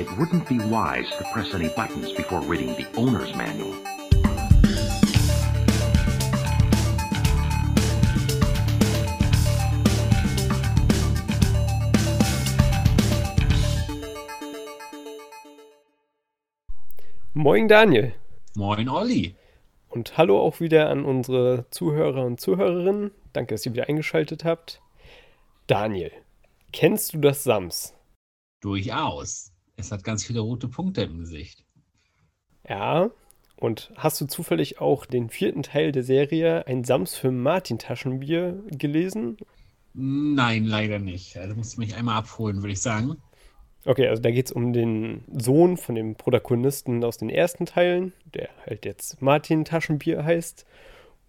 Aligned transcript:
it 0.00 0.08
wouldn't 0.16 0.48
be 0.48 0.58
wise 0.58 1.10
to 1.18 1.24
press 1.24 1.52
any 1.52 1.68
buttons 1.68 2.10
before 2.12 2.40
reading 2.40 2.68
the 2.68 2.86
owner's 2.96 3.34
manual. 3.34 3.74
Moin 17.34 17.68
Daniel. 17.68 18.12
Moin 18.54 18.88
Olli. 18.88 19.36
Und 19.90 20.16
hallo 20.16 20.40
auch 20.40 20.60
wieder 20.60 20.88
an 20.88 21.04
unsere 21.04 21.66
Zuhörer 21.70 22.24
und 22.24 22.40
Zuhörerinnen. 22.40 23.10
Danke, 23.34 23.54
dass 23.54 23.66
ihr 23.66 23.74
wieder 23.74 23.88
eingeschaltet 23.88 24.44
habt. 24.44 24.80
Daniel, 25.66 26.10
kennst 26.72 27.12
du 27.12 27.18
das 27.18 27.44
Sams? 27.44 27.92
Durchaus. 28.62 29.49
Es 29.80 29.92
hat 29.92 30.04
ganz 30.04 30.24
viele 30.24 30.40
rote 30.40 30.68
Punkte 30.68 31.02
im 31.02 31.18
Gesicht. 31.18 31.64
Ja. 32.68 33.10
Und 33.56 33.92
hast 33.96 34.20
du 34.20 34.26
zufällig 34.26 34.80
auch 34.80 35.04
den 35.04 35.28
vierten 35.28 35.62
Teil 35.62 35.92
der 35.92 36.02
Serie 36.02 36.66
Ein 36.66 36.84
Sams 36.84 37.14
für 37.14 37.30
Martin 37.30 37.78
Taschenbier 37.78 38.62
gelesen? 38.70 39.36
Nein, 39.92 40.64
leider 40.64 40.98
nicht. 40.98 41.36
Also 41.36 41.54
musst 41.54 41.76
du 41.76 41.80
mich 41.80 41.94
einmal 41.94 42.16
abholen, 42.16 42.62
würde 42.62 42.72
ich 42.72 42.80
sagen. 42.80 43.16
Okay, 43.84 44.08
also 44.08 44.22
da 44.22 44.30
geht 44.30 44.46
es 44.46 44.52
um 44.52 44.72
den 44.72 45.24
Sohn 45.32 45.76
von 45.76 45.94
dem 45.94 46.14
Protagonisten 46.14 47.02
aus 47.02 47.16
den 47.16 47.30
ersten 47.30 47.66
Teilen, 47.66 48.12
der 48.34 48.50
halt 48.66 48.84
jetzt 48.84 49.22
Martin 49.22 49.64
Taschenbier 49.64 50.24
heißt 50.24 50.66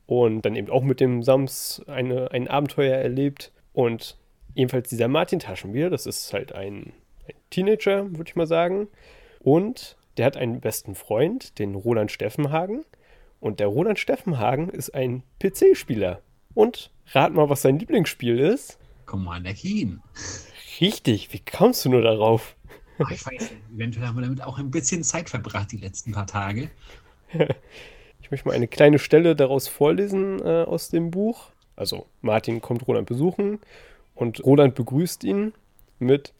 und 0.06 0.42
dann 0.42 0.56
eben 0.58 0.70
auch 0.70 0.84
mit 0.84 1.00
dem 1.00 1.24
Sams 1.24 1.82
eine, 1.88 2.32
ein 2.32 2.50
Abenteuer 2.50 2.98
erlebt. 2.98 3.54
Und 3.72 4.18
ebenfalls 4.56 4.90
dieser 4.90 5.08
Martin 5.08 5.40
Taschenbier, 5.40 5.90
das 5.90 6.06
ist 6.06 6.34
halt 6.34 6.54
ein, 6.54 6.92
ein 6.94 6.94
Teenager, 7.50 8.12
würde 8.12 8.30
ich 8.30 8.36
mal 8.36 8.48
sagen. 8.48 8.88
Und 9.40 9.98
der 10.18 10.26
hat 10.26 10.38
einen 10.38 10.62
besten 10.62 10.96
Freund, 10.96 11.58
den 11.60 11.76
Roland 11.76 12.12
Steffenhagen. 12.12 12.86
Und 13.40 13.60
der 13.60 13.68
Roland 13.68 14.00
Steffenhagen 14.00 14.70
ist 14.70 14.94
ein 14.94 15.24
PC-Spieler. 15.42 16.22
Und 16.54 16.92
rat 17.08 17.34
mal, 17.34 17.50
was 17.50 17.62
sein 17.62 17.80
Lieblingsspiel 17.80 18.40
ist. 18.40 18.78
Commander 19.06 19.54
Keen. 19.54 20.02
Richtig, 20.80 21.34
wie 21.34 21.40
kommst 21.40 21.86
du 21.86 21.90
nur 21.90 22.02
darauf? 22.02 22.56
Ach, 23.00 23.10
ich 23.12 23.26
weiß, 23.26 23.52
eventuell 23.74 24.06
haben 24.06 24.18
wir 24.18 24.22
damit 24.22 24.44
auch 24.44 24.60
ein 24.60 24.70
bisschen 24.70 25.04
Zeit 25.04 25.30
verbracht 25.30 25.72
die 25.72 25.78
letzten 25.78 26.12
paar 26.12 26.28
Tage. 26.28 26.70
Ich 28.24 28.34
möchte 28.34 28.48
mal 28.48 28.56
eine 28.56 28.70
kleine 28.70 28.98
Stelle 28.98 29.36
daraus 29.36 29.68
vorlesen 29.68 30.40
äh, 30.40 30.64
aus 30.64 30.88
dem 30.88 31.12
Buch. 31.12 31.50
Also 31.76 32.08
Martin 32.22 32.62
kommt 32.62 32.88
Roland 32.88 33.06
besuchen 33.06 33.60
und 34.16 34.46
Roland 34.46 34.74
begrüßt 34.76 35.26
ihn 35.26 35.52
mit 36.00 36.32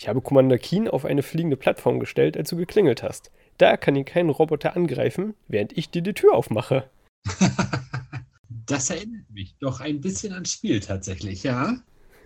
Ich 0.00 0.08
habe 0.08 0.22
Commander 0.22 0.56
Keen 0.56 0.88
auf 0.88 1.04
eine 1.04 1.22
fliegende 1.22 1.58
Plattform 1.58 2.00
gestellt, 2.00 2.34
als 2.34 2.48
du 2.48 2.56
geklingelt 2.56 3.02
hast. 3.02 3.30
Da 3.58 3.76
kann 3.76 3.96
ihn 3.96 4.06
kein 4.06 4.30
Roboter 4.30 4.74
angreifen, 4.74 5.34
während 5.46 5.76
ich 5.76 5.90
dir 5.90 6.00
die 6.00 6.14
Tür 6.14 6.32
aufmache. 6.32 6.88
das 8.48 8.88
erinnert 8.88 9.28
mich 9.28 9.56
doch 9.60 9.80
ein 9.80 10.00
bisschen 10.00 10.32
ans 10.32 10.54
Spiel 10.54 10.80
tatsächlich, 10.80 11.42
ja. 11.42 11.76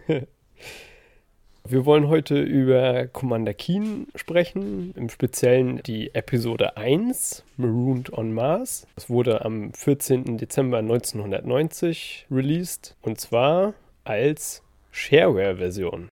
Wir 1.67 1.85
wollen 1.85 2.07
heute 2.07 2.41
über 2.41 3.09
Commander 3.09 3.55
Keen 3.55 4.07
sprechen, 4.15 4.95
im 4.95 5.09
Speziellen 5.09 5.83
die 5.83 6.15
Episode 6.15 6.77
1, 6.77 7.43
Marooned 7.57 8.13
on 8.13 8.33
Mars. 8.33 8.87
Das 8.95 9.11
wurde 9.11 9.45
am 9.45 9.73
14. 9.75 10.39
Dezember 10.39 10.79
1990 10.79 12.29
released 12.31 12.95
und 13.03 13.19
zwar 13.19 13.75
als 14.05 14.63
Shareware-Version. 14.93 16.09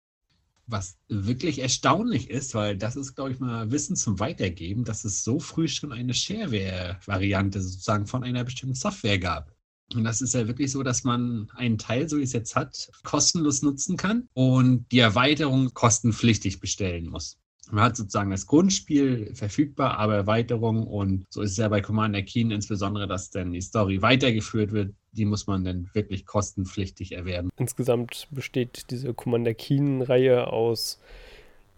Was 0.72 0.98
wirklich 1.08 1.60
erstaunlich 1.60 2.30
ist, 2.30 2.54
weil 2.54 2.78
das 2.78 2.96
ist, 2.96 3.16
glaube 3.16 3.32
ich, 3.32 3.40
mal 3.40 3.72
Wissen 3.72 3.96
zum 3.96 4.20
Weitergeben, 4.20 4.84
dass 4.84 5.04
es 5.04 5.24
so 5.24 5.40
früh 5.40 5.68
schon 5.68 5.92
eine 5.92 6.14
Shareware-Variante 6.14 7.60
sozusagen 7.60 8.06
von 8.06 8.24
einer 8.24 8.44
bestimmten 8.44 8.76
Software 8.76 9.18
gab. 9.18 9.52
Und 9.96 10.04
das 10.04 10.22
ist 10.22 10.36
ja 10.36 10.48
wirklich 10.48 10.72
so, 10.72 10.84
dass 10.84 11.04
man 11.04 11.50
einen 11.56 11.80
Teil, 11.80 12.08
so 12.08 12.20
wie 12.20 12.24
es 12.24 12.34
jetzt 12.34 12.56
hat, 12.56 12.92
kostenlos 13.04 13.64
nutzen 13.64 13.98
kann 13.98 14.30
und 14.34 14.86
die 14.92 15.00
Erweiterung 15.00 15.74
kostenpflichtig 15.74 16.60
bestellen 16.60 17.08
muss. 17.08 17.39
Man 17.72 17.84
hat 17.84 17.98
sozusagen 17.98 18.32
das 18.32 18.48
Grundspiel 18.48 19.34
verfügbar, 19.36 19.98
aber 20.00 20.16
Erweiterung 20.16 20.88
und 20.88 21.26
so 21.30 21.42
ist 21.42 21.52
es 21.52 21.58
ja 21.58 21.68
bei 21.68 21.82
Commander 21.82 22.24
Keen 22.24 22.52
insbesondere, 22.52 23.08
dass 23.08 23.30
dann 23.30 23.52
die 23.52 23.62
Story 23.62 24.02
weitergeführt 24.02 24.72
wird. 24.72 24.94
Die 25.12 25.26
muss 25.26 25.48
man 25.48 25.64
dann 25.64 25.90
wirklich 25.94 26.26
kostenpflichtig 26.26 27.14
erwerben. 27.14 27.50
Insgesamt 27.58 28.28
besteht 28.32 28.92
diese 28.92 29.14
Commander 29.14 29.54
Keen-Reihe 29.54 30.48
aus 30.48 31.00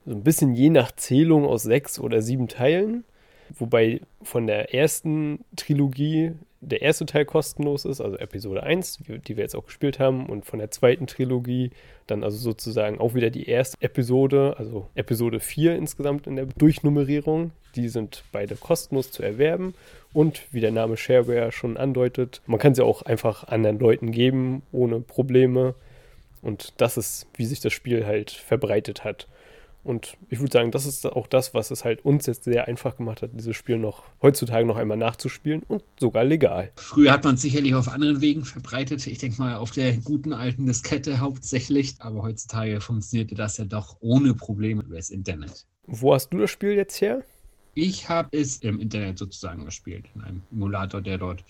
so 0.06 0.12
ein 0.12 0.24
bisschen 0.24 0.54
je 0.54 0.70
nach 0.70 0.92
Zählung 0.94 1.46
aus 1.46 1.64
sechs 1.64 2.00
oder 2.00 2.22
sieben 2.22 2.48
Teilen. 2.48 3.04
Wobei 3.58 4.02
von 4.24 4.48
der 4.48 4.74
ersten 4.74 5.44
Trilogie 5.56 6.32
der 6.62 6.84
erste 6.84 7.08
Teil 7.08 7.26
kostenlos 7.26 7.86
ist, 7.86 8.02
also 8.02 8.18
Episode 8.18 8.64
1, 8.64 9.00
die 9.28 9.36
wir 9.36 9.44
jetzt 9.44 9.56
auch 9.56 9.66
gespielt 9.66 10.00
haben, 10.00 10.28
und 10.28 10.46
von 10.46 10.60
der 10.60 10.70
zweiten 10.70 11.08
Trilogie 11.08 11.72
dann 12.06 12.24
also 12.24 12.38
sozusagen 12.38 13.00
auch 13.00 13.16
wieder 13.16 13.32
die 13.32 13.48
erste 13.50 13.78
Episode, 13.82 14.56
also 14.58 14.88
Episode 14.94 15.40
4 15.40 15.76
insgesamt 15.76 16.28
in 16.28 16.36
der 16.36 16.46
Durchnummerierung. 16.46 17.52
Die 17.76 17.90
sind 17.90 18.24
beide 18.32 18.56
kostenlos 18.56 19.12
zu 19.12 19.24
erwerben 19.24 19.74
und 20.14 20.42
wie 20.52 20.60
der 20.60 20.72
Name 20.72 20.98
Shareware 20.98 21.52
schon 21.52 21.78
andeutet, 21.78 22.42
man 22.46 22.60
kann 22.60 22.76
sie 22.76 22.84
auch 22.84 23.02
einfach 23.02 23.46
anderen 23.46 23.80
Leuten 23.80 24.12
geben, 24.12 24.62
ohne 24.72 25.00
Probleme. 25.00 25.74
Und 26.42 26.74
das 26.78 26.98
ist, 26.98 27.28
wie 27.36 27.46
sich 27.46 27.60
das 27.60 27.74
Spiel 27.74 28.06
halt 28.06 28.32
verbreitet 28.32 29.04
hat. 29.04 29.28
Und 29.84 30.18
ich 30.30 30.40
würde 30.40 30.52
sagen, 30.52 30.72
das 30.72 30.86
ist 30.86 31.06
auch 31.06 31.28
das, 31.28 31.54
was 31.54 31.72
es 31.72 31.84
halt 31.84 32.06
uns 32.06 32.28
jetzt 32.28 32.44
sehr 32.44 32.68
einfach 32.68 32.98
gemacht 32.98 33.22
hat, 33.22 33.32
dieses 33.34 33.56
Spiel 33.56 33.78
noch 33.78 34.04
heutzutage 34.22 34.66
noch 34.66 34.76
einmal 34.76 34.98
nachzuspielen 34.98 35.64
und 35.68 35.84
sogar 36.00 36.24
legal. 36.24 36.72
Früher 36.76 37.12
hat 37.12 37.24
man 37.24 37.36
es 37.36 37.42
sicherlich 37.42 37.74
auf 37.74 37.88
anderen 37.88 38.22
Wegen 38.22 38.46
verbreitet. 38.46 39.06
Ich 39.08 39.18
denke 39.18 39.42
mal 39.42 39.56
auf 39.56 39.72
der 39.72 39.98
guten 39.98 40.34
alten 40.34 40.68
Diskette 40.68 41.20
hauptsächlich. 41.20 41.96
Aber 42.00 42.22
heutzutage 42.22 42.80
funktionierte 42.80 43.36
das 43.36 43.58
ja 43.58 43.66
doch 43.66 43.98
ohne 44.02 44.34
Probleme 44.34 44.84
über 44.84 44.98
das 44.98 45.10
Internet. 45.10 45.66
Wo 45.88 46.14
hast 46.14 46.30
du 46.30 46.38
das 46.38 46.52
Spiel 46.52 46.74
jetzt 46.74 47.02
her? 47.02 47.24
Ich 47.74 48.10
habe 48.10 48.38
es 48.38 48.58
im 48.58 48.80
Internet 48.80 49.18
sozusagen 49.18 49.66
gespielt, 49.66 50.06
in 50.14 50.22
einem 50.22 50.42
Emulator, 50.52 51.02
der 51.02 51.18
dort 51.18 51.44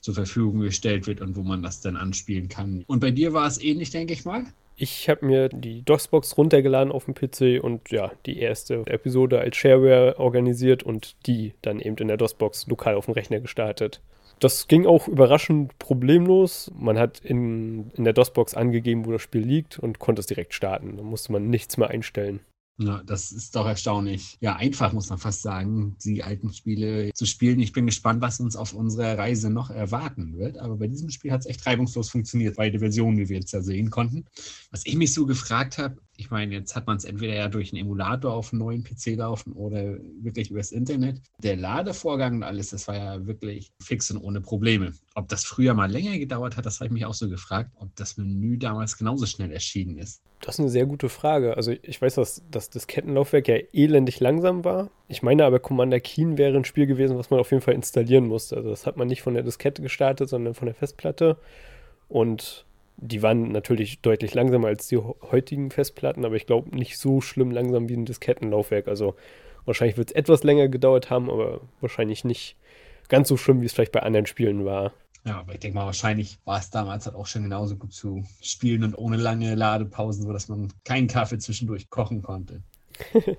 zur 0.00 0.14
Verfügung 0.14 0.60
gestellt 0.60 1.06
wird 1.06 1.20
und 1.20 1.36
wo 1.36 1.42
man 1.42 1.62
das 1.62 1.80
dann 1.80 1.96
anspielen 1.96 2.48
kann. 2.48 2.84
Und 2.86 3.00
bei 3.00 3.10
dir 3.10 3.32
war 3.32 3.46
es 3.46 3.62
ähnlich, 3.62 3.90
denke 3.90 4.12
ich 4.12 4.24
mal? 4.24 4.44
Ich 4.82 5.08
habe 5.08 5.24
mir 5.24 5.48
die 5.48 5.84
DOSBox 5.84 6.36
runtergeladen 6.36 6.90
auf 6.90 7.04
dem 7.04 7.14
PC 7.14 7.62
und 7.62 7.92
ja, 7.92 8.10
die 8.26 8.40
erste 8.40 8.82
Episode 8.86 9.38
als 9.38 9.56
Shareware 9.56 10.18
organisiert 10.18 10.82
und 10.82 11.14
die 11.24 11.54
dann 11.62 11.78
eben 11.78 11.94
in 11.98 12.08
der 12.08 12.16
DOSBox 12.16 12.66
lokal 12.66 12.96
auf 12.96 13.04
dem 13.04 13.14
Rechner 13.14 13.38
gestartet. 13.38 14.00
Das 14.40 14.66
ging 14.66 14.84
auch 14.84 15.06
überraschend 15.06 15.78
problemlos. 15.78 16.72
Man 16.76 16.98
hat 16.98 17.20
in, 17.20 17.92
in 17.94 18.02
der 18.02 18.12
DOSBox 18.12 18.54
angegeben, 18.54 19.06
wo 19.06 19.12
das 19.12 19.22
Spiel 19.22 19.42
liegt 19.42 19.78
und 19.78 20.00
konnte 20.00 20.18
es 20.18 20.26
direkt 20.26 20.52
starten. 20.52 20.96
Da 20.96 21.04
musste 21.04 21.30
man 21.30 21.48
nichts 21.48 21.76
mehr 21.76 21.90
einstellen. 21.90 22.40
Ja, 22.78 23.02
das 23.04 23.32
ist 23.32 23.54
doch 23.54 23.66
erstaunlich. 23.66 24.38
Ja, 24.40 24.56
einfach 24.56 24.92
muss 24.92 25.10
man 25.10 25.18
fast 25.18 25.42
sagen, 25.42 25.96
die 26.04 26.22
alten 26.22 26.52
Spiele 26.52 27.12
zu 27.12 27.26
spielen. 27.26 27.60
Ich 27.60 27.72
bin 27.72 27.86
gespannt, 27.86 28.22
was 28.22 28.40
uns 28.40 28.56
auf 28.56 28.72
unserer 28.72 29.18
Reise 29.18 29.50
noch 29.50 29.70
erwarten 29.70 30.38
wird. 30.38 30.58
Aber 30.58 30.76
bei 30.76 30.88
diesem 30.88 31.10
Spiel 31.10 31.32
hat 31.32 31.40
es 31.40 31.46
echt 31.46 31.64
reibungslos 31.66 32.08
funktioniert, 32.08 32.56
beide 32.56 32.78
Versionen, 32.78 33.18
wie 33.18 33.28
wir 33.28 33.38
jetzt 33.38 33.52
ja 33.52 33.60
sehen 33.60 33.90
konnten. 33.90 34.24
Was 34.70 34.86
ich 34.86 34.96
mich 34.96 35.12
so 35.12 35.26
gefragt 35.26 35.78
habe, 35.78 35.98
ich 36.16 36.30
meine, 36.30 36.54
jetzt 36.54 36.76
hat 36.76 36.86
man 36.86 36.96
es 36.96 37.04
entweder 37.04 37.34
ja 37.34 37.48
durch 37.48 37.72
einen 37.72 37.82
Emulator 37.82 38.34
auf 38.34 38.52
einem 38.52 38.60
neuen 38.60 38.84
PC 38.84 39.16
laufen 39.16 39.52
oder 39.52 39.96
wirklich 40.20 40.50
übers 40.50 40.70
Internet. 40.70 41.20
Der 41.38 41.56
Ladevorgang 41.56 42.36
und 42.36 42.42
alles, 42.42 42.70
das 42.70 42.86
war 42.86 42.96
ja 42.96 43.26
wirklich 43.26 43.72
fix 43.82 44.10
und 44.10 44.18
ohne 44.18 44.40
Probleme. 44.40 44.92
Ob 45.14 45.28
das 45.28 45.44
früher 45.44 45.74
mal 45.74 45.90
länger 45.90 46.18
gedauert 46.18 46.56
hat, 46.56 46.66
das 46.66 46.80
habe 46.80 46.86
ich 46.86 46.92
mich 46.92 47.06
auch 47.06 47.14
so 47.14 47.28
gefragt, 47.28 47.70
ob 47.76 47.94
das 47.96 48.16
Menü 48.18 48.58
damals 48.58 48.98
genauso 48.98 49.26
schnell 49.26 49.52
erschienen 49.52 49.98
ist. 49.98 50.22
Das 50.40 50.56
ist 50.56 50.60
eine 50.60 50.70
sehr 50.70 50.86
gute 50.86 51.08
Frage. 51.08 51.56
Also 51.56 51.72
ich 51.82 52.02
weiß, 52.02 52.16
dass, 52.16 52.42
das 52.50 52.86
Kettenlaufwerk 52.86 53.48
ja 53.48 53.56
elendig 53.72 54.20
langsam 54.20 54.64
war. 54.64 54.90
Ich 55.08 55.22
meine 55.22 55.44
aber, 55.44 55.60
Commander 55.60 56.00
Keen 56.00 56.36
wäre 56.36 56.56
ein 56.56 56.64
Spiel 56.64 56.86
gewesen, 56.86 57.16
was 57.16 57.30
man 57.30 57.40
auf 57.40 57.50
jeden 57.52 57.62
Fall 57.62 57.74
installieren 57.74 58.26
musste. 58.26 58.56
Also 58.56 58.70
das 58.70 58.84
hat 58.84 58.96
man 58.96 59.08
nicht 59.08 59.22
von 59.22 59.34
der 59.34 59.44
Diskette 59.44 59.82
gestartet, 59.82 60.28
sondern 60.28 60.54
von 60.54 60.66
der 60.66 60.74
Festplatte. 60.74 61.38
Und 62.08 62.66
die 63.02 63.20
waren 63.20 63.50
natürlich 63.50 64.00
deutlich 64.00 64.32
langsamer 64.34 64.68
als 64.68 64.86
die 64.86 64.96
heutigen 64.96 65.70
Festplatten, 65.70 66.24
aber 66.24 66.36
ich 66.36 66.46
glaube 66.46 66.74
nicht 66.74 66.98
so 66.98 67.20
schlimm 67.20 67.50
langsam 67.50 67.88
wie 67.88 67.96
ein 67.96 68.04
Diskettenlaufwerk. 68.04 68.86
Also 68.86 69.16
wahrscheinlich 69.64 69.96
wird 69.96 70.10
es 70.10 70.16
etwas 70.16 70.44
länger 70.44 70.68
gedauert 70.68 71.10
haben, 71.10 71.28
aber 71.28 71.60
wahrscheinlich 71.80 72.24
nicht 72.24 72.56
ganz 73.08 73.28
so 73.28 73.36
schlimm, 73.36 73.60
wie 73.60 73.66
es 73.66 73.72
vielleicht 73.72 73.92
bei 73.92 74.02
anderen 74.02 74.26
Spielen 74.26 74.64
war. 74.64 74.92
Ja, 75.24 75.40
aber 75.40 75.54
ich 75.54 75.60
denke 75.60 75.76
mal, 75.76 75.86
wahrscheinlich 75.86 76.38
war 76.44 76.58
es 76.58 76.70
damals 76.70 77.06
halt 77.06 77.16
auch 77.16 77.26
schon 77.26 77.42
genauso 77.42 77.76
gut 77.76 77.92
zu 77.92 78.24
spielen 78.40 78.84
und 78.84 78.96
ohne 78.96 79.16
lange 79.16 79.54
Ladepausen, 79.54 80.22
sodass 80.24 80.48
man 80.48 80.72
keinen 80.84 81.08
Kaffee 81.08 81.38
zwischendurch 81.38 81.90
kochen 81.90 82.22
konnte. 82.22 82.62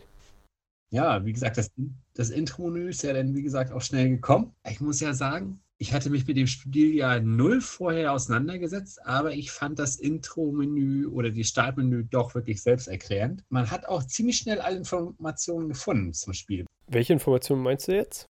ja, 0.91 1.25
wie 1.25 1.33
gesagt, 1.33 1.57
das, 1.57 1.71
das 2.13 2.29
Intro-Menü 2.29 2.89
ist 2.89 3.03
ja 3.03 3.13
dann, 3.13 3.33
wie 3.33 3.43
gesagt, 3.43 3.71
auch 3.71 3.81
schnell 3.81 4.09
gekommen. 4.09 4.53
Ich 4.69 4.81
muss 4.81 4.99
ja 4.99 5.13
sagen, 5.13 5.61
Ich 5.83 5.91
hatte 5.91 6.09
mich 6.09 6.25
mit 6.25 6.37
dem 6.37 6.47
Spiel 6.47 6.95
ja 6.95 7.19
null 7.19 7.59
vorher 7.59 8.13
auseinandergesetzt, 8.13 9.05
aber 9.05 9.33
ich 9.33 9.51
fand 9.51 9.79
das 9.79 9.97
Intro-Menü 9.97 11.07
oder 11.07 11.29
die 11.29 11.43
Startmenü 11.43 12.05
doch 12.05 12.33
wirklich 12.35 12.63
selbsterklärend. 12.63 13.43
Man 13.49 13.69
hat 13.69 13.85
auch 13.89 14.01
ziemlich 14.05 14.37
schnell 14.37 14.61
alle 14.61 14.77
Informationen 14.77 15.67
gefunden 15.67 16.13
zum 16.13 16.31
Spiel. 16.31 16.65
Welche 16.87 17.11
Informationen 17.11 17.63
meinst 17.63 17.89
du 17.89 17.95
jetzt? 17.95 18.27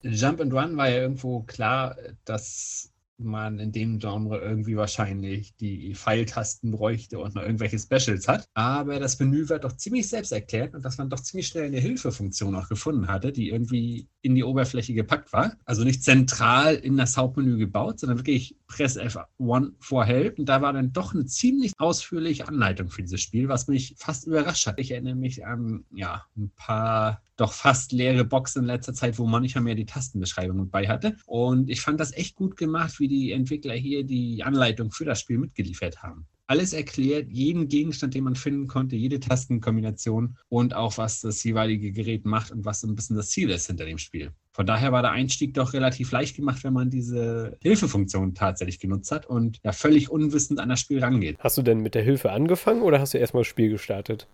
Jump 0.00 0.40
and 0.40 0.54
Run 0.54 0.78
war 0.78 0.88
ja 0.88 1.02
irgendwo 1.02 1.42
klar, 1.42 1.94
dass 2.24 2.90
man 3.18 3.58
in 3.58 3.72
dem 3.72 3.98
Genre 3.98 4.38
irgendwie 4.38 4.76
wahrscheinlich 4.76 5.54
die 5.56 5.94
Pfeiltasten 5.94 6.70
bräuchte 6.70 7.18
und 7.18 7.34
noch 7.34 7.42
irgendwelche 7.42 7.78
Specials 7.78 8.28
hat. 8.28 8.48
Aber 8.54 8.98
das 8.98 9.18
Menü 9.18 9.48
war 9.48 9.58
doch 9.58 9.76
ziemlich 9.76 10.08
selbsterklärend 10.08 10.74
und 10.74 10.84
dass 10.84 10.98
man 10.98 11.10
doch 11.10 11.20
ziemlich 11.20 11.46
schnell 11.46 11.66
eine 11.66 11.78
Hilfefunktion 11.78 12.54
auch 12.54 12.68
gefunden 12.68 13.08
hatte, 13.08 13.32
die 13.32 13.50
irgendwie 13.50 14.08
in 14.22 14.34
die 14.34 14.44
Oberfläche 14.44 14.94
gepackt 14.94 15.32
war. 15.32 15.52
Also 15.64 15.84
nicht 15.84 16.02
zentral 16.02 16.74
in 16.74 16.96
das 16.96 17.16
Hauptmenü 17.16 17.58
gebaut, 17.58 18.00
sondern 18.00 18.18
wirklich 18.18 18.56
Press 18.66 18.98
F1 18.98 19.72
for 19.80 20.04
Help. 20.04 20.38
Und 20.38 20.48
da 20.48 20.62
war 20.62 20.72
dann 20.72 20.92
doch 20.92 21.14
eine 21.14 21.26
ziemlich 21.26 21.72
ausführliche 21.78 22.48
Anleitung 22.48 22.88
für 22.88 23.02
dieses 23.02 23.20
Spiel, 23.20 23.48
was 23.48 23.68
mich 23.68 23.94
fast 23.98 24.26
überrascht 24.26 24.66
hat. 24.66 24.80
Ich 24.80 24.90
erinnere 24.90 25.14
mich 25.14 25.46
an 25.46 25.84
ja, 25.94 26.24
ein 26.36 26.50
paar 26.56 27.22
doch 27.36 27.52
fast 27.52 27.92
leere 27.92 28.24
Boxen 28.24 28.62
in 28.62 28.66
letzter 28.66 28.94
Zeit, 28.94 29.18
wo 29.18 29.26
man 29.26 29.42
nicht 29.42 29.58
mehr 29.58 29.74
die 29.74 29.86
Tastenbeschreibung 29.86 30.70
bei 30.70 30.86
hatte. 30.86 31.16
Und 31.26 31.70
ich 31.70 31.80
fand 31.80 32.00
das 32.00 32.12
echt 32.12 32.36
gut 32.36 32.56
gemacht, 32.56 32.98
wie 33.00 33.08
die 33.08 33.32
Entwickler 33.32 33.74
hier 33.74 34.04
die 34.04 34.42
Anleitung 34.42 34.90
für 34.90 35.04
das 35.04 35.20
Spiel 35.20 35.38
mitgeliefert 35.38 36.02
haben. 36.02 36.26
Alles 36.46 36.74
erklärt, 36.74 37.30
jeden 37.30 37.68
Gegenstand, 37.68 38.12
den 38.14 38.24
man 38.24 38.34
finden 38.34 38.66
konnte, 38.66 38.96
jede 38.96 39.18
Tastenkombination 39.18 40.36
und 40.50 40.74
auch 40.74 40.98
was 40.98 41.22
das 41.22 41.42
jeweilige 41.42 41.90
Gerät 41.90 42.26
macht 42.26 42.50
und 42.50 42.66
was 42.66 42.82
so 42.82 42.86
ein 42.86 42.94
bisschen 42.94 43.16
das 43.16 43.30
Ziel 43.30 43.48
ist 43.48 43.66
hinter 43.66 43.86
dem 43.86 43.96
Spiel. 43.96 44.30
Von 44.52 44.66
daher 44.66 44.92
war 44.92 45.00
der 45.00 45.12
Einstieg 45.12 45.54
doch 45.54 45.72
relativ 45.72 46.12
leicht 46.12 46.36
gemacht, 46.36 46.62
wenn 46.62 46.74
man 46.74 46.90
diese 46.90 47.56
Hilfefunktion 47.62 48.34
tatsächlich 48.34 48.78
genutzt 48.78 49.10
hat 49.10 49.24
und 49.24 49.58
ja 49.64 49.72
völlig 49.72 50.10
unwissend 50.10 50.60
an 50.60 50.68
das 50.68 50.80
Spiel 50.80 51.02
rangeht. 51.02 51.38
Hast 51.38 51.56
du 51.56 51.62
denn 51.62 51.80
mit 51.80 51.94
der 51.94 52.02
Hilfe 52.02 52.30
angefangen 52.30 52.82
oder 52.82 53.00
hast 53.00 53.14
du 53.14 53.18
erstmal 53.18 53.42
das 53.42 53.48
Spiel 53.48 53.70
gestartet? 53.70 54.28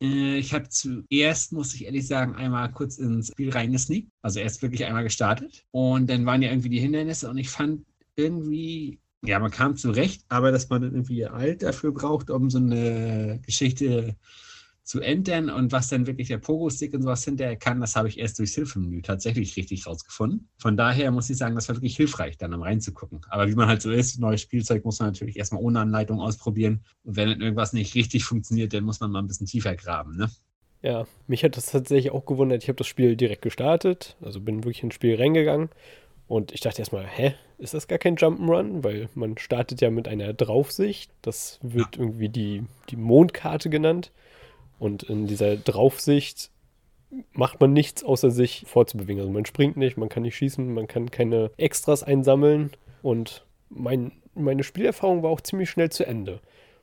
Äh, 0.00 0.38
ich 0.38 0.54
habe 0.54 0.68
zuerst, 0.68 1.52
muss 1.52 1.74
ich 1.74 1.84
ehrlich 1.84 2.06
sagen, 2.06 2.34
einmal 2.34 2.70
kurz 2.72 2.98
ins 2.98 3.28
Spiel 3.28 3.50
reingesneakt. 3.50 4.08
Also 4.22 4.40
erst 4.40 4.62
wirklich 4.62 4.84
einmal 4.84 5.04
gestartet. 5.04 5.64
Und 5.70 6.08
dann 6.08 6.26
waren 6.26 6.42
ja 6.42 6.50
irgendwie 6.50 6.70
die 6.70 6.80
Hindernisse 6.80 7.28
und 7.28 7.38
ich 7.38 7.50
fand 7.50 7.84
irgendwie, 8.16 9.00
ja, 9.22 9.38
man 9.38 9.50
kam 9.50 9.76
zurecht, 9.76 10.24
aber 10.28 10.52
dass 10.52 10.68
man 10.68 10.82
dann 10.82 10.92
irgendwie 10.92 11.26
alt 11.26 11.62
dafür 11.62 11.92
braucht, 11.92 12.30
um 12.30 12.50
so 12.50 12.58
eine 12.58 13.40
Geschichte 13.44 14.16
zu 14.88 15.02
entern 15.02 15.50
und 15.50 15.70
was 15.70 15.88
dann 15.88 16.06
wirklich 16.06 16.28
der 16.28 16.38
Pogo-Stick 16.38 16.94
und 16.94 17.02
sowas 17.02 17.22
hinterher 17.22 17.56
kann, 17.56 17.78
das 17.78 17.94
habe 17.94 18.08
ich 18.08 18.18
erst 18.18 18.38
durchs 18.38 18.54
Hilfemenü 18.54 19.02
tatsächlich 19.02 19.54
richtig 19.58 19.86
rausgefunden. 19.86 20.48
Von 20.56 20.78
daher 20.78 21.10
muss 21.10 21.28
ich 21.28 21.36
sagen, 21.36 21.54
das 21.54 21.68
war 21.68 21.76
wirklich 21.76 21.94
hilfreich, 21.94 22.38
dann 22.38 22.54
am 22.54 22.62
reinzugucken. 22.62 23.20
Aber 23.28 23.48
wie 23.48 23.54
man 23.54 23.68
halt 23.68 23.82
so 23.82 23.90
ist, 23.90 24.18
neues 24.18 24.40
Spielzeug 24.40 24.86
muss 24.86 24.98
man 24.98 25.10
natürlich 25.10 25.36
erstmal 25.36 25.62
ohne 25.62 25.80
Anleitung 25.80 26.22
ausprobieren. 26.22 26.86
Und 27.04 27.16
wenn 27.16 27.28
dann 27.28 27.42
irgendwas 27.42 27.74
nicht 27.74 27.94
richtig 27.94 28.24
funktioniert, 28.24 28.72
dann 28.72 28.84
muss 28.84 29.00
man 29.00 29.10
mal 29.10 29.18
ein 29.18 29.26
bisschen 29.26 29.46
tiefer 29.46 29.76
graben, 29.76 30.16
ne? 30.16 30.30
Ja, 30.80 31.06
mich 31.26 31.44
hat 31.44 31.58
das 31.58 31.66
tatsächlich 31.66 32.10
auch 32.10 32.24
gewundert. 32.24 32.62
Ich 32.62 32.70
habe 32.70 32.78
das 32.78 32.86
Spiel 32.86 33.14
direkt 33.14 33.42
gestartet, 33.42 34.16
also 34.22 34.40
bin 34.40 34.64
wirklich 34.64 34.82
ins 34.82 34.94
Spiel 34.94 35.16
reingegangen 35.16 35.68
und 36.28 36.52
ich 36.52 36.60
dachte 36.60 36.80
erstmal, 36.80 37.06
hä, 37.06 37.34
ist 37.58 37.74
das 37.74 37.88
gar 37.88 37.98
kein 37.98 38.16
Jump'n'Run? 38.16 38.84
Weil 38.84 39.10
man 39.14 39.36
startet 39.36 39.82
ja 39.82 39.90
mit 39.90 40.08
einer 40.08 40.32
Draufsicht. 40.32 41.10
Das 41.20 41.58
wird 41.62 41.96
ja. 41.96 42.02
irgendwie 42.02 42.30
die, 42.30 42.64
die 42.88 42.96
Mondkarte 42.96 43.68
genannt. 43.68 44.12
Und 44.78 45.02
in 45.02 45.26
dieser 45.26 45.56
Draufsicht 45.56 46.50
macht 47.32 47.60
man 47.60 47.72
nichts, 47.72 48.04
außer 48.04 48.30
sich 48.30 48.64
vorzubewegen. 48.66 49.20
Also 49.20 49.32
man 49.32 49.46
springt 49.46 49.76
nicht, 49.76 49.96
man 49.96 50.08
kann 50.08 50.22
nicht 50.22 50.36
schießen, 50.36 50.72
man 50.72 50.86
kann 50.86 51.10
keine 51.10 51.50
Extras 51.56 52.02
einsammeln. 52.02 52.70
Und 53.02 53.46
mein, 53.70 54.12
meine 54.34 54.62
Spielerfahrung 54.62 55.22
war 55.22 55.30
auch 55.30 55.40
ziemlich 55.40 55.70
schnell 55.70 55.90
zu 55.90 56.06
Ende. 56.06 56.40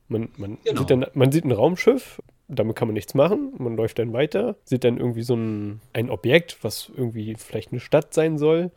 Man, 0.07 0.30
man, 0.38 0.57
genau. 0.63 0.81
sieht 0.81 0.89
dann, 0.89 1.06
man 1.13 1.31
sieht 1.31 1.45
ein 1.45 1.51
Raumschiff, 1.51 2.21
damit 2.47 2.75
kann 2.75 2.88
man 2.88 2.94
nichts 2.94 3.13
machen. 3.13 3.53
Man 3.57 3.75
läuft 3.75 4.00
dann 4.00 4.13
weiter, 4.13 4.56
sieht 4.63 4.83
dann 4.83 4.98
irgendwie 4.98 5.24
so 5.24 5.36
ein, 5.36 5.81
ein 5.94 6.09
Objekt, 6.09 6.63
was 6.63 6.91
irgendwie 6.95 7.36
vielleicht 7.36 7.71
eine 7.71 7.80
Stadt 7.80 8.13
sein 8.13 8.38
soll. 8.38 8.71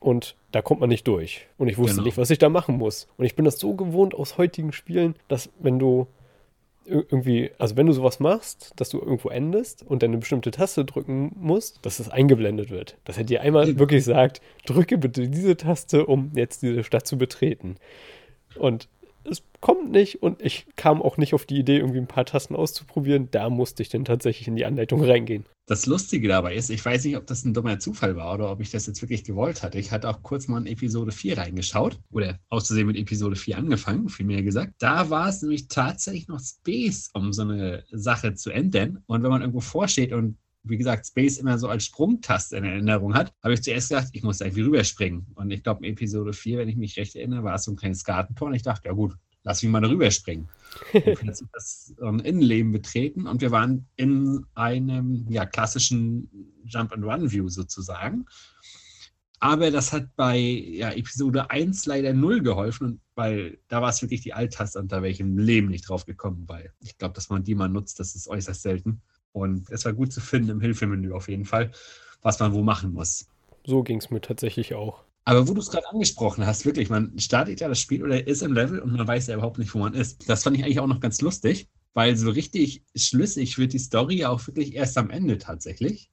Und 0.00 0.36
da 0.52 0.60
kommt 0.60 0.80
man 0.80 0.90
nicht 0.90 1.08
durch. 1.08 1.48
Und 1.56 1.68
ich 1.68 1.78
wusste 1.78 1.94
genau. 1.94 2.04
nicht, 2.04 2.18
was 2.18 2.28
ich 2.28 2.38
da 2.38 2.50
machen 2.50 2.76
muss. 2.76 3.08
Und 3.16 3.24
ich 3.24 3.36
bin 3.36 3.46
das 3.46 3.58
so 3.58 3.74
gewohnt 3.74 4.14
aus 4.14 4.36
heutigen 4.36 4.72
Spielen, 4.72 5.16
dass 5.28 5.48
wenn 5.58 5.78
du 5.78 6.06
irgendwie, 6.86 7.50
also 7.58 7.76
wenn 7.76 7.86
du 7.86 7.92
sowas 7.92 8.20
machst, 8.20 8.72
dass 8.76 8.90
du 8.90 8.98
irgendwo 9.00 9.28
endest 9.30 9.82
und 9.82 10.02
dann 10.02 10.10
eine 10.10 10.18
bestimmte 10.18 10.50
Taste 10.50 10.84
drücken 10.84 11.32
musst, 11.36 11.84
dass 11.84 11.98
es 11.98 12.08
eingeblendet 12.08 12.70
wird. 12.70 12.96
Das 13.04 13.16
hätte 13.16 13.26
dir 13.26 13.42
einmal 13.42 13.78
wirklich 13.78 14.04
sagt, 14.04 14.40
drücke 14.66 14.98
bitte 14.98 15.28
diese 15.28 15.56
Taste, 15.56 16.06
um 16.06 16.32
jetzt 16.34 16.62
diese 16.62 16.84
Stadt 16.84 17.06
zu 17.06 17.18
betreten. 17.18 17.76
Und 18.56 18.88
es 19.24 19.42
kommt 19.60 19.90
nicht 19.90 20.22
und 20.22 20.42
ich 20.42 20.66
kam 20.76 21.02
auch 21.02 21.16
nicht 21.16 21.34
auf 21.34 21.46
die 21.46 21.58
Idee, 21.58 21.78
irgendwie 21.78 21.98
ein 21.98 22.06
paar 22.06 22.26
Tasten 22.26 22.54
auszuprobieren. 22.54 23.28
Da 23.30 23.50
musste 23.50 23.82
ich 23.82 23.88
dann 23.88 24.04
tatsächlich 24.04 24.48
in 24.48 24.56
die 24.56 24.64
Anleitung 24.64 25.02
reingehen. 25.02 25.44
Das 25.66 25.86
Lustige 25.86 26.28
dabei 26.28 26.54
ist, 26.54 26.68
ich 26.68 26.84
weiß 26.84 27.04
nicht, 27.04 27.16
ob 27.16 27.26
das 27.26 27.44
ein 27.44 27.54
dummer 27.54 27.78
Zufall 27.78 28.16
war 28.16 28.34
oder 28.34 28.50
ob 28.50 28.60
ich 28.60 28.70
das 28.70 28.86
jetzt 28.86 29.00
wirklich 29.00 29.24
gewollt 29.24 29.62
hatte. 29.62 29.78
Ich 29.78 29.92
hatte 29.92 30.10
auch 30.10 30.22
kurz 30.22 30.46
mal 30.46 30.60
in 30.60 30.66
Episode 30.66 31.10
4 31.10 31.38
reingeschaut 31.38 31.98
oder 32.10 32.38
auszusehen 32.50 32.86
mit 32.86 32.96
Episode 32.96 33.36
4 33.36 33.56
angefangen, 33.56 34.10
vielmehr 34.10 34.42
gesagt. 34.42 34.74
Da 34.78 35.08
war 35.08 35.30
es 35.30 35.40
nämlich 35.40 35.68
tatsächlich 35.68 36.28
noch 36.28 36.40
Space, 36.40 37.08
um 37.14 37.32
so 37.32 37.42
eine 37.42 37.84
Sache 37.90 38.34
zu 38.34 38.50
ändern. 38.50 39.02
Und 39.06 39.22
wenn 39.22 39.30
man 39.30 39.40
irgendwo 39.40 39.60
vorsteht 39.60 40.12
und 40.12 40.36
wie 40.64 40.78
gesagt, 40.78 41.06
Space 41.06 41.38
immer 41.38 41.58
so 41.58 41.68
als 41.68 41.84
Sprungtaste 41.84 42.56
in 42.56 42.64
Erinnerung 42.64 43.14
hat, 43.14 43.32
habe 43.42 43.54
ich 43.54 43.62
zuerst 43.62 43.90
gedacht, 43.90 44.08
ich 44.12 44.22
muss 44.22 44.38
da 44.38 44.46
irgendwie 44.46 44.62
rüberspringen. 44.62 45.26
Und 45.34 45.50
ich 45.50 45.62
glaube, 45.62 45.86
in 45.86 45.92
Episode 45.92 46.32
4, 46.32 46.58
wenn 46.58 46.68
ich 46.68 46.76
mich 46.76 46.96
recht 46.96 47.14
erinnere, 47.16 47.44
war 47.44 47.54
es 47.56 47.64
so 47.64 47.72
ein 47.72 47.76
kleines 47.76 48.04
Gartentor. 48.04 48.48
Und 48.48 48.54
ich 48.54 48.62
dachte, 48.62 48.88
ja 48.88 48.94
gut, 48.94 49.14
lass 49.44 49.62
mich 49.62 49.70
mal 49.70 49.84
rüberspringen. 49.84 50.48
Und 50.94 51.14
plötzlich 51.14 51.48
das 51.52 51.94
ähm, 52.02 52.18
Innenleben 52.20 52.72
betreten 52.72 53.28
und 53.28 53.40
wir 53.40 53.52
waren 53.52 53.86
in 53.94 54.44
einem 54.54 55.24
ja, 55.28 55.46
klassischen 55.46 56.28
Jump-and-Run-View 56.64 57.48
sozusagen. 57.48 58.26
Aber 59.38 59.70
das 59.70 59.92
hat 59.92 60.08
bei 60.16 60.38
ja, 60.38 60.90
Episode 60.90 61.50
1 61.50 61.86
leider 61.86 62.12
null 62.12 62.42
geholfen, 62.42 63.02
weil 63.14 63.58
da 63.68 63.82
war 63.82 63.90
es 63.90 64.00
wirklich 64.00 64.22
die 64.22 64.32
Alt-Taste, 64.32 64.80
unter 64.80 65.02
welchem 65.02 65.38
Leben 65.38 65.68
nicht 65.68 65.88
drauf 65.88 66.06
gekommen, 66.06 66.44
weil 66.46 66.72
ich 66.80 66.96
glaube, 66.96 67.14
dass 67.14 67.28
man 67.28 67.44
die 67.44 67.54
mal 67.54 67.68
nutzt, 67.68 68.00
das 68.00 68.14
ist 68.14 68.26
äußerst 68.26 68.62
selten. 68.62 69.02
Und 69.34 69.68
es 69.70 69.84
war 69.84 69.92
gut 69.92 70.12
zu 70.12 70.20
finden 70.20 70.50
im 70.50 70.60
Hilfemenü 70.60 71.12
auf 71.12 71.28
jeden 71.28 71.44
Fall, 71.44 71.72
was 72.22 72.38
man 72.38 72.54
wo 72.54 72.62
machen 72.62 72.92
muss. 72.92 73.26
So 73.66 73.82
ging 73.82 73.98
es 73.98 74.08
mir 74.08 74.20
tatsächlich 74.20 74.74
auch. 74.74 75.02
Aber 75.24 75.48
wo 75.48 75.54
du 75.54 75.60
es 75.60 75.70
gerade 75.70 75.88
angesprochen 75.88 76.46
hast, 76.46 76.64
wirklich, 76.64 76.88
man 76.88 77.18
startet 77.18 77.60
ja 77.60 77.68
das 77.68 77.80
Spiel 77.80 78.04
oder 78.04 78.26
ist 78.26 78.42
im 78.42 78.52
Level 78.52 78.78
und 78.78 78.92
man 78.92 79.08
weiß 79.08 79.26
ja 79.26 79.34
überhaupt 79.34 79.58
nicht, 79.58 79.74
wo 79.74 79.80
man 79.80 79.94
ist. 79.94 80.28
Das 80.28 80.44
fand 80.44 80.56
ich 80.56 80.62
eigentlich 80.62 80.78
auch 80.78 80.86
noch 80.86 81.00
ganz 81.00 81.20
lustig, 81.20 81.68
weil 81.94 82.16
so 82.16 82.30
richtig 82.30 82.84
schlüssig 82.94 83.58
wird 83.58 83.72
die 83.72 83.78
Story 83.78 84.24
auch 84.24 84.46
wirklich 84.46 84.74
erst 84.74 84.96
am 84.98 85.10
Ende 85.10 85.38
tatsächlich. 85.38 86.10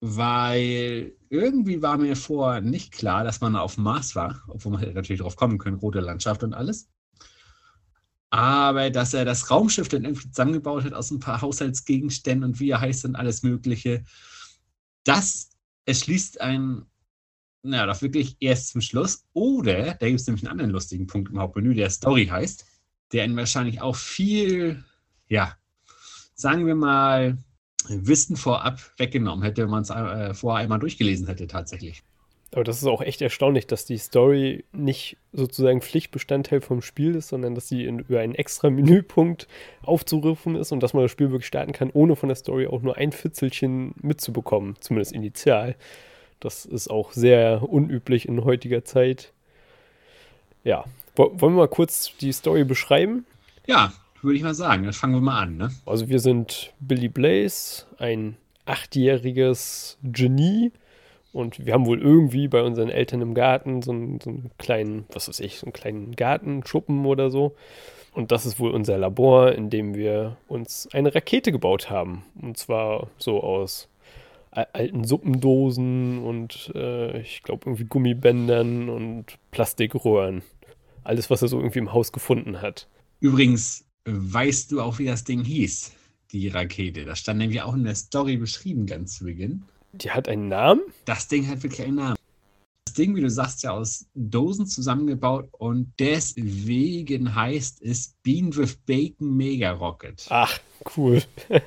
Weil 0.00 1.14
irgendwie 1.30 1.80
war 1.80 1.96
mir 1.96 2.16
vorher 2.16 2.60
nicht 2.60 2.92
klar, 2.92 3.24
dass 3.24 3.40
man 3.40 3.56
auf 3.56 3.76
dem 3.76 3.84
Mars 3.84 4.14
war, 4.16 4.42
obwohl 4.48 4.72
man 4.72 4.92
natürlich 4.92 5.22
drauf 5.22 5.36
kommen 5.36 5.56
können, 5.56 5.76
rote 5.76 6.00
Landschaft 6.00 6.42
und 6.42 6.52
alles. 6.52 6.90
Aber 8.30 8.90
dass 8.90 9.12
er 9.12 9.24
das 9.24 9.50
Raumschiff 9.50 9.88
dann 9.88 10.04
irgendwie 10.04 10.30
zusammengebaut 10.30 10.84
hat 10.84 10.94
aus 10.94 11.10
ein 11.10 11.18
paar 11.18 11.40
Haushaltsgegenständen 11.40 12.50
und 12.50 12.60
wie 12.60 12.70
er 12.70 12.80
heißt 12.80 13.04
und 13.04 13.16
alles 13.16 13.42
Mögliche, 13.42 14.04
das 15.04 15.50
erschließt 15.86 16.40
ein, 16.40 16.86
naja, 17.62 17.86
doch 17.86 18.00
wirklich 18.02 18.36
erst 18.40 18.68
zum 18.68 18.80
Schluss. 18.80 19.24
Oder, 19.32 19.94
da 19.94 20.06
gibt 20.06 20.20
es 20.20 20.26
nämlich 20.26 20.44
einen 20.44 20.52
anderen 20.52 20.70
lustigen 20.70 21.08
Punkt 21.08 21.30
im 21.30 21.40
Hauptmenü, 21.40 21.74
der 21.74 21.90
Story 21.90 22.26
heißt, 22.26 22.64
der 23.12 23.24
ihn 23.24 23.36
wahrscheinlich 23.36 23.80
auch 23.80 23.96
viel, 23.96 24.84
ja, 25.26 25.56
sagen 26.34 26.66
wir 26.66 26.76
mal, 26.76 27.36
Wissen 27.88 28.36
vorab 28.36 28.80
weggenommen 28.98 29.42
hätte, 29.42 29.62
wenn 29.62 29.70
man 29.70 29.82
es 29.82 29.90
äh, 29.90 30.34
vorher 30.34 30.62
einmal 30.62 30.78
durchgelesen 30.78 31.26
hätte 31.26 31.46
tatsächlich. 31.46 32.02
Aber 32.52 32.64
das 32.64 32.78
ist 32.78 32.88
auch 32.88 33.00
echt 33.00 33.22
erstaunlich, 33.22 33.68
dass 33.68 33.84
die 33.84 33.98
Story 33.98 34.64
nicht 34.72 35.16
sozusagen 35.32 35.80
Pflichtbestandteil 35.80 36.60
vom 36.60 36.82
Spiel 36.82 37.14
ist, 37.14 37.28
sondern 37.28 37.54
dass 37.54 37.68
sie 37.68 37.84
in, 37.84 38.00
über 38.00 38.20
einen 38.20 38.34
extra 38.34 38.70
Menüpunkt 38.70 39.46
aufzurufen 39.82 40.56
ist 40.56 40.72
und 40.72 40.82
dass 40.82 40.92
man 40.92 41.04
das 41.04 41.12
Spiel 41.12 41.30
wirklich 41.30 41.46
starten 41.46 41.72
kann, 41.72 41.90
ohne 41.92 42.16
von 42.16 42.28
der 42.28 42.36
Story 42.36 42.66
auch 42.66 42.82
nur 42.82 42.96
ein 42.96 43.12
Fitzelchen 43.12 43.94
mitzubekommen, 44.02 44.74
zumindest 44.80 45.12
initial. 45.12 45.76
Das 46.40 46.64
ist 46.64 46.90
auch 46.90 47.12
sehr 47.12 47.62
unüblich 47.68 48.26
in 48.26 48.44
heutiger 48.44 48.84
Zeit. 48.84 49.32
Ja, 50.64 50.84
wollen 51.14 51.38
wir 51.40 51.50
mal 51.50 51.68
kurz 51.68 52.16
die 52.20 52.32
Story 52.32 52.64
beschreiben? 52.64 53.26
Ja, 53.66 53.92
würde 54.22 54.36
ich 54.36 54.42
mal 54.42 54.54
sagen. 54.54 54.84
Dann 54.84 54.92
fangen 54.92 55.14
wir 55.14 55.20
mal 55.20 55.40
an. 55.40 55.56
Ne? 55.56 55.70
Also 55.86 56.08
wir 56.08 56.18
sind 56.18 56.72
Billy 56.80 57.08
Blaze, 57.08 57.84
ein 57.98 58.36
achtjähriges 58.64 59.98
Genie, 60.02 60.72
und 61.32 61.64
wir 61.64 61.72
haben 61.72 61.86
wohl 61.86 62.00
irgendwie 62.00 62.48
bei 62.48 62.62
unseren 62.62 62.88
Eltern 62.88 63.20
im 63.20 63.34
Garten 63.34 63.82
so 63.82 63.92
einen, 63.92 64.20
so 64.20 64.30
einen 64.30 64.50
kleinen, 64.58 65.04
was 65.12 65.28
weiß 65.28 65.40
ich, 65.40 65.58
so 65.58 65.66
einen 65.66 65.72
kleinen 65.72 66.16
Gartenschuppen 66.16 67.06
oder 67.06 67.30
so. 67.30 67.54
Und 68.12 68.32
das 68.32 68.46
ist 68.46 68.58
wohl 68.58 68.72
unser 68.72 68.98
Labor, 68.98 69.52
in 69.52 69.70
dem 69.70 69.94
wir 69.94 70.36
uns 70.48 70.88
eine 70.92 71.14
Rakete 71.14 71.52
gebaut 71.52 71.90
haben. 71.90 72.24
Und 72.40 72.56
zwar 72.58 73.08
so 73.18 73.40
aus 73.40 73.88
alten 74.50 75.04
Suppendosen 75.04 76.24
und 76.24 76.72
äh, 76.74 77.20
ich 77.20 77.44
glaube 77.44 77.66
irgendwie 77.66 77.84
Gummibändern 77.84 78.88
und 78.88 79.38
Plastikröhren. 79.52 80.42
Alles, 81.04 81.30
was 81.30 81.42
er 81.42 81.48
so 81.48 81.58
irgendwie 81.58 81.78
im 81.78 81.92
Haus 81.92 82.10
gefunden 82.10 82.60
hat. 82.60 82.88
Übrigens, 83.20 83.84
weißt 84.06 84.72
du 84.72 84.80
auch, 84.80 84.98
wie 84.98 85.04
das 85.04 85.22
Ding 85.22 85.44
hieß, 85.44 85.92
die 86.32 86.48
Rakete? 86.48 87.04
Das 87.04 87.20
stand 87.20 87.38
nämlich 87.38 87.62
auch 87.62 87.74
in 87.74 87.84
der 87.84 87.94
Story 87.94 88.36
beschrieben 88.36 88.86
ganz 88.86 89.18
zu 89.18 89.24
Beginn. 89.24 89.62
Die 89.92 90.10
hat 90.10 90.28
einen 90.28 90.48
Namen? 90.48 90.82
Das 91.04 91.28
Ding 91.28 91.48
hat 91.48 91.62
wirklich 91.62 91.82
einen 91.86 91.96
Namen. 91.96 92.16
Das 92.84 92.94
Ding, 92.94 93.14
wie 93.14 93.20
du 93.20 93.30
sagst, 93.30 93.62
ja 93.62 93.72
aus 93.72 94.06
Dosen 94.14 94.66
zusammengebaut 94.66 95.48
und 95.52 95.92
deswegen 95.98 97.34
heißt 97.34 97.82
es 97.82 98.14
Bean 98.22 98.54
with 98.56 98.76
Bacon 98.86 99.36
Mega 99.36 99.72
Rocket. 99.72 100.26
Ach, 100.28 100.58
cool. 100.96 101.22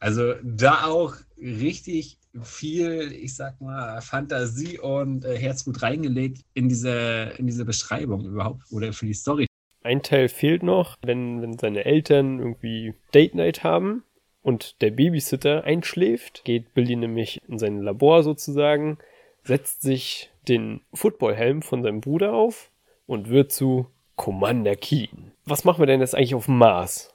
also 0.00 0.34
da 0.42 0.84
auch 0.84 1.14
richtig 1.38 2.18
viel, 2.42 3.12
ich 3.12 3.36
sag 3.36 3.60
mal, 3.60 4.00
Fantasie 4.00 4.78
und 4.78 5.24
äh, 5.24 5.38
Herzblut 5.38 5.82
reingelegt 5.82 6.42
in 6.54 6.68
diese, 6.68 7.32
in 7.38 7.46
diese 7.46 7.64
Beschreibung 7.64 8.24
überhaupt 8.24 8.62
oder 8.70 8.92
für 8.92 9.06
die 9.06 9.14
Story. 9.14 9.46
Ein 9.82 10.02
Teil 10.02 10.28
fehlt 10.28 10.62
noch, 10.62 10.96
wenn, 11.02 11.42
wenn 11.42 11.58
seine 11.58 11.84
Eltern 11.84 12.38
irgendwie 12.38 12.94
Date 13.12 13.34
Night 13.34 13.62
haben 13.62 14.02
und 14.44 14.80
der 14.82 14.92
Babysitter 14.92 15.64
einschläft, 15.64 16.44
geht 16.44 16.74
Billy 16.74 16.94
nämlich 16.94 17.40
in 17.48 17.58
sein 17.58 17.80
Labor 17.80 18.22
sozusagen, 18.22 18.98
setzt 19.42 19.82
sich 19.82 20.30
den 20.46 20.82
Footballhelm 20.92 21.62
von 21.62 21.82
seinem 21.82 22.00
Bruder 22.00 22.34
auf 22.34 22.70
und 23.06 23.30
wird 23.30 23.50
zu 23.50 23.86
Commander 24.14 24.76
Keen. 24.76 25.32
Was 25.44 25.64
machen 25.64 25.80
wir 25.80 25.86
denn 25.86 26.00
jetzt 26.00 26.14
eigentlich 26.14 26.36
auf 26.36 26.44
dem 26.44 26.58
Mars? 26.58 27.10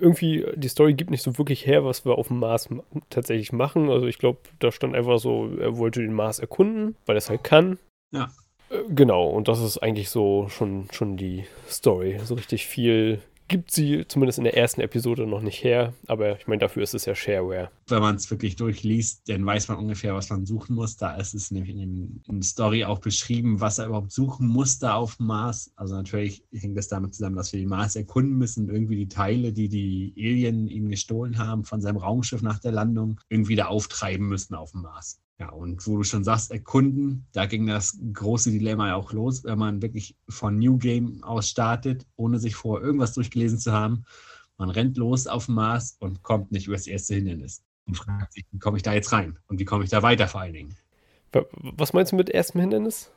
irgendwie, 0.00 0.44
die 0.56 0.68
Story 0.68 0.94
gibt 0.94 1.10
nicht 1.10 1.22
so 1.22 1.38
wirklich 1.38 1.66
her, 1.66 1.84
was 1.84 2.04
wir 2.04 2.18
auf 2.18 2.28
dem 2.28 2.40
Mars 2.40 2.68
tatsächlich 3.10 3.52
machen. 3.52 3.90
Also 3.90 4.06
ich 4.06 4.18
glaube, 4.18 4.40
da 4.58 4.72
stand 4.72 4.94
einfach 4.94 5.18
so, 5.18 5.50
er 5.56 5.76
wollte 5.76 6.00
den 6.00 6.12
Mars 6.12 6.38
erkunden, 6.38 6.96
weil 7.06 7.16
er 7.16 7.18
es 7.18 7.30
halt 7.30 7.44
kann. 7.44 7.78
Ja. 8.10 8.28
Äh, 8.70 8.82
genau, 8.88 9.28
und 9.28 9.48
das 9.48 9.62
ist 9.62 9.78
eigentlich 9.78 10.10
so 10.10 10.48
schon, 10.48 10.88
schon 10.92 11.16
die 11.16 11.44
Story. 11.68 12.18
So 12.24 12.34
richtig 12.34 12.66
viel 12.66 13.20
gibt 13.48 13.70
sie 13.70 14.06
zumindest 14.06 14.38
in 14.38 14.44
der 14.44 14.56
ersten 14.56 14.80
Episode 14.80 15.26
noch 15.26 15.40
nicht 15.40 15.64
her, 15.64 15.94
aber 16.06 16.38
ich 16.38 16.46
meine, 16.46 16.60
dafür 16.60 16.82
ist 16.82 16.94
es 16.94 17.06
ja 17.06 17.14
Shareware. 17.14 17.70
Wenn 17.88 18.02
man 18.02 18.16
es 18.16 18.30
wirklich 18.30 18.56
durchliest, 18.56 19.28
dann 19.28 19.44
weiß 19.44 19.68
man 19.68 19.78
ungefähr, 19.78 20.14
was 20.14 20.30
man 20.30 20.46
suchen 20.46 20.76
muss. 20.76 20.96
Da 20.96 21.16
ist 21.16 21.34
es 21.34 21.50
nämlich 21.50 21.76
in, 21.76 22.22
der 22.28 22.42
Story 22.42 22.84
auch 22.84 22.98
beschrieben, 22.98 23.60
was 23.60 23.78
er 23.78 23.86
überhaupt 23.86 24.12
suchen 24.12 24.46
musste 24.46 24.92
auf 24.92 25.16
dem 25.16 25.26
Mars. 25.26 25.72
Also 25.76 25.94
natürlich 25.94 26.44
hängt 26.52 26.76
das 26.76 26.88
damit 26.88 27.14
zusammen, 27.14 27.36
dass 27.36 27.52
wir 27.52 27.60
den 27.60 27.68
Mars 27.68 27.96
erkunden 27.96 28.36
müssen, 28.36 28.68
irgendwie 28.68 28.96
die 28.96 29.08
Teile, 29.08 29.52
die 29.52 29.68
die 29.68 30.14
Alien 30.16 30.68
ihm 30.68 30.88
gestohlen 30.88 31.38
haben 31.38 31.64
von 31.64 31.80
seinem 31.80 31.96
Raumschiff 31.96 32.42
nach 32.42 32.58
der 32.58 32.72
Landung, 32.72 33.20
irgendwie 33.28 33.56
da 33.56 33.66
auftreiben 33.66 34.28
müssen 34.28 34.54
auf 34.54 34.72
dem 34.72 34.82
Mars. 34.82 35.20
Ja, 35.40 35.50
und 35.50 35.86
wo 35.86 35.98
du 35.98 36.02
schon 36.02 36.24
sagst, 36.24 36.50
erkunden, 36.50 37.26
da 37.32 37.46
ging 37.46 37.66
das 37.66 37.96
große 38.12 38.50
Dilemma 38.50 38.88
ja 38.88 38.94
auch 38.96 39.12
los, 39.12 39.44
wenn 39.44 39.58
man 39.58 39.80
wirklich 39.80 40.16
von 40.28 40.58
New 40.58 40.78
Game 40.78 41.22
aus 41.22 41.48
startet, 41.48 42.06
ohne 42.16 42.40
sich 42.40 42.56
vorher 42.56 42.84
irgendwas 42.84 43.14
durchgelesen 43.14 43.58
zu 43.58 43.72
haben. 43.72 44.04
Man 44.56 44.70
rennt 44.70 44.96
los 44.96 45.28
auf 45.28 45.46
dem 45.46 45.54
Mars 45.54 45.96
und 46.00 46.24
kommt 46.24 46.50
nicht 46.50 46.66
über 46.66 46.74
das 46.74 46.88
erste 46.88 47.14
Hindernis 47.14 47.62
und 47.86 47.96
fragt 47.96 48.32
sich, 48.32 48.46
wie 48.50 48.58
komme 48.58 48.78
ich 48.78 48.82
da 48.82 48.92
jetzt 48.92 49.12
rein 49.12 49.38
und 49.46 49.60
wie 49.60 49.64
komme 49.64 49.84
ich 49.84 49.90
da 49.90 50.02
weiter 50.02 50.26
vor 50.26 50.40
allen 50.40 50.54
Dingen. 50.54 50.74
Was 51.76 51.92
meinst 51.92 52.10
du 52.10 52.16
mit 52.16 52.30
erstem 52.30 52.60
Hindernis? 52.60 53.12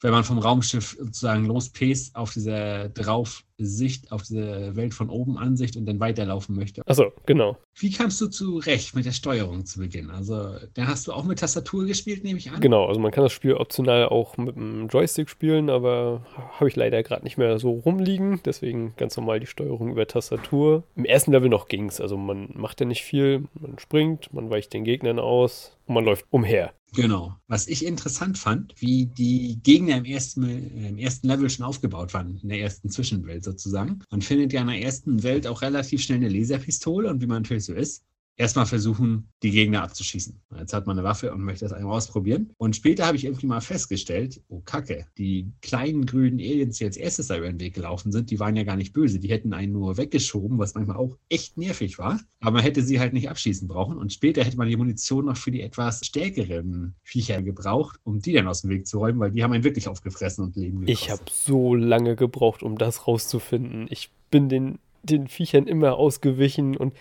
Wenn 0.00 0.10
man 0.10 0.24
vom 0.24 0.38
Raumschiff 0.38 0.96
sozusagen 0.98 1.44
lospäst 1.44 2.16
auf 2.16 2.32
dieser 2.32 2.88
drauf 2.88 3.44
Sicht 3.66 4.12
auf 4.12 4.22
diese 4.22 4.74
Welt 4.76 4.94
von 4.94 5.10
oben 5.10 5.38
Ansicht 5.38 5.76
und 5.76 5.86
dann 5.86 6.00
weiterlaufen 6.00 6.56
möchte. 6.56 6.82
Achso, 6.86 7.12
genau. 7.26 7.56
Wie 7.78 7.90
kamst 7.90 8.20
du 8.20 8.28
zurecht 8.28 8.94
mit 8.94 9.06
der 9.06 9.12
Steuerung 9.12 9.64
zu 9.64 9.80
Beginn? 9.80 10.10
Also, 10.10 10.54
da 10.74 10.86
hast 10.86 11.06
du 11.06 11.12
auch 11.12 11.24
mit 11.24 11.38
Tastatur 11.38 11.86
gespielt, 11.86 12.24
nehme 12.24 12.38
ich 12.38 12.50
an? 12.50 12.60
Genau, 12.60 12.86
also 12.86 13.00
man 13.00 13.10
kann 13.10 13.24
das 13.24 13.32
Spiel 13.32 13.54
optional 13.54 14.08
auch 14.08 14.36
mit 14.36 14.56
dem 14.56 14.88
Joystick 14.88 15.28
spielen, 15.28 15.70
aber 15.70 16.26
habe 16.58 16.68
ich 16.68 16.76
leider 16.76 17.02
gerade 17.02 17.24
nicht 17.24 17.38
mehr 17.38 17.58
so 17.58 17.70
rumliegen. 17.70 18.40
Deswegen 18.44 18.94
ganz 18.96 19.16
normal 19.16 19.40
die 19.40 19.46
Steuerung 19.46 19.90
über 19.90 20.06
Tastatur. 20.06 20.84
Im 20.96 21.04
ersten 21.04 21.32
Level 21.32 21.48
noch 21.48 21.68
ging 21.68 21.86
es. 21.88 22.00
Also 22.00 22.16
man 22.16 22.50
macht 22.54 22.80
ja 22.80 22.86
nicht 22.86 23.02
viel. 23.02 23.44
Man 23.54 23.78
springt, 23.78 24.32
man 24.32 24.50
weicht 24.50 24.72
den 24.72 24.84
Gegnern 24.84 25.18
aus 25.18 25.76
und 25.86 25.94
man 25.94 26.04
läuft 26.04 26.26
umher. 26.30 26.72
Genau. 26.94 27.36
Was 27.46 27.68
ich 27.68 27.84
interessant 27.84 28.36
fand, 28.36 28.74
wie 28.78 29.06
die 29.06 29.60
Gegner 29.62 29.98
im 29.98 30.04
ersten, 30.04 30.42
im 30.42 30.98
ersten 30.98 31.28
Level 31.28 31.48
schon 31.48 31.64
aufgebaut 31.64 32.12
waren, 32.14 32.40
in 32.42 32.48
der 32.48 32.60
ersten 32.60 32.90
Zwischenwelt 32.90 33.44
sozusagen. 33.50 34.00
Man 34.10 34.22
findet 34.22 34.52
ja 34.52 34.60
in 34.60 34.68
der 34.68 34.80
ersten 34.80 35.22
Welt 35.22 35.46
auch 35.46 35.62
relativ 35.62 36.02
schnell 36.02 36.18
eine 36.18 36.28
Laserpistole 36.28 37.10
und 37.10 37.20
wie 37.20 37.26
man 37.26 37.42
natürlich 37.42 37.64
so 37.64 37.74
ist, 37.74 38.04
erstmal 38.40 38.64
versuchen, 38.64 39.28
die 39.42 39.50
Gegner 39.50 39.82
abzuschießen. 39.82 40.40
Jetzt 40.58 40.72
hat 40.72 40.86
man 40.86 40.98
eine 40.98 41.06
Waffe 41.06 41.32
und 41.32 41.42
möchte 41.42 41.66
das 41.66 41.74
einmal 41.74 41.96
ausprobieren. 41.96 42.52
Und 42.56 42.74
später 42.74 43.06
habe 43.06 43.16
ich 43.16 43.26
irgendwie 43.26 43.46
mal 43.46 43.60
festgestellt, 43.60 44.40
oh 44.48 44.60
Kacke, 44.60 45.06
die 45.18 45.52
kleinen 45.60 46.06
grünen 46.06 46.40
Aliens, 46.40 46.78
die 46.78 46.86
als 46.86 46.96
erstes 46.96 47.26
da 47.26 47.36
über 47.36 47.48
den 47.48 47.60
Weg 47.60 47.74
gelaufen 47.74 48.12
sind, 48.12 48.30
die 48.30 48.40
waren 48.40 48.56
ja 48.56 48.64
gar 48.64 48.76
nicht 48.76 48.94
böse. 48.94 49.20
Die 49.20 49.28
hätten 49.28 49.52
einen 49.52 49.72
nur 49.72 49.98
weggeschoben, 49.98 50.58
was 50.58 50.74
manchmal 50.74 50.96
auch 50.96 51.18
echt 51.28 51.58
nervig 51.58 51.98
war. 51.98 52.18
Aber 52.40 52.52
man 52.52 52.62
hätte 52.62 52.82
sie 52.82 52.98
halt 52.98 53.12
nicht 53.12 53.28
abschießen 53.28 53.68
brauchen. 53.68 53.98
Und 53.98 54.12
später 54.12 54.42
hätte 54.42 54.56
man 54.56 54.68
die 54.68 54.76
Munition 54.76 55.26
noch 55.26 55.36
für 55.36 55.50
die 55.50 55.60
etwas 55.60 56.00
stärkeren 56.06 56.94
Viecher 57.02 57.42
gebraucht, 57.42 58.00
um 58.04 58.20
die 58.20 58.32
dann 58.32 58.48
aus 58.48 58.62
dem 58.62 58.70
Weg 58.70 58.86
zu 58.86 58.98
räumen, 58.98 59.20
weil 59.20 59.32
die 59.32 59.44
haben 59.44 59.52
einen 59.52 59.64
wirklich 59.64 59.86
aufgefressen 59.86 60.44
und 60.44 60.56
leben 60.56 60.80
gekostet. 60.80 61.04
Ich 61.04 61.10
habe 61.10 61.24
so 61.30 61.74
lange 61.74 62.16
gebraucht, 62.16 62.62
um 62.62 62.78
das 62.78 63.06
rauszufinden. 63.06 63.86
Ich 63.90 64.10
bin 64.30 64.48
den 64.48 64.78
den 65.02 65.28
Viechern 65.28 65.66
immer 65.66 65.96
ausgewichen 65.96 66.76
und 66.76 66.94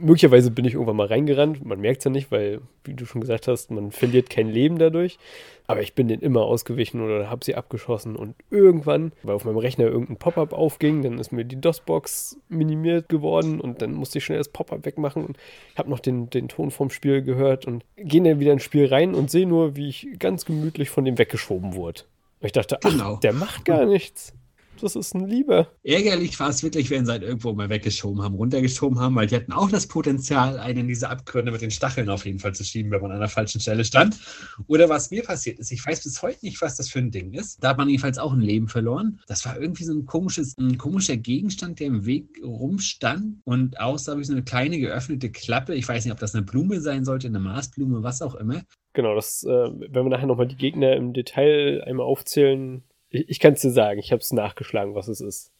möglicherweise 0.00 0.50
bin 0.50 0.64
ich 0.64 0.74
irgendwann 0.74 0.96
mal 0.96 1.06
reingerannt. 1.06 1.64
Man 1.64 1.80
merkt 1.80 1.98
es 1.98 2.04
ja 2.04 2.10
nicht, 2.10 2.30
weil, 2.30 2.60
wie 2.84 2.94
du 2.94 3.04
schon 3.04 3.20
gesagt 3.20 3.48
hast, 3.48 3.70
man 3.70 3.90
verliert 3.90 4.30
kein 4.30 4.48
Leben 4.48 4.78
dadurch. 4.78 5.18
Aber 5.66 5.80
ich 5.80 5.94
bin 5.94 6.08
denen 6.08 6.22
immer 6.22 6.42
ausgewichen 6.42 7.00
oder 7.00 7.30
habe 7.30 7.44
sie 7.44 7.54
abgeschossen 7.54 8.16
und 8.16 8.34
irgendwann, 8.50 9.12
weil 9.22 9.34
auf 9.34 9.44
meinem 9.44 9.58
Rechner 9.58 9.84
irgendein 9.84 10.16
Pop-up 10.16 10.52
aufging, 10.52 11.02
dann 11.02 11.18
ist 11.18 11.30
mir 11.30 11.44
die 11.44 11.60
DOS-Box 11.60 12.38
minimiert 12.48 13.08
geworden 13.08 13.60
und 13.60 13.80
dann 13.80 13.92
musste 13.92 14.18
ich 14.18 14.24
schnell 14.24 14.38
das 14.38 14.48
Pop-up 14.48 14.84
wegmachen 14.84 15.24
und 15.24 15.36
habe 15.76 15.88
noch 15.88 16.00
den, 16.00 16.30
den 16.30 16.48
Ton 16.48 16.70
vom 16.70 16.90
Spiel 16.90 17.22
gehört 17.22 17.66
und 17.66 17.84
gehe 17.96 18.22
dann 18.22 18.40
wieder 18.40 18.52
ins 18.52 18.64
Spiel 18.64 18.86
rein 18.86 19.14
und 19.14 19.30
sehe 19.30 19.46
nur, 19.46 19.76
wie 19.76 19.88
ich 19.88 20.08
ganz 20.18 20.44
gemütlich 20.44 20.90
von 20.90 21.04
dem 21.04 21.16
weggeschoben 21.16 21.74
wurde. 21.74 22.02
Und 22.40 22.46
ich 22.46 22.52
dachte, 22.52 22.78
ach, 22.82 22.90
genau. 22.90 23.16
der 23.16 23.32
macht 23.32 23.64
gar 23.64 23.86
nichts 23.86 24.34
das 24.80 24.96
ist 24.96 25.14
ein 25.14 25.26
Lieber. 25.26 25.68
Ärgerlich 25.82 26.38
war 26.40 26.48
es 26.48 26.62
wirklich, 26.62 26.90
wenn 26.90 27.06
sie 27.06 27.12
halt 27.12 27.22
irgendwo 27.22 27.52
mal 27.52 27.68
weggeschoben 27.68 28.22
haben, 28.22 28.34
runtergeschoben 28.34 28.98
haben, 28.98 29.14
weil 29.14 29.26
die 29.26 29.36
hatten 29.36 29.52
auch 29.52 29.70
das 29.70 29.86
Potenzial, 29.86 30.58
einen 30.58 30.80
in 30.80 30.88
diese 30.88 31.08
Abgründe 31.08 31.52
mit 31.52 31.60
den 31.60 31.70
Stacheln 31.70 32.08
auf 32.08 32.26
jeden 32.26 32.38
Fall 32.38 32.54
zu 32.54 32.64
schieben, 32.64 32.90
wenn 32.90 33.00
man 33.00 33.12
an 33.12 33.20
der 33.20 33.28
falschen 33.28 33.60
Stelle 33.60 33.84
stand. 33.84 34.18
Oder 34.66 34.88
was 34.88 35.10
mir 35.10 35.22
passiert 35.22 35.58
ist, 35.58 35.70
ich 35.70 35.84
weiß 35.84 36.02
bis 36.02 36.22
heute 36.22 36.44
nicht, 36.44 36.60
was 36.60 36.76
das 36.76 36.88
für 36.88 36.98
ein 36.98 37.10
Ding 37.10 37.32
ist. 37.32 37.62
Da 37.62 37.70
hat 37.70 37.78
man 37.78 37.88
jedenfalls 37.88 38.18
auch 38.18 38.32
ein 38.32 38.40
Leben 38.40 38.68
verloren. 38.68 39.20
Das 39.26 39.44
war 39.46 39.60
irgendwie 39.60 39.84
so 39.84 39.92
ein 39.92 40.06
komisches, 40.06 40.56
ein 40.58 40.78
komischer 40.78 41.16
Gegenstand, 41.16 41.80
der 41.80 41.86
im 41.88 42.06
Weg 42.06 42.40
rumstand 42.42 43.38
und 43.44 43.80
außer 43.80 44.18
wie 44.18 44.24
so 44.24 44.32
eine 44.32 44.42
kleine 44.42 44.78
geöffnete 44.78 45.30
Klappe. 45.30 45.74
Ich 45.74 45.88
weiß 45.88 46.04
nicht, 46.04 46.12
ob 46.12 46.20
das 46.20 46.34
eine 46.34 46.44
Blume 46.44 46.80
sein 46.80 47.04
sollte, 47.04 47.28
eine 47.28 47.40
Maßblume, 47.40 48.02
was 48.02 48.22
auch 48.22 48.34
immer. 48.34 48.62
Genau, 48.94 49.14
das, 49.14 49.42
äh, 49.44 49.48
wenn 49.48 50.04
wir 50.04 50.10
nachher 50.10 50.26
nochmal 50.26 50.48
die 50.48 50.56
Gegner 50.56 50.94
im 50.96 51.14
Detail 51.14 51.82
einmal 51.86 52.04
aufzählen, 52.04 52.82
ich, 53.12 53.28
ich 53.28 53.40
kann 53.40 53.54
es 53.54 53.60
dir 53.60 53.70
sagen, 53.70 54.00
ich 54.00 54.10
habe 54.10 54.20
es 54.20 54.32
nachgeschlagen, 54.32 54.94
was 54.94 55.08
es 55.08 55.20
ist. 55.20 55.52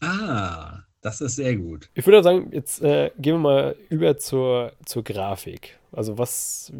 Ah, 0.00 0.82
das 1.00 1.20
ist 1.20 1.36
sehr 1.36 1.56
gut. 1.56 1.88
Ich 1.94 2.04
würde 2.06 2.22
sagen, 2.22 2.50
jetzt 2.52 2.82
äh, 2.82 3.10
gehen 3.18 3.34
wir 3.34 3.38
mal 3.38 3.76
über 3.88 4.18
zur, 4.18 4.72
zur 4.84 5.04
Grafik. 5.04 5.78
Also 5.92 6.18
was, 6.18 6.72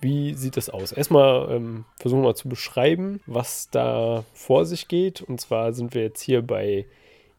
wie 0.00 0.34
sieht 0.34 0.56
das 0.56 0.70
aus? 0.70 0.92
Erstmal 0.92 1.50
ähm, 1.50 1.84
versuchen 1.98 2.20
wir 2.22 2.28
mal 2.28 2.34
zu 2.34 2.48
beschreiben, 2.48 3.20
was 3.26 3.70
da 3.70 4.24
vor 4.34 4.66
sich 4.66 4.88
geht. 4.88 5.22
Und 5.22 5.40
zwar 5.40 5.72
sind 5.72 5.94
wir 5.94 6.02
jetzt 6.02 6.22
hier 6.22 6.42
bei 6.42 6.86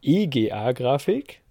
EGA-Grafik. 0.02 1.42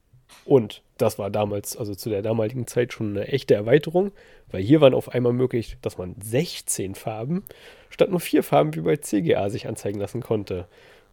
Und 0.45 0.83
das 0.99 1.19
war 1.19 1.31
damals, 1.31 1.77
also 1.77 1.95
zu 1.95 2.11
der 2.11 2.23
damaligen 2.23 2.67
Zeit 2.67 2.93
schon 2.93 3.11
eine 3.11 3.29
echte 3.29 3.55
Erweiterung, 3.55 4.13
weil 4.51 4.63
hier 4.63 4.81
waren 4.81 4.95
auf 4.95 5.11
einmal 5.11 5.33
möglich, 5.33 5.77
dass 5.83 5.99
man 5.99 6.15
16 6.21 6.95
Farben 6.95 7.45
statt 7.91 8.11
nur 8.11 8.21
vier 8.21 8.43
Farben 8.43 8.75
wie 8.75 8.81
bei 8.81 8.97
CGA 8.97 9.51
sich 9.51 9.69
anzeigen 9.69 10.01
lassen 10.01 10.23
konnte. 10.23 10.67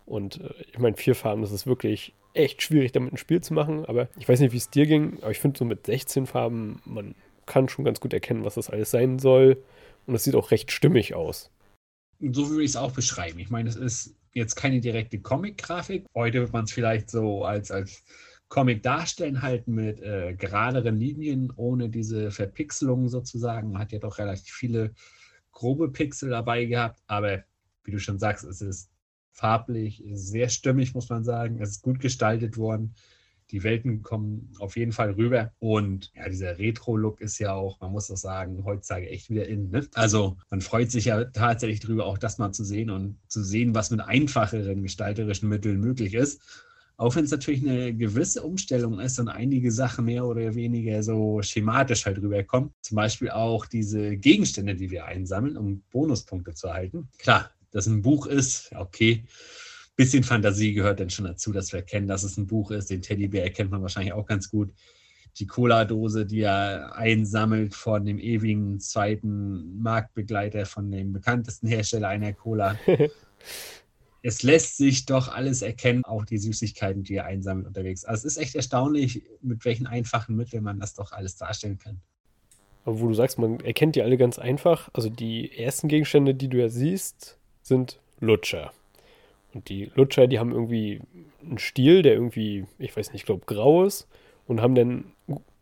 Und 0.06 0.40
äh, 0.42 0.54
ich 0.72 0.80
meine, 0.80 0.96
vier 0.96 1.16
Farben, 1.16 1.42
das 1.42 1.52
ist 1.52 1.68
wirklich 1.68 2.14
echt 2.34 2.62
schwierig, 2.62 2.92
damit 2.92 3.14
ein 3.14 3.18
Spiel 3.18 3.42
zu 3.42 3.54
machen. 3.54 3.86
Aber 3.86 4.08
ich 4.18 4.28
weiß 4.28 4.40
nicht, 4.40 4.54
wie 4.54 4.58
es 4.58 4.70
dir 4.70 4.86
ging, 4.86 5.18
aber 5.22 5.32
ich 5.32 5.40
finde 5.40 5.58
so 5.58 5.66
mit 5.66 5.86
16 5.86 6.28
Farben, 6.28 6.82
man 6.86 7.16
kann 7.46 7.70
schon 7.70 7.86
ganz 7.86 8.00
gut 8.00 8.14
erkennen, 8.14 8.46
was 8.46 8.56
das 8.56 8.70
alles 8.70 8.92
sein 8.92 9.20
soll. 9.20 9.62
Und 10.06 10.16
es 10.16 10.24
sieht 10.24 10.36
auch 10.36 10.52
recht 10.52 10.72
stimmig 10.72 11.14
aus. 11.14 11.52
So 12.20 12.50
würde 12.50 12.64
ich 12.64 12.72
es 12.72 12.76
auch 12.78 12.92
beschreiben. 12.92 13.40
Ich 13.40 13.50
meine, 13.50 13.70
es 13.70 13.76
ist 13.76 14.16
jetzt 14.34 14.56
keine 14.56 14.80
direkte 14.80 15.20
Comic-Grafik. 15.20 16.06
Heute 16.16 16.40
wird 16.40 16.54
man 16.54 16.66
es 16.66 16.72
vielleicht 16.72 17.10
so 17.10 17.44
als, 17.44 17.72
als 17.72 18.04
Comic 18.50 18.82
darstellen, 18.84 19.42
halt 19.42 19.68
mit 19.68 20.02
äh, 20.02 20.34
geraderen 20.34 20.96
Linien, 20.96 21.52
ohne 21.56 21.90
diese 21.90 22.32
Verpixelung 22.32 23.10
sozusagen. 23.10 23.72
Man 23.72 23.82
hat 23.82 23.92
ja 23.92 24.00
doch 24.00 24.18
relativ 24.18 24.54
viele 24.54 24.94
grobe 25.52 25.90
Pixel 25.90 26.30
dabei 26.30 26.66
gehabt, 26.66 27.02
aber 27.08 27.44
wie 27.84 27.92
du 27.92 28.00
schon 28.00 28.20
sagst, 28.20 28.46
es 28.46 28.62
ist 28.62 28.90
farblich 29.32 30.04
sehr 30.12 30.50
stimmig, 30.50 30.94
muss 30.94 31.10
man 31.10 31.24
sagen. 31.24 31.60
Es 31.62 31.70
ist 31.70 31.82
gut 31.82 32.00
gestaltet 32.00 32.58
worden. 32.58 32.96
Die 33.52 33.64
Welten 33.64 34.02
kommen 34.02 34.52
auf 34.60 34.76
jeden 34.76 34.92
Fall 34.92 35.12
rüber. 35.12 35.54
Und 35.60 36.12
ja, 36.16 36.28
dieser 36.28 36.58
Retro-Look 36.58 37.22
ist 37.22 37.40
ja 37.40 37.54
auch, 37.54 37.80
man 37.80 37.92
muss 37.92 38.08
das 38.08 38.22
sagen, 38.22 38.66
heutzutage 38.66 39.10
echt 39.10 39.30
wieder 39.30 39.48
in. 39.48 39.70
Ne? 39.70 39.88
Also 39.94 40.38
man 40.50 40.60
freut 40.62 40.92
sich 40.92 41.06
ja 41.06 41.24
tatsächlich 41.26 41.80
drüber, 41.80 42.06
auch 42.06 42.18
das 42.18 42.40
mal 42.40 42.52
zu 42.52 42.66
sehen 42.66 42.90
und 42.90 43.18
zu 43.28 43.44
sehen, 43.44 43.74
was 43.74 43.90
mit 43.90 44.02
einfacheren 44.02 44.84
gestalterischen 44.84 45.48
Mitteln 45.48 45.80
möglich 45.80 46.14
ist. 46.14 46.42
Auch 47.00 47.16
wenn 47.16 47.26
es 47.26 47.32
natürlich 47.32 47.62
eine 47.62 47.94
gewisse 47.94 48.42
Umstellung 48.42 49.00
ist 49.00 49.20
und 49.20 49.30
einige 49.30 49.72
Sachen 49.72 50.06
mehr 50.06 50.26
oder 50.26 50.56
weniger 50.56 51.04
so 51.04 51.44
schematisch 51.44 52.08
halt 52.08 52.18
rüberkommen. 52.18 52.74
Zum 52.82 52.96
Beispiel 52.96 53.30
auch 53.30 53.68
diese 53.68 54.18
Gegenstände, 54.18 54.74
die 54.74 54.90
wir 54.90 55.06
einsammeln, 55.06 55.58
um 55.58 55.84
Bonuspunkte 55.92 56.56
zu 56.56 56.68
erhalten. 56.68 57.08
Klar, 57.20 57.52
dass 57.70 57.86
ein 57.86 58.02
Buch 58.02 58.26
ist, 58.26 58.72
okay. 58.76 59.26
Bisschen 59.96 60.24
Fantasie 60.24 60.74
gehört 60.74 61.00
dann 61.00 61.12
schon 61.12 61.26
dazu, 61.26 61.52
dass 61.52 61.72
wir 61.72 61.80
erkennen, 61.80 62.08
dass 62.08 62.24
es 62.24 62.38
ein 62.38 62.48
Buch 62.48 62.72
ist. 62.72 62.90
Den 62.90 63.04
Teddybär 63.04 63.44
erkennt 63.44 63.70
man 63.70 63.84
wahrscheinlich 63.84 64.14
auch 64.14 64.26
ganz 64.26 64.50
gut. 64.50 64.74
Die 65.38 65.46
Cola-Dose, 65.46 66.26
die 66.26 66.42
er 66.42 66.96
einsammelt 66.96 67.76
von 67.76 68.06
dem 68.06 68.18
ewigen 68.18 68.80
zweiten 68.80 69.80
Marktbegleiter, 69.80 70.66
von 70.66 70.90
dem 70.90 71.14
bekanntesten 71.14 71.68
Hersteller 71.68 72.08
einer 72.08 72.34
Cola. 72.34 72.76
es 74.28 74.44
lässt 74.44 74.76
sich 74.76 75.06
doch 75.06 75.30
alles 75.30 75.62
erkennen, 75.62 76.04
auch 76.04 76.26
die 76.26 76.38
Süßigkeiten, 76.38 77.02
die 77.02 77.16
er 77.16 77.26
einsammelt 77.26 77.66
unterwegs. 77.66 78.04
Also 78.04 78.28
es 78.28 78.36
ist 78.36 78.44
echt 78.44 78.56
erstaunlich, 78.56 79.24
mit 79.42 79.64
welchen 79.64 79.88
einfachen 79.88 80.36
Mitteln 80.36 80.66
man 80.66 80.82
das 80.82 80.96
doch 80.96 81.14
alles 81.14 81.38
darstellen 81.38 81.78
kann. 81.78 82.02
Aber 82.84 83.00
wo 83.00 83.08
du 83.08 83.14
sagst, 83.14 83.40
man 83.40 83.62
erkennt 83.62 83.96
die 83.96 84.02
alle 84.02 84.18
ganz 84.18 84.38
einfach. 84.38 84.90
Also 84.92 85.10
die 85.10 85.58
ersten 85.58 85.88
Gegenstände, 85.88 86.36
die 86.36 86.50
du 86.50 86.58
ja 86.58 86.68
siehst, 86.68 87.38
sind 87.62 88.02
Lutscher. 88.20 88.74
Und 89.54 89.70
die 89.70 89.92
Lutscher, 89.96 90.28
die 90.28 90.40
haben 90.40 90.52
irgendwie 90.52 91.00
einen 91.42 91.58
Stiel, 91.58 92.02
der 92.02 92.12
irgendwie, 92.12 92.66
ich 92.80 92.98
weiß 92.98 93.14
nicht, 93.14 93.22
ich 93.22 93.26
glaube 93.26 93.46
grau 93.46 93.86
ist 93.86 94.10
und 94.46 94.60
haben 94.60 94.76
dann 94.76 95.06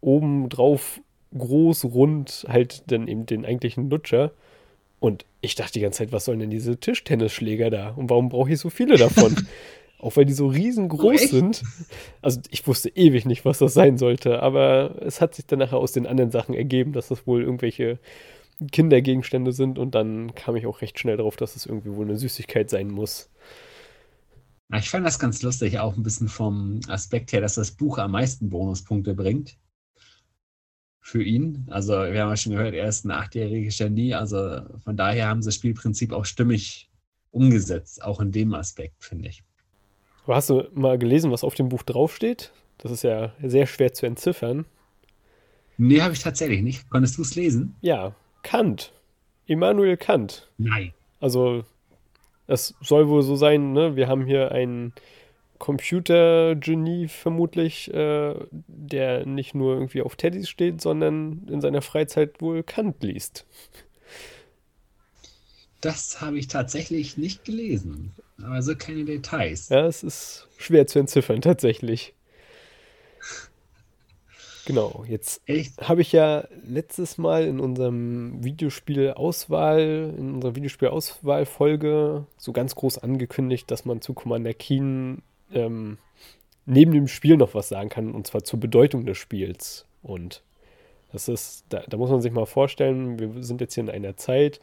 oben 0.02 0.50
drauf 0.50 1.02
groß, 1.38 1.86
rund 1.86 2.48
halt 2.50 2.82
dann 2.88 3.08
eben 3.08 3.28
den 3.28 3.46
eigentlichen 3.46 3.92
Lutscher. 3.92 4.32
Und 5.00 5.24
ich 5.46 5.56
dachte 5.56 5.74
die 5.74 5.80
ganze 5.82 6.00
Zeit, 6.00 6.12
was 6.12 6.26
sollen 6.26 6.40
denn 6.40 6.50
diese 6.50 6.78
Tischtennisschläger 6.78 7.70
da? 7.70 7.90
Und 7.92 8.10
warum 8.10 8.30
brauche 8.30 8.52
ich 8.52 8.60
so 8.60 8.70
viele 8.70 8.98
davon? 8.98 9.36
Auch 10.00 10.18
weil 10.18 10.26
die 10.26 10.34
so 10.34 10.48
riesengroß 10.48 11.22
oh, 11.24 11.28
sind. 11.28 11.64
Also 12.22 12.42
ich 12.52 12.68
wusste 12.68 12.90
ewig 12.90 13.26
nicht, 13.26 13.46
was 13.46 13.60
das 13.60 13.74
sein 13.74 13.98
sollte, 13.98 14.42
aber 14.44 15.02
es 15.02 15.22
hat 15.22 15.36
sich 15.36 15.46
dann 15.46 15.60
nachher 15.60 15.78
aus 15.78 15.94
den 15.94 16.06
anderen 16.06 16.32
Sachen 16.32 16.54
ergeben, 16.54 16.92
dass 16.92 17.08
das 17.08 17.26
wohl 17.26 17.42
irgendwelche 17.42 17.98
Kindergegenstände 18.72 19.52
sind 19.52 19.80
und 19.80 19.96
dann 19.96 20.36
kam 20.36 20.56
ich 20.58 20.68
auch 20.68 20.82
recht 20.82 21.00
schnell 21.00 21.18
darauf, 21.18 21.38
dass 21.38 21.56
es 21.56 21.66
irgendwie 21.66 21.96
wohl 21.96 22.06
eine 22.06 22.18
Süßigkeit 22.18 22.70
sein 22.70 22.90
muss. 22.90 23.30
Ich 24.78 24.90
fand 24.90 25.06
das 25.06 25.20
ganz 25.20 25.42
lustig, 25.42 25.80
auch 25.80 25.96
ein 25.96 26.04
bisschen 26.04 26.28
vom 26.28 26.82
Aspekt 26.88 27.32
her, 27.32 27.42
dass 27.42 27.56
das 27.56 27.72
Buch 27.72 27.98
am 27.98 28.12
meisten 28.12 28.50
Bonuspunkte 28.50 29.14
bringt 29.14 29.58
für 31.06 31.22
ihn. 31.22 31.68
Also 31.70 31.94
wir 31.94 32.20
haben 32.20 32.30
ja 32.30 32.36
schon 32.36 32.54
gehört, 32.54 32.74
er 32.74 32.90
ist 32.90 33.06
ein 33.06 33.12
achtjähriges 33.12 33.78
Genie. 33.78 34.16
Also 34.16 34.62
von 34.84 34.98
daher 34.98 35.28
haben 35.28 35.44
sie 35.44 35.50
das 35.50 35.56
Spielprinzip 35.56 36.12
auch 36.12 36.26
stimmig 36.26 36.90
umgesetzt, 37.30 38.04
auch 38.04 38.20
in 38.20 38.32
dem 38.32 38.56
Aspekt, 38.56 39.04
finde 39.04 39.30
ich. 39.30 39.44
Aber 40.24 40.36
hast 40.36 40.50
du 40.50 40.68
mal 40.74 40.98
gelesen, 40.98 41.30
was 41.32 41.44
auf 41.44 41.54
dem 41.54 41.70
Buch 41.70 41.84
draufsteht? 41.84 42.52
Das 42.80 42.92
ist 42.92 43.04
ja 43.04 43.34
sehr 43.44 43.68
schwer 43.68 43.94
zu 43.94 44.08
entziffern. 44.08 44.66
Nee, 45.78 46.02
habe 46.02 46.14
ich 46.14 46.22
tatsächlich 46.22 46.64
nicht. 46.64 46.90
Konntest 46.90 47.20
du 47.20 47.22
es 47.22 47.36
lesen? 47.36 47.76
Ja, 47.82 48.16
Kant. 48.42 48.92
Immanuel 49.46 49.98
Kant. 49.98 50.50
Nein. 50.58 50.92
Also, 51.20 51.66
es 52.48 52.74
soll 52.82 53.10
wohl 53.10 53.22
so 53.22 53.36
sein, 53.36 53.74
ne? 53.74 53.96
Wir 53.96 54.08
haben 54.08 54.26
hier 54.26 54.52
einen 54.52 54.92
Computergenie 55.58 57.08
vermutlich, 57.08 57.94
äh, 57.94 58.36
der 58.52 59.26
nicht 59.26 59.56
nur 59.56 59.74
irgendwie 59.76 60.02
auf 60.02 60.16
Teddys 60.16 60.50
steht, 60.50 60.82
sondern 60.82 61.48
in 61.50 61.62
seiner 61.62 61.82
Freizeit 61.82 62.42
wohl 62.42 62.64
Kant 62.64 63.04
liest. 63.04 63.46
Das 65.82 66.22
habe 66.22 66.38
ich 66.40 66.48
tatsächlich 66.48 67.18
nicht 67.18 67.46
gelesen. 67.46 68.12
Aber 68.42 68.62
so 68.62 68.76
keine 68.76 69.06
Details. 69.06 69.70
Ja, 69.70 69.86
es 69.86 70.04
ist 70.04 70.48
schwer 70.58 70.88
zu 70.88 71.00
entziffern, 71.00 71.42
tatsächlich. 71.42 72.14
Genau, 74.66 75.06
jetzt 75.08 75.44
habe 75.80 76.02
ich 76.02 76.12
ja 76.12 76.48
letztes 76.66 77.20
Mal 77.20 77.46
in 77.46 77.60
unserem 77.60 78.44
Videospiel-Auswahl, 78.44 80.16
in 80.18 80.34
unserer 80.34 80.56
Videospiel-Auswahl-Folge 80.56 82.26
so 82.38 82.52
ganz 82.52 82.74
groß 82.74 82.98
angekündigt, 82.98 83.70
dass 83.70 83.86
man 83.86 84.02
zu 84.02 84.16
Commander 84.16 84.56
Keen 84.56 85.22
ähm, 85.56 85.98
neben 86.66 86.92
dem 86.92 87.08
Spiel 87.08 87.38
noch 87.38 87.54
was 87.54 87.70
sagen 87.70 87.90
kann, 87.90 88.12
und 88.12 88.28
zwar 88.28 88.44
zur 88.44 88.60
Bedeutung 88.60 89.06
des 89.06 89.18
Spiels. 89.18 89.86
Und 90.04 90.44
das 91.12 91.28
ist, 91.28 91.66
da, 91.70 91.84
da 91.88 91.98
muss 91.98 92.10
man 92.10 92.22
sich 92.22 92.32
mal 92.32 92.46
vorstellen, 92.46 93.20
wir 93.20 93.44
sind 93.44 93.62
jetzt 93.62 93.76
hier 93.76 93.84
in 93.84 93.90
einer 93.90 94.18
Zeit, 94.18 94.60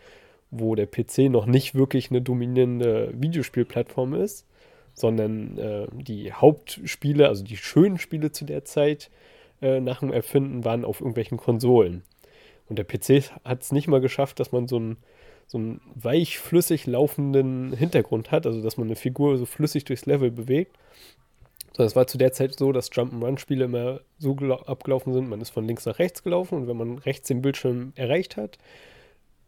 wo 0.51 0.75
der 0.75 0.87
PC 0.87 1.31
noch 1.31 1.47
nicht 1.47 1.75
wirklich 1.75 2.11
eine 2.11 2.21
dominierende 2.21 3.13
Videospielplattform 3.15 4.15
ist, 4.15 4.47
sondern 4.95 5.59
äh, 5.59 5.87
die 5.93 6.33
Hauptspiele, 6.33 7.27
also 7.27 7.43
die 7.43 7.57
schönen 7.57 7.99
Spiele 7.99 8.33
zu 8.33 8.45
der 8.45 8.65
Zeit, 8.65 9.11
äh, 9.63 9.81
nach 9.81 10.01
dem 10.01 10.13
Erfinden 10.13 10.65
waren 10.65 10.85
auf 10.85 11.01
irgendwelchen 11.01 11.39
Konsolen. 11.39 12.03
Und 12.69 12.79
der 12.79 12.85
PC 12.85 13.31
hat 13.45 13.63
es 13.63 13.73
nicht 13.73 13.89
mal 13.89 14.01
geschafft, 14.01 14.41
dass 14.41 14.53
man 14.53 14.69
so 14.69 14.77
einen, 14.77 14.97
so 15.53 15.59
einen 15.59 15.83
weich 15.95 16.39
flüssig 16.39 16.87
laufenden 16.87 17.75
Hintergrund 17.75 18.31
hat, 18.31 18.47
also 18.47 18.63
dass 18.63 18.79
man 18.79 18.87
eine 18.87 18.97
Figur 18.97 19.37
so 19.37 19.45
flüssig 19.45 19.85
durchs 19.85 20.07
Level 20.07 20.31
bewegt. 20.31 20.79
So, 21.77 21.83
es 21.83 21.95
war 21.95 22.07
zu 22.07 22.17
der 22.17 22.33
Zeit 22.33 22.55
so, 22.59 22.73
dass 22.73 22.91
Jump'n'Run-Spiele 22.91 23.67
immer 23.67 24.01
so 24.19 24.35
abgelaufen 24.35 25.13
sind, 25.13 25.29
man 25.29 25.43
ist 25.43 25.51
von 25.51 25.67
links 25.67 25.85
nach 25.85 25.99
rechts 25.99 26.23
gelaufen 26.23 26.57
und 26.57 26.69
wenn 26.69 26.77
man 26.79 26.97
rechts 26.99 27.29
den 27.29 27.43
Bildschirm 27.43 27.93
erreicht 27.97 28.39
hat, 28.39 28.57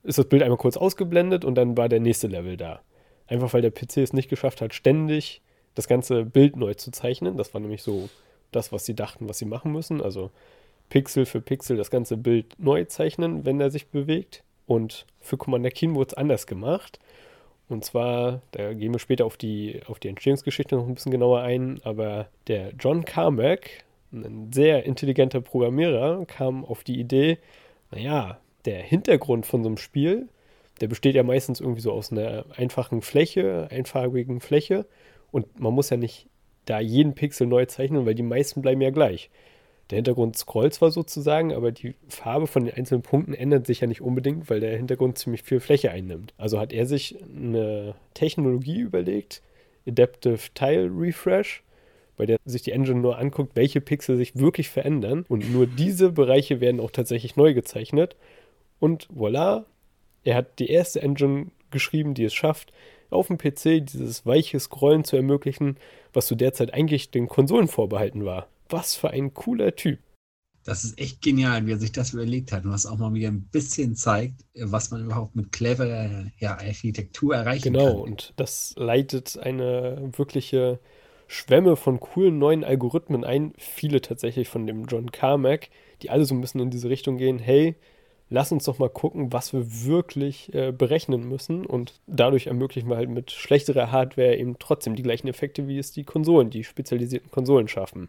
ist 0.02 0.18
das 0.18 0.28
Bild 0.28 0.42
einmal 0.42 0.58
kurz 0.58 0.76
ausgeblendet 0.76 1.42
und 1.42 1.54
dann 1.54 1.74
war 1.74 1.88
der 1.88 2.00
nächste 2.00 2.26
Level 2.26 2.58
da. 2.58 2.82
Einfach 3.26 3.54
weil 3.54 3.62
der 3.62 3.70
PC 3.70 3.98
es 3.98 4.12
nicht 4.12 4.28
geschafft 4.28 4.60
hat, 4.60 4.74
ständig 4.74 5.40
das 5.74 5.88
ganze 5.88 6.26
Bild 6.26 6.56
neu 6.56 6.74
zu 6.74 6.90
zeichnen. 6.90 7.38
Das 7.38 7.54
war 7.54 7.62
nämlich 7.62 7.82
so 7.82 8.10
das, 8.52 8.72
was 8.72 8.84
sie 8.84 8.94
dachten, 8.94 9.26
was 9.26 9.38
sie 9.38 9.46
machen 9.46 9.72
müssen. 9.72 10.02
Also 10.02 10.30
Pixel 10.90 11.24
für 11.24 11.40
Pixel 11.40 11.78
das 11.78 11.90
ganze 11.90 12.18
Bild 12.18 12.58
neu 12.58 12.84
zeichnen, 12.84 13.46
wenn 13.46 13.58
er 13.58 13.70
sich 13.70 13.86
bewegt. 13.86 14.43
Und 14.66 15.06
für 15.20 15.36
Commander 15.36 15.70
Keen 15.70 15.94
wurde 15.94 16.08
es 16.08 16.14
anders 16.14 16.46
gemacht. 16.46 16.98
Und 17.68 17.84
zwar, 17.84 18.42
da 18.52 18.74
gehen 18.74 18.92
wir 18.92 18.98
später 18.98 19.24
auf 19.24 19.36
die, 19.36 19.80
auf 19.86 19.98
die 19.98 20.08
Entstehungsgeschichte 20.08 20.76
noch 20.76 20.86
ein 20.86 20.94
bisschen 20.94 21.12
genauer 21.12 21.40
ein, 21.40 21.80
aber 21.82 22.28
der 22.46 22.72
John 22.78 23.04
Carmack, 23.04 23.84
ein 24.12 24.52
sehr 24.52 24.84
intelligenter 24.84 25.40
Programmierer, 25.40 26.24
kam 26.26 26.64
auf 26.64 26.84
die 26.84 27.00
Idee, 27.00 27.38
naja, 27.90 28.38
der 28.64 28.82
Hintergrund 28.82 29.46
von 29.46 29.62
so 29.62 29.68
einem 29.68 29.78
Spiel, 29.78 30.28
der 30.80 30.88
besteht 30.88 31.14
ja 31.14 31.22
meistens 31.22 31.60
irgendwie 31.60 31.80
so 31.80 31.92
aus 31.92 32.12
einer 32.12 32.44
einfachen 32.56 33.02
Fläche, 33.02 33.68
einfarbigen 33.70 34.40
Fläche. 34.40 34.86
Und 35.30 35.58
man 35.58 35.72
muss 35.72 35.90
ja 35.90 35.96
nicht 35.96 36.26
da 36.64 36.80
jeden 36.80 37.14
Pixel 37.14 37.46
neu 37.46 37.66
zeichnen, 37.66 38.06
weil 38.06 38.14
die 38.14 38.22
meisten 38.22 38.62
bleiben 38.62 38.80
ja 38.80 38.90
gleich. 38.90 39.30
Der 39.90 39.96
Hintergrund 39.96 40.36
scrollt 40.36 40.74
zwar 40.74 40.90
sozusagen, 40.90 41.52
aber 41.52 41.70
die 41.70 41.94
Farbe 42.08 42.46
von 42.46 42.64
den 42.64 42.74
einzelnen 42.74 43.02
Punkten 43.02 43.34
ändert 43.34 43.66
sich 43.66 43.80
ja 43.80 43.86
nicht 43.86 44.00
unbedingt, 44.00 44.48
weil 44.48 44.60
der 44.60 44.76
Hintergrund 44.76 45.18
ziemlich 45.18 45.42
viel 45.42 45.60
Fläche 45.60 45.90
einnimmt. 45.90 46.32
Also 46.38 46.58
hat 46.58 46.72
er 46.72 46.86
sich 46.86 47.16
eine 47.22 47.94
Technologie 48.14 48.80
überlegt, 48.80 49.42
Adaptive 49.86 50.38
Tile 50.54 50.90
Refresh, 50.90 51.62
bei 52.16 52.26
der 52.26 52.38
sich 52.44 52.62
die 52.62 52.72
Engine 52.72 53.00
nur 53.00 53.18
anguckt, 53.18 53.56
welche 53.56 53.80
Pixel 53.80 54.16
sich 54.16 54.36
wirklich 54.36 54.70
verändern 54.70 55.26
und 55.28 55.52
nur 55.52 55.66
diese 55.66 56.12
Bereiche 56.12 56.60
werden 56.60 56.80
auch 56.80 56.90
tatsächlich 56.90 57.36
neu 57.36 57.52
gezeichnet. 57.54 58.16
Und 58.80 59.08
voilà, 59.08 59.64
er 60.22 60.36
hat 60.36 60.58
die 60.58 60.70
erste 60.70 61.02
Engine 61.02 61.48
geschrieben, 61.70 62.14
die 62.14 62.24
es 62.24 62.34
schafft, 62.34 62.72
auf 63.10 63.26
dem 63.26 63.38
PC 63.38 63.84
dieses 63.84 64.24
weiche 64.24 64.58
Scrollen 64.58 65.04
zu 65.04 65.16
ermöglichen, 65.16 65.76
was 66.12 66.26
zu 66.26 66.34
der 66.34 66.52
Zeit 66.52 66.72
eigentlich 66.72 67.10
den 67.10 67.28
Konsolen 67.28 67.68
vorbehalten 67.68 68.24
war. 68.24 68.48
Was 68.74 68.96
für 68.96 69.10
ein 69.10 69.32
cooler 69.34 69.76
Typ. 69.76 70.00
Das 70.64 70.82
ist 70.82 70.98
echt 70.98 71.22
genial, 71.22 71.64
wie 71.64 71.70
er 71.70 71.78
sich 71.78 71.92
das 71.92 72.12
überlegt 72.12 72.50
hat 72.50 72.64
und 72.64 72.72
was 72.72 72.86
auch 72.86 72.98
mal 72.98 73.14
wieder 73.14 73.28
ein 73.28 73.42
bisschen 73.52 73.94
zeigt, 73.94 74.44
was 74.58 74.90
man 74.90 75.04
überhaupt 75.04 75.36
mit 75.36 75.52
cleverer 75.52 76.24
ja, 76.40 76.56
Architektur 76.56 77.36
erreichen 77.36 77.62
genau, 77.62 77.84
kann. 77.84 77.92
Genau, 77.92 78.02
und 78.02 78.32
das 78.34 78.74
leitet 78.76 79.38
eine 79.38 80.10
wirkliche 80.16 80.80
Schwemme 81.28 81.76
von 81.76 82.00
coolen 82.00 82.40
neuen 82.40 82.64
Algorithmen 82.64 83.22
ein. 83.22 83.52
Viele 83.58 84.00
tatsächlich 84.00 84.48
von 84.48 84.66
dem 84.66 84.86
John 84.86 85.12
Carmack, 85.12 85.68
die 86.02 86.10
alle 86.10 86.24
so 86.24 86.34
ein 86.34 86.40
bisschen 86.40 86.60
in 86.60 86.70
diese 86.70 86.88
Richtung 86.88 87.16
gehen. 87.16 87.38
Hey, 87.38 87.76
lass 88.28 88.50
uns 88.50 88.64
doch 88.64 88.80
mal 88.80 88.90
gucken, 88.90 89.32
was 89.32 89.52
wir 89.52 89.84
wirklich 89.84 90.52
äh, 90.52 90.72
berechnen 90.72 91.28
müssen. 91.28 91.64
Und 91.64 92.00
dadurch 92.08 92.48
ermöglichen 92.48 92.88
wir 92.88 92.96
halt 92.96 93.08
mit 93.08 93.30
schlechterer 93.30 93.92
Hardware 93.92 94.36
eben 94.36 94.58
trotzdem 94.58 94.96
die 94.96 95.04
gleichen 95.04 95.28
Effekte, 95.28 95.68
wie 95.68 95.78
es 95.78 95.92
die 95.92 96.04
Konsolen, 96.04 96.50
die 96.50 96.64
spezialisierten 96.64 97.30
Konsolen 97.30 97.68
schaffen. 97.68 98.08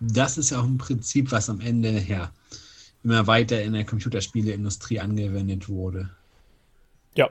Das 0.00 0.38
ist 0.38 0.50
ja 0.50 0.60
auch 0.60 0.64
ein 0.64 0.78
Prinzip, 0.78 1.32
was 1.32 1.48
am 1.48 1.60
Ende 1.60 1.98
ja 2.00 2.32
immer 3.02 3.26
weiter 3.26 3.62
in 3.62 3.74
der 3.74 3.84
Computerspieleindustrie 3.84 5.00
angewendet 5.00 5.68
wurde. 5.68 6.10
Ja, 7.16 7.30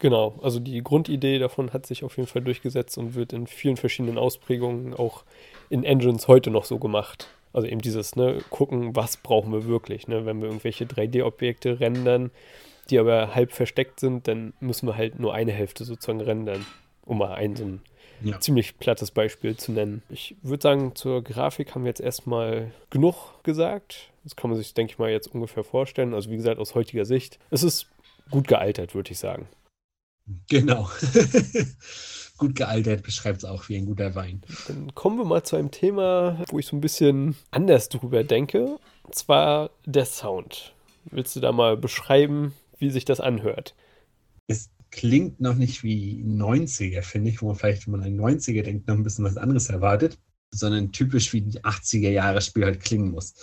Genau, 0.00 0.38
also 0.42 0.60
die 0.60 0.82
Grundidee 0.82 1.38
davon 1.38 1.74
hat 1.74 1.84
sich 1.84 2.04
auf 2.04 2.16
jeden 2.16 2.26
Fall 2.26 2.40
durchgesetzt 2.40 2.96
und 2.96 3.14
wird 3.14 3.34
in 3.34 3.46
vielen 3.46 3.76
verschiedenen 3.76 4.16
Ausprägungen 4.16 4.94
auch 4.94 5.24
in 5.68 5.84
Engines 5.84 6.26
heute 6.26 6.50
noch 6.50 6.64
so 6.64 6.78
gemacht. 6.78 7.28
Also 7.52 7.68
eben 7.68 7.82
dieses, 7.82 8.16
ne, 8.16 8.38
gucken, 8.48 8.96
was 8.96 9.18
brauchen 9.18 9.52
wir 9.52 9.66
wirklich, 9.66 10.08
ne? 10.08 10.24
Wenn 10.24 10.40
wir 10.40 10.48
irgendwelche 10.48 10.86
3D-Objekte 10.86 11.80
rendern, 11.80 12.30
die 12.88 12.98
aber 12.98 13.34
halb 13.34 13.52
versteckt 13.52 14.00
sind, 14.00 14.26
dann 14.26 14.54
müssen 14.60 14.86
wir 14.86 14.96
halt 14.96 15.18
nur 15.18 15.34
eine 15.34 15.52
Hälfte 15.52 15.84
sozusagen 15.84 16.22
rendern, 16.22 16.64
um 17.04 17.18
mal 17.18 17.34
ein 17.34 17.54
so 17.54 17.64
ein 17.64 17.82
ja. 18.22 18.40
ziemlich 18.40 18.78
plattes 18.78 19.10
Beispiel 19.10 19.56
zu 19.56 19.72
nennen. 19.72 20.02
Ich 20.08 20.36
würde 20.42 20.62
sagen, 20.62 20.94
zur 20.94 21.22
Grafik 21.22 21.74
haben 21.74 21.84
wir 21.84 21.90
jetzt 21.90 22.00
erstmal 22.00 22.72
genug 22.90 23.42
gesagt. 23.42 24.10
Das 24.24 24.36
kann 24.36 24.50
man 24.50 24.58
sich, 24.58 24.74
denke 24.74 24.92
ich 24.92 24.98
mal, 24.98 25.10
jetzt 25.10 25.28
ungefähr 25.34 25.64
vorstellen. 25.64 26.14
Also 26.14 26.30
wie 26.30 26.36
gesagt, 26.36 26.58
aus 26.58 26.74
heutiger 26.74 27.04
Sicht. 27.04 27.38
Es 27.50 27.62
ist 27.62 27.86
gut 28.30 28.48
gealtert, 28.48 28.94
würde 28.94 29.12
ich 29.12 29.18
sagen. 29.18 29.48
Genau. 30.48 30.88
gut 32.38 32.54
gealtert 32.54 33.02
beschreibt 33.02 33.38
es 33.38 33.44
auch 33.44 33.68
wie 33.68 33.76
ein 33.76 33.86
guter 33.86 34.14
Wein. 34.14 34.42
Dann 34.68 34.94
kommen 34.94 35.18
wir 35.18 35.24
mal 35.24 35.42
zu 35.42 35.56
einem 35.56 35.70
Thema, 35.70 36.44
wo 36.48 36.58
ich 36.58 36.66
so 36.66 36.76
ein 36.76 36.80
bisschen 36.80 37.36
anders 37.50 37.88
drüber 37.88 38.24
denke. 38.24 38.78
Und 39.02 39.14
zwar 39.14 39.70
der 39.84 40.04
Sound. 40.04 40.74
Willst 41.04 41.34
du 41.34 41.40
da 41.40 41.52
mal 41.52 41.76
beschreiben, 41.76 42.54
wie 42.78 42.90
sich 42.90 43.04
das 43.04 43.20
anhört? 43.20 43.74
Es 44.46 44.70
klingt 44.90 45.40
noch 45.40 45.54
nicht 45.54 45.82
wie 45.82 46.22
90er, 46.24 47.02
finde 47.02 47.30
ich, 47.30 47.42
wo 47.42 47.46
man 47.46 47.56
vielleicht, 47.56 47.86
wenn 47.86 47.92
man 47.92 48.02
an 48.02 48.18
90er 48.18 48.62
denkt, 48.62 48.88
noch 48.88 48.96
ein 48.96 49.02
bisschen 49.02 49.24
was 49.24 49.36
anderes 49.36 49.68
erwartet, 49.68 50.18
sondern 50.50 50.92
typisch 50.92 51.32
wie 51.32 51.42
die 51.42 51.60
80er 51.60 52.10
Jahre 52.10 52.40
Spiel 52.40 52.64
halt 52.64 52.80
klingen 52.80 53.10
muss. 53.10 53.34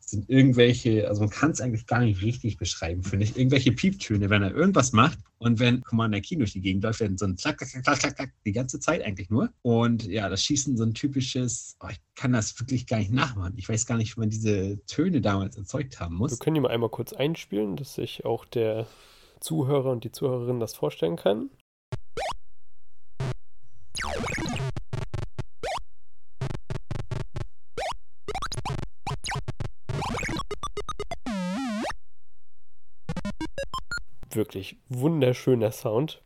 Es 0.00 0.12
sind 0.12 0.30
irgendwelche, 0.30 1.08
also 1.08 1.22
man 1.22 1.30
kann 1.30 1.50
es 1.50 1.60
eigentlich 1.60 1.86
gar 1.86 1.98
nicht 1.98 2.22
richtig 2.22 2.58
beschreiben, 2.58 3.02
finde 3.02 3.24
ich, 3.24 3.36
irgendwelche 3.36 3.72
Pieptöne, 3.72 4.30
wenn 4.30 4.44
er 4.44 4.54
irgendwas 4.54 4.92
macht 4.92 5.18
und 5.38 5.58
wenn 5.58 5.80
Commander 5.82 6.20
Keen 6.20 6.38
durch 6.38 6.52
die 6.52 6.60
Gegend 6.60 6.84
läuft, 6.84 7.00
dann 7.00 7.18
so 7.18 7.26
ein 7.26 7.34
Klack, 7.34 7.58
Klack, 7.58 7.82
Klack, 7.82 7.98
Klack, 7.98 8.16
Klack, 8.16 8.32
die 8.44 8.52
ganze 8.52 8.78
Zeit 8.78 9.02
eigentlich 9.02 9.30
nur. 9.30 9.50
Und 9.62 10.06
ja, 10.06 10.28
das 10.28 10.44
Schießen 10.44 10.76
so 10.76 10.84
ein 10.84 10.94
typisches, 10.94 11.76
oh, 11.80 11.88
ich 11.90 11.98
kann 12.14 12.32
das 12.32 12.56
wirklich 12.60 12.86
gar 12.86 12.98
nicht 12.98 13.10
nachmachen. 13.10 13.54
Ich 13.56 13.68
weiß 13.68 13.84
gar 13.86 13.96
nicht, 13.96 14.16
wie 14.16 14.20
man 14.20 14.30
diese 14.30 14.78
Töne 14.86 15.20
damals 15.20 15.56
erzeugt 15.56 15.98
haben 15.98 16.14
muss. 16.14 16.30
Wir 16.30 16.38
können 16.38 16.54
die 16.54 16.60
mal 16.60 16.70
einmal 16.70 16.90
kurz 16.90 17.12
einspielen, 17.12 17.74
dass 17.74 17.96
sich 17.96 18.24
auch 18.24 18.44
der 18.44 18.86
Zuhörer 19.40 19.90
und 19.90 20.04
die 20.04 20.12
Zuhörerin 20.12 20.60
das 20.60 20.74
vorstellen 20.74 21.16
kann. 21.16 21.50
Wirklich 34.30 34.76
wunderschöner 34.88 35.72
Sound. 35.72 36.22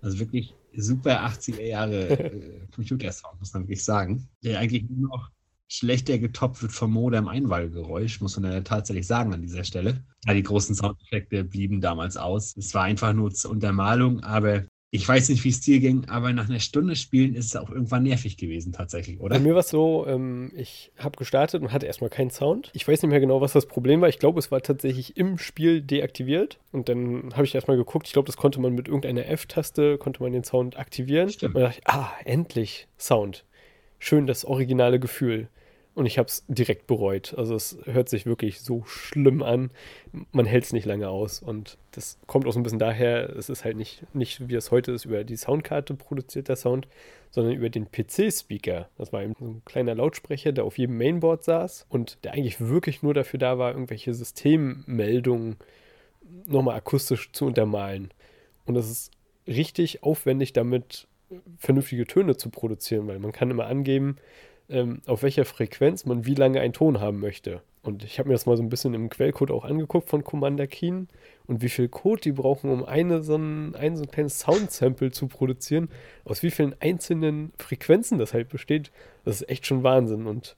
also 0.00 0.18
wirklich 0.18 0.54
super 0.74 1.26
80er 1.26 1.62
Jahre 1.62 2.08
äh, 2.08 2.66
Computer-Sound, 2.74 3.38
muss 3.40 3.52
man 3.52 3.64
wirklich 3.64 3.84
sagen. 3.84 4.28
Der 4.42 4.58
eigentlich 4.58 4.84
nur 4.88 5.10
noch 5.10 5.30
schlechter 5.68 6.18
getoppt 6.18 6.62
wird 6.62 6.72
vom 6.72 6.92
Modem-Einwahlgeräusch, 6.92 8.20
muss 8.20 8.38
man 8.38 8.52
ja 8.52 8.60
tatsächlich 8.60 9.06
sagen 9.06 9.32
an 9.32 9.42
dieser 9.42 9.64
Stelle. 9.64 10.04
Ja, 10.26 10.34
die 10.34 10.42
großen 10.42 10.74
Soundeffekte 10.74 11.44
blieben 11.44 11.80
damals 11.80 12.16
aus. 12.16 12.56
Es 12.56 12.74
war 12.74 12.84
einfach 12.84 13.12
nur 13.12 13.32
zur 13.32 13.50
Untermalung, 13.50 14.20
aber 14.22 14.64
ich 14.94 15.08
weiß 15.08 15.30
nicht, 15.30 15.42
wie 15.42 15.48
es 15.48 15.60
dir 15.60 15.80
ging, 15.80 16.04
aber 16.08 16.32
nach 16.32 16.48
einer 16.48 16.60
Stunde 16.60 16.94
Spielen 16.94 17.34
ist 17.34 17.46
es 17.46 17.56
auch 17.56 17.68
irgendwann 17.68 18.04
nervig 18.04 18.36
gewesen, 18.36 18.72
tatsächlich, 18.72 19.18
oder? 19.18 19.34
Bei 19.34 19.40
mir 19.40 19.54
war 19.54 19.60
es 19.60 19.68
so, 19.68 20.06
ähm, 20.06 20.52
ich 20.54 20.92
habe 20.96 21.16
gestartet 21.16 21.62
und 21.62 21.72
hatte 21.72 21.86
erstmal 21.86 22.10
keinen 22.10 22.30
Sound. 22.30 22.70
Ich 22.74 22.86
weiß 22.86 23.02
nicht 23.02 23.10
mehr 23.10 23.18
genau, 23.18 23.40
was 23.40 23.54
das 23.54 23.66
Problem 23.66 24.02
war. 24.02 24.08
Ich 24.08 24.20
glaube, 24.20 24.38
es 24.38 24.52
war 24.52 24.62
tatsächlich 24.62 25.16
im 25.16 25.36
Spiel 25.36 25.82
deaktiviert. 25.82 26.60
Und 26.70 26.88
dann 26.88 27.32
habe 27.34 27.44
ich 27.44 27.56
erstmal 27.56 27.76
geguckt. 27.76 28.06
Ich 28.06 28.12
glaube, 28.12 28.26
das 28.26 28.36
konnte 28.36 28.60
man 28.60 28.72
mit 28.72 28.86
irgendeiner 28.86 29.26
F-Taste, 29.26 29.98
konnte 29.98 30.22
man 30.22 30.30
den 30.30 30.44
Sound 30.44 30.78
aktivieren. 30.78 31.28
Stimmt. 31.28 31.56
Und 31.56 31.62
dann 31.62 31.70
dachte 31.70 31.80
ich, 31.82 31.88
ah, 31.88 32.12
endlich 32.24 32.86
Sound. 32.96 33.44
Schön 34.04 34.26
das 34.26 34.44
originale 34.44 35.00
Gefühl. 35.00 35.48
Und 35.94 36.04
ich 36.04 36.18
habe 36.18 36.28
es 36.28 36.44
direkt 36.46 36.86
bereut. 36.86 37.32
Also 37.38 37.54
es 37.54 37.78
hört 37.84 38.10
sich 38.10 38.26
wirklich 38.26 38.60
so 38.60 38.84
schlimm 38.84 39.42
an. 39.42 39.70
Man 40.30 40.44
hält 40.44 40.64
es 40.64 40.74
nicht 40.74 40.84
lange 40.84 41.08
aus. 41.08 41.40
Und 41.40 41.78
das 41.92 42.18
kommt 42.26 42.46
auch 42.46 42.52
so 42.52 42.60
ein 42.60 42.64
bisschen 42.64 42.78
daher, 42.78 43.34
es 43.34 43.48
ist 43.48 43.64
halt 43.64 43.78
nicht, 43.78 44.04
nicht 44.14 44.46
wie 44.46 44.56
es 44.56 44.70
heute 44.70 44.92
ist, 44.92 45.06
über 45.06 45.24
die 45.24 45.38
Soundkarte 45.38 45.94
produziert 45.94 46.48
der 46.48 46.56
Sound, 46.56 46.86
sondern 47.30 47.54
über 47.54 47.70
den 47.70 47.90
PC-Speaker. 47.90 48.90
Das 48.98 49.10
war 49.14 49.22
eben 49.22 49.36
so 49.38 49.46
ein 49.46 49.62
kleiner 49.64 49.94
Lautsprecher, 49.94 50.52
der 50.52 50.64
auf 50.64 50.76
jedem 50.76 50.98
Mainboard 50.98 51.42
saß 51.42 51.86
und 51.88 52.18
der 52.24 52.34
eigentlich 52.34 52.60
wirklich 52.60 53.02
nur 53.02 53.14
dafür 53.14 53.38
da 53.38 53.56
war, 53.56 53.72
irgendwelche 53.72 54.12
Systemmeldungen 54.12 55.56
nochmal 56.44 56.76
akustisch 56.76 57.32
zu 57.32 57.46
untermalen. 57.46 58.12
Und 58.66 58.74
das 58.74 58.90
ist 58.90 59.12
richtig 59.46 60.02
aufwendig, 60.02 60.52
damit 60.52 61.08
vernünftige 61.58 62.06
Töne 62.06 62.36
zu 62.36 62.50
produzieren, 62.50 63.06
weil 63.06 63.18
man 63.18 63.32
kann 63.32 63.50
immer 63.50 63.66
angeben, 63.66 64.16
ähm, 64.68 65.00
auf 65.06 65.22
welcher 65.22 65.44
Frequenz 65.44 66.06
man 66.06 66.26
wie 66.26 66.34
lange 66.34 66.60
einen 66.60 66.72
Ton 66.72 67.00
haben 67.00 67.20
möchte. 67.20 67.62
Und 67.82 68.02
ich 68.02 68.18
habe 68.18 68.28
mir 68.28 68.34
das 68.34 68.46
mal 68.46 68.56
so 68.56 68.62
ein 68.62 68.70
bisschen 68.70 68.94
im 68.94 69.10
Quellcode 69.10 69.50
auch 69.50 69.64
angeguckt 69.64 70.08
von 70.08 70.24
Commander 70.24 70.66
Keen 70.66 71.08
und 71.46 71.60
wie 71.60 71.68
viel 71.68 71.88
Code 71.88 72.22
die 72.22 72.32
brauchen, 72.32 72.70
um 72.70 72.82
eine 72.82 73.22
so 73.22 73.36
ein, 73.36 73.74
ein, 73.74 73.96
so 73.96 74.04
ein 74.04 74.10
kleines 74.10 74.40
Sound-Sample 74.40 75.10
zu 75.10 75.26
produzieren, 75.26 75.90
aus 76.24 76.42
wie 76.42 76.50
vielen 76.50 76.74
einzelnen 76.80 77.52
Frequenzen 77.58 78.18
das 78.18 78.32
halt 78.32 78.48
besteht. 78.48 78.90
Das 79.26 79.42
ist 79.42 79.50
echt 79.50 79.66
schon 79.66 79.82
Wahnsinn. 79.82 80.26
Und 80.26 80.56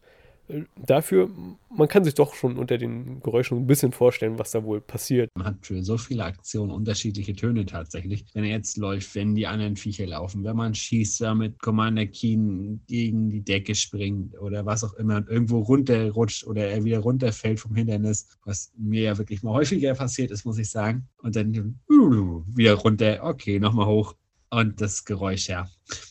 dafür, 0.77 1.31
man 1.69 1.89
kann 1.89 2.05
sich 2.05 2.15
doch 2.15 2.35
schon 2.35 2.57
unter 2.57 2.79
den 2.79 3.21
Geräuschen 3.21 3.59
ein 3.59 3.67
bisschen 3.67 3.93
vorstellen, 3.93 4.39
was 4.39 4.53
da 4.53 4.65
wohl 4.65 4.81
passiert. 4.81 5.31
Man 5.35 5.47
hat 5.47 5.67
für 5.67 5.83
so 5.83 5.99
viele 5.99 6.25
Aktionen 6.25 6.71
unterschiedliche 6.71 7.35
Töne 7.35 7.67
tatsächlich. 7.67 8.25
Wenn 8.33 8.45
er 8.45 8.51
jetzt 8.51 8.77
läuft, 8.77 9.15
wenn 9.15 9.35
die 9.35 9.47
anderen 9.47 9.77
Viecher 9.77 10.07
laufen, 10.07 10.45
wenn 10.45 10.57
man 10.57 10.75
schießt, 10.75 11.21
ja, 11.21 11.35
mit 11.35 11.61
Commander 11.61 12.07
Keen 12.07 12.81
gegen 12.87 13.31
die 13.31 13.43
Decke 13.43 13.75
springt 13.75 14.39
oder 14.41 14.65
was 14.65 14.85
auch 14.85 14.95
immer 14.95 15.17
und 15.17 15.29
irgendwo 15.29 15.61
runterrutscht 15.61 16.47
oder 16.47 16.69
er 16.69 16.85
wieder 16.85 16.99
runterfällt 17.01 17.61
vom 17.61 17.75
Hindernis, 17.75 18.29
was 18.45 18.73
mir 18.77 19.03
ja 19.03 19.19
wirklich 19.19 19.43
mal 19.43 19.53
häufiger 19.53 19.95
passiert 19.95 20.31
ist, 20.31 20.45
muss 20.45 20.59
ich 20.59 20.71
sagen. 20.71 21.09
Und 21.23 21.37
dann 21.37 21.79
uh, 21.91 22.43
wieder 22.55 22.75
runter, 22.75 23.21
okay, 23.23 23.59
nochmal 23.59 23.87
hoch. 23.87 24.15
Und 24.51 24.81
das 24.81 25.05
Geräusch, 25.05 25.49
ja. 25.49 25.69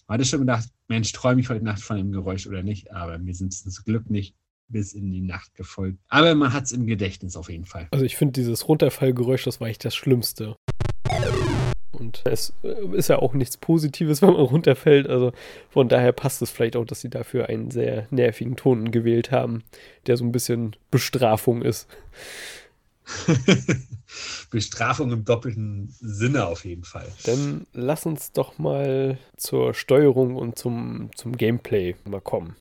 Man 0.08 0.16
hatte 0.16 0.26
schon 0.26 0.42
gedacht, 0.42 0.70
Mensch, 0.88 1.12
träume 1.12 1.42
ich 1.42 1.50
heute 1.50 1.64
Nacht 1.64 1.82
von 1.82 1.98
dem 1.98 2.12
Geräusch 2.12 2.48
oder 2.48 2.64
nicht? 2.64 2.92
Aber 2.92 3.18
mir 3.18 3.34
sind 3.34 3.54
es 3.54 3.64
zum 3.64 3.84
Glück 3.86 4.10
nicht 4.10 4.36
bis 4.68 4.94
in 4.94 5.12
die 5.12 5.22
Nacht 5.22 5.54
gefolgt. 5.56 6.00
Aber 6.10 6.34
man 6.36 6.54
hat 6.54 6.66
es 6.66 6.72
im 6.72 6.88
Gedächtnis 6.88 7.36
auf 7.36 7.50
jeden 7.50 7.66
Fall. 7.66 7.88
Also 7.92 8.06
ich 8.06 8.16
finde 8.18 8.34
dieses 8.34 8.68
Runterfallgeräusch, 8.68 9.44
das 9.44 9.62
war 9.62 9.68
echt 9.68 9.86
das 9.86 9.96
Schlimmste. 9.96 10.56
Und 11.92 12.24
es 12.26 12.54
ist 12.94 13.10
ja 13.10 13.20
auch 13.20 13.34
nichts 13.34 13.58
Positives, 13.58 14.22
wenn 14.22 14.34
man 14.34 14.42
runterfällt. 14.42 15.08
Also 15.08 15.32
von 15.70 15.88
daher 15.88 16.12
passt 16.12 16.42
es 16.42 16.52
vielleicht 16.52 16.76
auch, 16.76 16.86
dass 16.86 17.02
sie 17.02 17.10
dafür 17.10 17.50
einen 17.50 17.72
sehr 17.72 18.08
nervigen 18.12 18.56
Ton 18.56 18.92
gewählt 18.92 19.32
haben, 19.32 19.64
der 20.08 20.18
so 20.18 20.26
ein 20.26 20.32
bisschen 20.32 20.76
Bestrafung 20.92 21.62
ist. 21.62 21.88
Bestrafung 24.50 25.12
im 25.12 25.26
doppelten 25.26 25.90
Sinne 26.00 26.46
auf 26.46 26.66
jeden 26.66 26.84
Fall. 26.84 27.08
Dann 27.26 27.66
lass 27.74 28.06
uns 28.06 28.32
doch 28.32 28.58
mal 28.58 29.18
zur 29.38 29.74
Steuerung 29.74 30.36
und 30.36 30.58
zum, 30.58 31.10
zum 31.16 31.38
Gameplay 31.38 31.96
mal 32.06 32.22
kommen. 32.22 32.56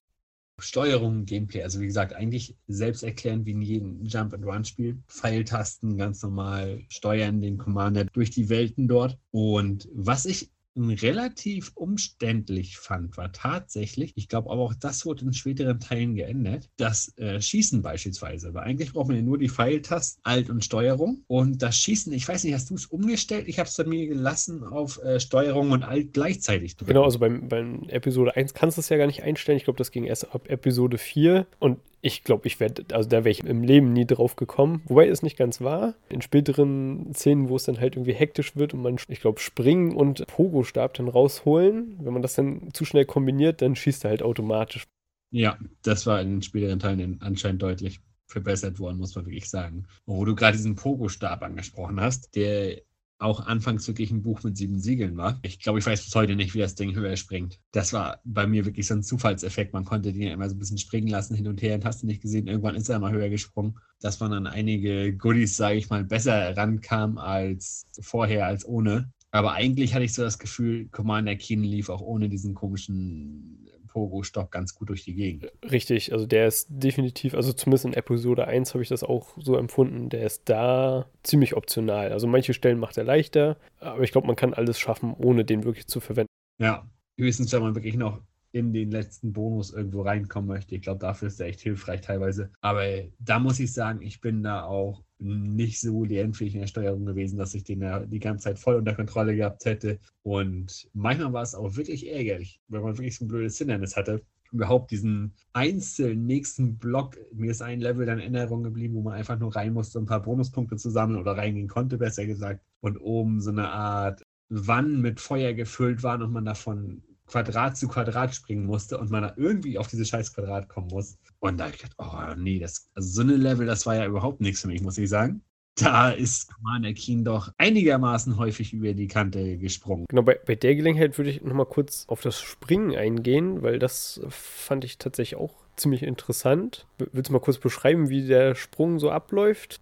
Steuerung, 0.60 1.24
Gameplay, 1.24 1.62
also 1.62 1.80
wie 1.80 1.86
gesagt, 1.86 2.12
eigentlich 2.14 2.56
selbst 2.68 3.02
erklären 3.02 3.44
wie 3.44 3.52
in 3.52 3.62
jedem 3.62 4.04
Jump-and-Run-Spiel. 4.04 5.02
Pfeiltasten 5.08 5.96
ganz 5.96 6.22
normal 6.22 6.82
steuern 6.88 7.40
den 7.40 7.58
Commander 7.58 8.04
durch 8.04 8.30
die 8.30 8.48
Welten 8.48 8.86
dort. 8.86 9.18
Und 9.32 9.88
was 9.92 10.26
ich 10.26 10.52
relativ 10.76 11.72
umständlich 11.74 12.78
fand, 12.78 13.16
war 13.16 13.32
tatsächlich, 13.32 14.12
ich 14.16 14.28
glaube 14.28 14.50
aber 14.50 14.62
auch 14.62 14.74
das 14.74 15.06
wurde 15.06 15.24
in 15.24 15.32
späteren 15.32 15.80
Teilen 15.80 16.14
geändert, 16.14 16.68
das 16.76 17.16
äh, 17.16 17.40
Schießen 17.40 17.82
beispielsweise. 17.82 18.54
Weil 18.54 18.64
eigentlich 18.64 18.92
braucht 18.92 19.08
man 19.08 19.16
ja 19.16 19.22
nur 19.22 19.38
die 19.38 19.48
Pfeiltasten, 19.48 20.20
Alt 20.24 20.50
und 20.50 20.64
Steuerung. 20.64 21.22
Und 21.26 21.62
das 21.62 21.76
Schießen, 21.76 22.12
ich 22.12 22.26
weiß 22.26 22.44
nicht, 22.44 22.54
hast 22.54 22.70
du 22.70 22.74
es 22.74 22.86
umgestellt? 22.86 23.48
Ich 23.48 23.58
habe 23.58 23.68
es 23.68 23.76
bei 23.76 23.84
mir 23.84 24.06
gelassen 24.06 24.64
auf 24.64 25.02
äh, 25.02 25.20
Steuerung 25.20 25.70
und 25.70 25.82
Alt 25.82 26.12
gleichzeitig 26.12 26.76
drücken. 26.76 26.88
Genau, 26.88 27.04
also 27.04 27.18
beim, 27.18 27.48
beim 27.48 27.84
Episode 27.88 28.36
1 28.36 28.54
kannst 28.54 28.76
du 28.76 28.80
es 28.80 28.88
ja 28.88 28.96
gar 28.96 29.06
nicht 29.06 29.22
einstellen. 29.22 29.58
Ich 29.58 29.64
glaube, 29.64 29.78
das 29.78 29.90
ging 29.90 30.04
erst 30.04 30.34
ab 30.34 30.48
Episode 30.48 30.98
4. 30.98 31.46
Und 31.60 31.78
ich 32.04 32.22
glaube, 32.22 32.46
ich 32.46 32.60
werde, 32.60 32.84
also 32.94 33.08
da 33.08 33.24
wäre 33.24 33.30
ich 33.30 33.42
im 33.44 33.62
Leben 33.62 33.94
nie 33.94 34.04
drauf 34.04 34.36
gekommen. 34.36 34.82
Wobei 34.84 35.08
es 35.08 35.22
nicht 35.22 35.38
ganz 35.38 35.62
war. 35.62 35.94
In 36.10 36.20
späteren 36.20 37.14
Szenen, 37.14 37.48
wo 37.48 37.56
es 37.56 37.64
dann 37.64 37.80
halt 37.80 37.96
irgendwie 37.96 38.12
hektisch 38.12 38.56
wird 38.56 38.74
und 38.74 38.82
man, 38.82 38.98
ich 39.08 39.20
glaube, 39.20 39.40
springen 39.40 39.96
und 39.96 40.26
Pogo-Stab 40.26 40.92
dann 40.92 41.08
rausholen. 41.08 41.96
Wenn 42.02 42.12
man 42.12 42.20
das 42.20 42.34
dann 42.34 42.68
zu 42.74 42.84
schnell 42.84 43.06
kombiniert, 43.06 43.62
dann 43.62 43.74
schießt 43.74 44.04
er 44.04 44.10
halt 44.10 44.22
automatisch. 44.22 44.86
Ja, 45.30 45.58
das 45.82 46.04
war 46.04 46.20
in 46.20 46.28
den 46.28 46.42
späteren 46.42 46.78
Teilen 46.78 47.22
anscheinend 47.22 47.62
deutlich 47.62 48.02
verbessert 48.26 48.78
worden, 48.78 48.98
muss 48.98 49.14
man 49.14 49.24
wirklich 49.24 49.48
sagen. 49.48 49.86
Wo 50.04 50.26
du 50.26 50.34
gerade 50.34 50.58
diesen 50.58 50.76
Pogo-Stab 50.76 51.42
angesprochen 51.42 52.02
hast, 52.02 52.36
der 52.36 52.82
auch 53.18 53.46
anfangs 53.46 53.86
wirklich 53.86 54.10
ein 54.10 54.22
Buch 54.22 54.42
mit 54.42 54.56
sieben 54.56 54.78
Siegeln 54.78 55.16
war. 55.16 55.38
Ich 55.42 55.60
glaube, 55.60 55.78
ich 55.78 55.86
weiß 55.86 56.04
bis 56.04 56.14
heute 56.14 56.36
nicht, 56.36 56.54
wie 56.54 56.58
das 56.58 56.74
Ding 56.74 56.94
höher 56.94 57.16
springt. 57.16 57.60
Das 57.72 57.92
war 57.92 58.20
bei 58.24 58.46
mir 58.46 58.64
wirklich 58.64 58.86
so 58.86 58.94
ein 58.94 59.02
Zufallseffekt. 59.02 59.72
Man 59.72 59.84
konnte 59.84 60.12
den 60.12 60.22
ja 60.22 60.32
immer 60.32 60.48
so 60.48 60.54
ein 60.54 60.58
bisschen 60.58 60.78
springen 60.78 61.08
lassen, 61.08 61.34
hin 61.34 61.48
und 61.48 61.62
her, 61.62 61.74
und 61.76 61.84
hast 61.84 62.02
du 62.02 62.06
nicht 62.06 62.22
gesehen. 62.22 62.48
Irgendwann 62.48 62.74
ist 62.74 62.88
er 62.88 62.98
mal 62.98 63.12
höher 63.12 63.30
gesprungen. 63.30 63.78
Dass 64.00 64.20
man 64.20 64.32
an 64.32 64.46
einige 64.46 65.16
Goodies, 65.16 65.56
sage 65.56 65.78
ich 65.78 65.88
mal, 65.88 66.04
besser 66.04 66.56
rankam 66.56 67.18
als 67.18 67.86
vorher, 68.00 68.46
als 68.46 68.66
ohne. 68.66 69.12
Aber 69.30 69.52
eigentlich 69.52 69.94
hatte 69.94 70.04
ich 70.04 70.12
so 70.12 70.22
das 70.22 70.38
Gefühl, 70.38 70.88
Commander 70.90 71.36
Keen 71.36 71.62
lief 71.62 71.88
auch 71.88 72.02
ohne 72.02 72.28
diesen 72.28 72.54
komischen 72.54 73.68
Pogo-Stock 73.94 74.50
ganz 74.50 74.74
gut 74.74 74.90
durch 74.90 75.04
die 75.04 75.14
Gegend. 75.14 75.50
Richtig, 75.70 76.12
also 76.12 76.26
der 76.26 76.46
ist 76.48 76.66
definitiv, 76.68 77.34
also 77.34 77.54
zumindest 77.54 77.86
in 77.86 77.94
Episode 77.94 78.46
1 78.46 78.74
habe 78.74 78.82
ich 78.82 78.90
das 78.90 79.02
auch 79.02 79.28
so 79.38 79.56
empfunden, 79.56 80.10
der 80.10 80.26
ist 80.26 80.42
da 80.50 81.06
ziemlich 81.22 81.56
optional. 81.56 82.12
Also 82.12 82.26
manche 82.26 82.52
Stellen 82.52 82.78
macht 82.78 82.98
er 82.98 83.04
leichter, 83.04 83.56
aber 83.78 84.02
ich 84.02 84.12
glaube, 84.12 84.26
man 84.26 84.36
kann 84.36 84.52
alles 84.52 84.78
schaffen, 84.78 85.14
ohne 85.14 85.44
den 85.44 85.64
wirklich 85.64 85.86
zu 85.86 86.00
verwenden. 86.00 86.28
Ja, 86.60 86.86
höchstens, 87.16 87.52
wenn 87.52 87.62
man 87.62 87.74
wirklich 87.74 87.96
noch 87.96 88.20
in 88.54 88.72
den 88.72 88.92
letzten 88.92 89.32
Bonus 89.32 89.72
irgendwo 89.72 90.02
reinkommen 90.02 90.46
möchte. 90.46 90.76
Ich 90.76 90.82
glaube, 90.82 91.00
dafür 91.00 91.26
ist 91.26 91.40
er 91.40 91.48
echt 91.48 91.60
hilfreich 91.60 92.02
teilweise. 92.02 92.52
Aber 92.60 92.84
da 93.18 93.40
muss 93.40 93.58
ich 93.58 93.72
sagen, 93.72 94.00
ich 94.00 94.20
bin 94.20 94.44
da 94.44 94.62
auch 94.62 95.02
nicht 95.18 95.80
so 95.80 96.04
lernfähig 96.04 96.54
in 96.54 96.60
der 96.60 96.68
Steuerung 96.68 97.04
gewesen, 97.04 97.36
dass 97.36 97.54
ich 97.54 97.64
den 97.64 97.82
ja 97.82 98.06
die 98.06 98.20
ganze 98.20 98.44
Zeit 98.44 98.60
voll 98.60 98.76
unter 98.76 98.94
Kontrolle 98.94 99.34
gehabt 99.34 99.64
hätte. 99.64 99.98
Und 100.22 100.88
manchmal 100.92 101.32
war 101.32 101.42
es 101.42 101.56
auch 101.56 101.74
wirklich 101.74 102.08
ärgerlich, 102.08 102.60
wenn 102.68 102.82
man 102.82 102.96
wirklich 102.96 103.16
so 103.16 103.24
ein 103.24 103.28
blödes 103.28 103.58
Hindernis 103.58 103.96
hatte. 103.96 104.22
Überhaupt 104.52 104.92
diesen 104.92 105.34
einzelnen 105.52 106.26
nächsten 106.26 106.78
Block, 106.78 107.16
mir 107.32 107.50
ist 107.50 107.60
ein 107.60 107.80
Level 107.80 108.06
dann 108.06 108.20
in 108.20 108.36
Erinnerung 108.36 108.62
geblieben, 108.62 108.94
wo 108.94 109.02
man 109.02 109.14
einfach 109.14 109.36
nur 109.36 109.56
rein 109.56 109.72
musste, 109.72 109.98
um 109.98 110.04
ein 110.04 110.08
paar 110.08 110.22
Bonuspunkte 110.22 110.76
zu 110.76 110.90
sammeln 110.90 111.18
oder 111.18 111.36
reingehen 111.36 111.66
konnte, 111.66 111.98
besser 111.98 112.24
gesagt. 112.24 112.60
Und 112.80 112.98
oben 112.98 113.40
so 113.40 113.50
eine 113.50 113.68
Art 113.68 114.22
Wann 114.48 115.00
mit 115.00 115.18
Feuer 115.18 115.54
gefüllt 115.54 116.04
waren 116.04 116.22
und 116.22 116.30
man 116.30 116.44
davon 116.44 117.02
Quadrat 117.26 117.76
zu 117.76 117.88
Quadrat 117.88 118.34
springen 118.34 118.66
musste 118.66 118.98
und 118.98 119.10
man 119.10 119.22
da 119.22 119.34
irgendwie 119.36 119.78
auf 119.78 119.88
dieses 119.88 120.08
scheiß 120.08 120.34
Quadrat 120.34 120.68
kommen 120.68 120.88
muss. 120.88 121.16
Und 121.40 121.58
da 121.58 121.64
habe 121.64 121.74
ich 121.74 121.82
gedacht, 121.82 121.96
oh 121.98 122.34
nee, 122.36 122.58
das, 122.58 122.90
also 122.94 123.08
so 123.08 123.22
eine 123.22 123.36
Level, 123.36 123.66
das 123.66 123.86
war 123.86 123.96
ja 123.96 124.06
überhaupt 124.06 124.40
nichts 124.40 124.60
für 124.60 124.68
mich, 124.68 124.82
muss 124.82 124.98
ich 124.98 125.08
sagen. 125.08 125.42
Da 125.76 126.10
ist 126.10 126.54
Commander 126.54 126.92
Keen 126.92 127.24
doch 127.24 127.52
einigermaßen 127.58 128.36
häufig 128.36 128.72
über 128.72 128.92
die 128.94 129.08
Kante 129.08 129.58
gesprungen. 129.58 130.06
Genau, 130.08 130.22
bei, 130.22 130.38
bei 130.46 130.54
der 130.54 130.76
Gelegenheit 130.76 131.18
würde 131.18 131.30
ich 131.30 131.42
nochmal 131.42 131.66
kurz 131.66 132.04
auf 132.06 132.20
das 132.20 132.40
Springen 132.40 132.94
eingehen, 132.94 133.62
weil 133.62 133.80
das 133.80 134.20
fand 134.28 134.84
ich 134.84 134.98
tatsächlich 134.98 135.40
auch 135.40 135.54
ziemlich 135.76 136.04
interessant. 136.04 136.86
Willst 136.98 137.28
du 137.28 137.32
mal 137.32 137.40
kurz 137.40 137.58
beschreiben, 137.58 138.08
wie 138.08 138.24
der 138.24 138.54
Sprung 138.54 139.00
so 139.00 139.10
abläuft? 139.10 139.80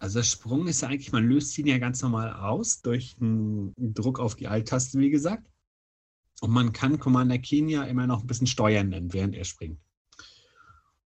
Also 0.00 0.18
der 0.18 0.24
Sprung 0.24 0.66
ist 0.66 0.80
ja 0.80 0.88
eigentlich, 0.88 1.12
man 1.12 1.28
löst 1.28 1.56
ihn 1.58 1.66
ja 1.66 1.78
ganz 1.78 2.02
normal 2.02 2.32
aus 2.32 2.80
durch 2.80 3.14
einen 3.20 3.72
Druck 3.76 4.18
auf 4.18 4.34
die 4.34 4.48
Alt-Taste, 4.48 4.98
wie 4.98 5.10
gesagt. 5.10 5.46
Und 6.40 6.50
man 6.50 6.72
kann 6.72 6.98
Commander 6.98 7.38
Kenia 7.38 7.84
immer 7.84 8.06
noch 8.06 8.22
ein 8.22 8.26
bisschen 8.26 8.46
steuern, 8.46 9.12
während 9.12 9.34
er 9.34 9.44
springt. 9.44 9.78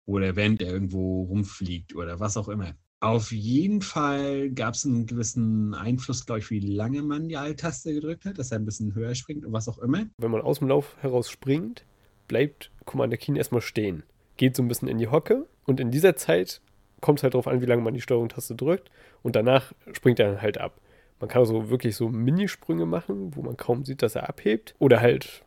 Oder 0.07 0.37
während 0.37 0.62
er 0.62 0.73
irgendwo 0.73 1.25
rumfliegt 1.25 1.95
oder 1.95 2.19
was 2.19 2.37
auch 2.38 2.49
immer. 2.49 2.75
Auf 3.01 3.31
jeden 3.31 3.81
Fall 3.81 4.51
gab 4.51 4.75
es 4.75 4.85
einen 4.85 5.07
gewissen 5.07 5.75
Einfluss, 5.75 6.27
glaube 6.27 6.41
ich, 6.41 6.51
wie 6.51 6.59
lange 6.59 7.03
man 7.03 7.29
die 7.29 7.37
Alt-Taste 7.37 7.93
gedrückt 7.93 8.25
hat, 8.25 8.38
dass 8.38 8.51
er 8.51 8.59
ein 8.59 8.64
bisschen 8.64 8.95
höher 8.95 9.14
springt 9.14 9.45
und 9.45 9.53
was 9.53 9.69
auch 9.69 9.79
immer. 9.79 10.07
Wenn 10.17 10.31
man 10.33 10.41
aus 10.41 10.59
dem 10.59 10.69
Lauf 10.69 10.97
heraus 11.01 11.31
springt, 11.31 11.85
bleibt 12.27 12.73
Commander 12.87 13.17
Keen 13.17 13.37
erstmal 13.37 13.61
stehen. 13.61 14.03
Geht 14.37 14.57
so 14.57 14.62
ein 14.62 14.69
bisschen 14.69 14.88
in 14.88 14.99
die 14.99 15.09
Hocke 15.09 15.47
und 15.64 15.79
in 15.79 15.93
dieser 15.93 16.17
Zeit 16.17 16.61
kommt 17.01 17.21
es 17.21 17.23
halt 17.23 17.35
darauf 17.35 17.47
an, 17.47 17.61
wie 17.61 17.67
lange 17.67 17.83
man 17.83 17.95
die 17.95 18.01
Steuerung-Taste 18.01 18.57
drückt 18.57 18.91
und 19.23 19.37
danach 19.37 19.73
springt 19.93 20.19
er 20.19 20.33
dann 20.33 20.43
halt 20.43 20.59
ab. 20.59 20.81
Man 21.20 21.28
kann 21.28 21.40
also 21.40 21.70
wirklich 21.70 21.96
so 21.96 22.09
Minisprünge 22.09 22.87
machen, 22.87 23.35
wo 23.35 23.42
man 23.42 23.57
kaum 23.57 23.85
sieht, 23.85 24.02
dass 24.02 24.14
er 24.14 24.28
abhebt. 24.28 24.74
Oder 24.78 25.00
halt 25.00 25.42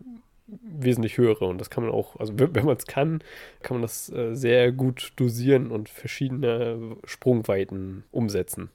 wesentlich 0.48 1.18
höhere. 1.18 1.46
Und 1.46 1.60
das 1.60 1.70
kann 1.70 1.84
man 1.84 1.94
auch, 1.94 2.18
also 2.18 2.34
wenn 2.38 2.66
man 2.66 2.76
es 2.76 2.86
kann, 2.86 3.24
kann 3.62 3.78
man 3.78 3.82
das 3.82 4.10
äh, 4.10 4.36
sehr 4.36 4.72
gut 4.72 5.14
dosieren 5.16 5.72
und 5.72 5.90
verschiedene 5.90 6.98
Sprungweiten 7.06 8.04
umsetzen. 8.12 8.70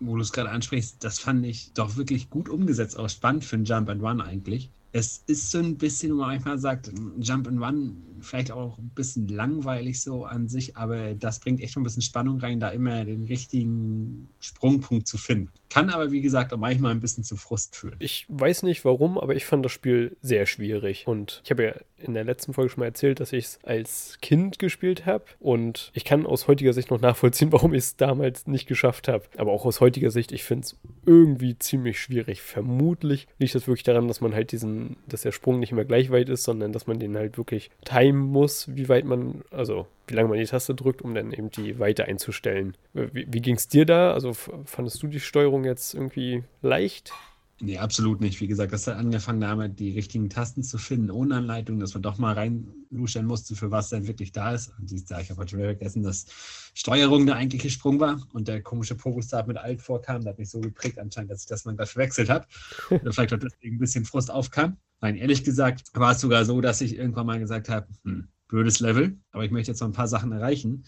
Wo 0.00 0.16
du 0.16 0.22
es 0.22 0.32
gerade 0.32 0.50
ansprichst, 0.50 1.02
das 1.02 1.18
fand 1.18 1.46
ich 1.46 1.72
doch 1.72 1.96
wirklich 1.96 2.28
gut 2.28 2.48
umgesetzt, 2.48 2.98
auch 2.98 3.08
spannend 3.08 3.44
für 3.44 3.56
ein 3.56 3.64
Jump 3.64 3.88
and 3.88 4.02
Run 4.02 4.20
eigentlich 4.20 4.70
es 4.96 5.22
ist 5.26 5.50
so 5.50 5.58
ein 5.58 5.76
bisschen, 5.76 6.12
wo 6.12 6.20
man 6.20 6.28
manchmal 6.28 6.58
sagt, 6.58 6.90
Jump 7.20 7.46
and 7.48 7.60
Run, 7.60 8.02
vielleicht 8.20 8.50
auch 8.50 8.78
ein 8.78 8.90
bisschen 8.94 9.28
langweilig 9.28 10.00
so 10.00 10.24
an 10.24 10.48
sich, 10.48 10.74
aber 10.74 11.12
das 11.14 11.38
bringt 11.38 11.60
echt 11.60 11.74
schon 11.74 11.82
ein 11.82 11.84
bisschen 11.84 12.00
Spannung 12.00 12.40
rein, 12.40 12.60
da 12.60 12.70
immer 12.70 13.04
den 13.04 13.24
richtigen 13.24 14.26
Sprungpunkt 14.40 15.06
zu 15.06 15.18
finden. 15.18 15.50
Kann 15.68 15.90
aber, 15.90 16.10
wie 16.12 16.20
gesagt, 16.20 16.52
auch 16.52 16.58
manchmal 16.58 16.92
ein 16.92 17.00
bisschen 17.00 17.24
zu 17.24 17.36
Frust 17.36 17.76
führen. 17.76 17.96
Ich 17.98 18.26
weiß 18.28 18.62
nicht 18.62 18.84
warum, 18.84 19.18
aber 19.18 19.34
ich 19.34 19.46
fand 19.46 19.64
das 19.64 19.72
Spiel 19.72 20.16
sehr 20.22 20.46
schwierig. 20.46 21.06
Und 21.06 21.40
ich 21.44 21.50
habe 21.50 21.64
ja 21.64 21.74
in 21.98 22.14
der 22.14 22.24
letzten 22.24 22.52
Folge 22.52 22.70
schon 22.70 22.80
mal 22.80 22.86
erzählt, 22.86 23.20
dass 23.20 23.32
ich 23.32 23.44
es 23.44 23.58
als 23.64 24.18
Kind 24.20 24.58
gespielt 24.58 25.06
habe. 25.06 25.24
Und 25.40 25.90
ich 25.94 26.04
kann 26.04 26.26
aus 26.26 26.46
heutiger 26.46 26.72
Sicht 26.72 26.90
noch 26.90 27.00
nachvollziehen, 27.00 27.52
warum 27.52 27.74
ich 27.74 27.80
es 27.80 27.96
damals 27.96 28.46
nicht 28.46 28.66
geschafft 28.66 29.08
habe. 29.08 29.24
Aber 29.36 29.52
auch 29.52 29.64
aus 29.64 29.80
heutiger 29.80 30.10
Sicht, 30.10 30.32
ich 30.32 30.44
finde 30.44 30.66
es 30.66 30.76
irgendwie 31.04 31.58
ziemlich 31.58 32.00
schwierig. 32.00 32.42
Vermutlich 32.42 33.26
liegt 33.38 33.54
das 33.54 33.66
wirklich 33.66 33.84
daran, 33.84 34.08
dass 34.08 34.20
man 34.20 34.34
halt 34.34 34.52
diesen 34.52 34.96
dass 35.06 35.22
der 35.22 35.32
Sprung 35.32 35.58
nicht 35.58 35.72
immer 35.72 35.84
gleich 35.84 36.10
weit 36.10 36.28
ist, 36.28 36.44
sondern 36.44 36.72
dass 36.72 36.86
man 36.86 36.98
den 36.98 37.16
halt 37.16 37.38
wirklich 37.38 37.70
timen 37.84 38.20
muss, 38.20 38.74
wie 38.74 38.88
weit 38.88 39.04
man, 39.04 39.42
also 39.50 39.86
wie 40.06 40.14
lange 40.14 40.28
man 40.28 40.38
die 40.38 40.44
Taste 40.44 40.74
drückt, 40.74 41.02
um 41.02 41.14
dann 41.14 41.32
eben 41.32 41.50
die 41.50 41.78
Weite 41.78 42.04
einzustellen. 42.04 42.76
Wie, 42.92 43.26
wie 43.28 43.40
ging 43.40 43.56
es 43.56 43.68
dir 43.68 43.86
da? 43.86 44.12
Also 44.12 44.32
fandest 44.32 45.02
du 45.02 45.08
die 45.08 45.20
Steuerung 45.20 45.55
jetzt 45.64 45.94
irgendwie 45.94 46.44
leicht? 46.62 47.12
Nee, 47.58 47.78
absolut 47.78 48.20
nicht. 48.20 48.38
Wie 48.42 48.48
gesagt, 48.48 48.74
das 48.74 48.86
hat 48.86 48.96
angefangen 48.96 49.40
damit, 49.40 49.80
die 49.80 49.92
richtigen 49.92 50.28
Tasten 50.28 50.62
zu 50.62 50.76
finden, 50.76 51.10
ohne 51.10 51.36
Anleitung, 51.36 51.78
dass 51.80 51.94
man 51.94 52.02
doch 52.02 52.18
mal 52.18 52.34
reinluschern 52.34 53.24
musste, 53.24 53.56
für 53.56 53.70
was 53.70 53.88
denn 53.88 54.06
wirklich 54.06 54.32
da 54.32 54.52
ist. 54.52 54.74
Und 54.78 54.92
ich 54.92 55.10
habe 55.10 55.36
heute 55.36 55.56
vergessen, 55.56 56.02
dass 56.02 56.26
Steuerung 56.74 57.24
der 57.24 57.36
eigentliche 57.36 57.70
Sprung 57.70 57.98
war 57.98 58.20
und 58.34 58.46
der 58.46 58.60
komische 58.62 58.94
Pogostab 58.94 59.46
mit 59.46 59.56
Alt 59.56 59.80
vorkam. 59.80 60.20
Das 60.20 60.32
hat 60.32 60.38
mich 60.38 60.50
so 60.50 60.60
geprägt 60.60 60.98
anscheinend, 60.98 61.30
dass 61.30 61.42
ich 61.42 61.46
das 61.46 61.64
mal 61.64 61.74
gleich 61.74 61.88
verwechselt 61.88 62.28
habe. 62.28 62.46
Oder 62.90 63.12
vielleicht 63.12 63.32
auch 63.32 63.38
deswegen 63.38 63.76
ein 63.76 63.80
bisschen 63.80 64.04
Frust 64.04 64.30
aufkam. 64.30 64.76
Nein, 65.00 65.16
ehrlich 65.16 65.42
gesagt 65.42 65.88
war 65.94 66.12
es 66.12 66.20
sogar 66.20 66.44
so, 66.44 66.60
dass 66.60 66.82
ich 66.82 66.98
irgendwann 66.98 67.26
mal 67.26 67.38
gesagt 67.38 67.70
habe, 67.70 67.86
hm, 68.04 68.28
blödes 68.48 68.80
Level, 68.80 69.18
aber 69.32 69.46
ich 69.46 69.50
möchte 69.50 69.70
jetzt 69.70 69.80
noch 69.80 69.88
ein 69.88 69.94
paar 69.94 70.08
Sachen 70.08 70.30
erreichen 70.32 70.84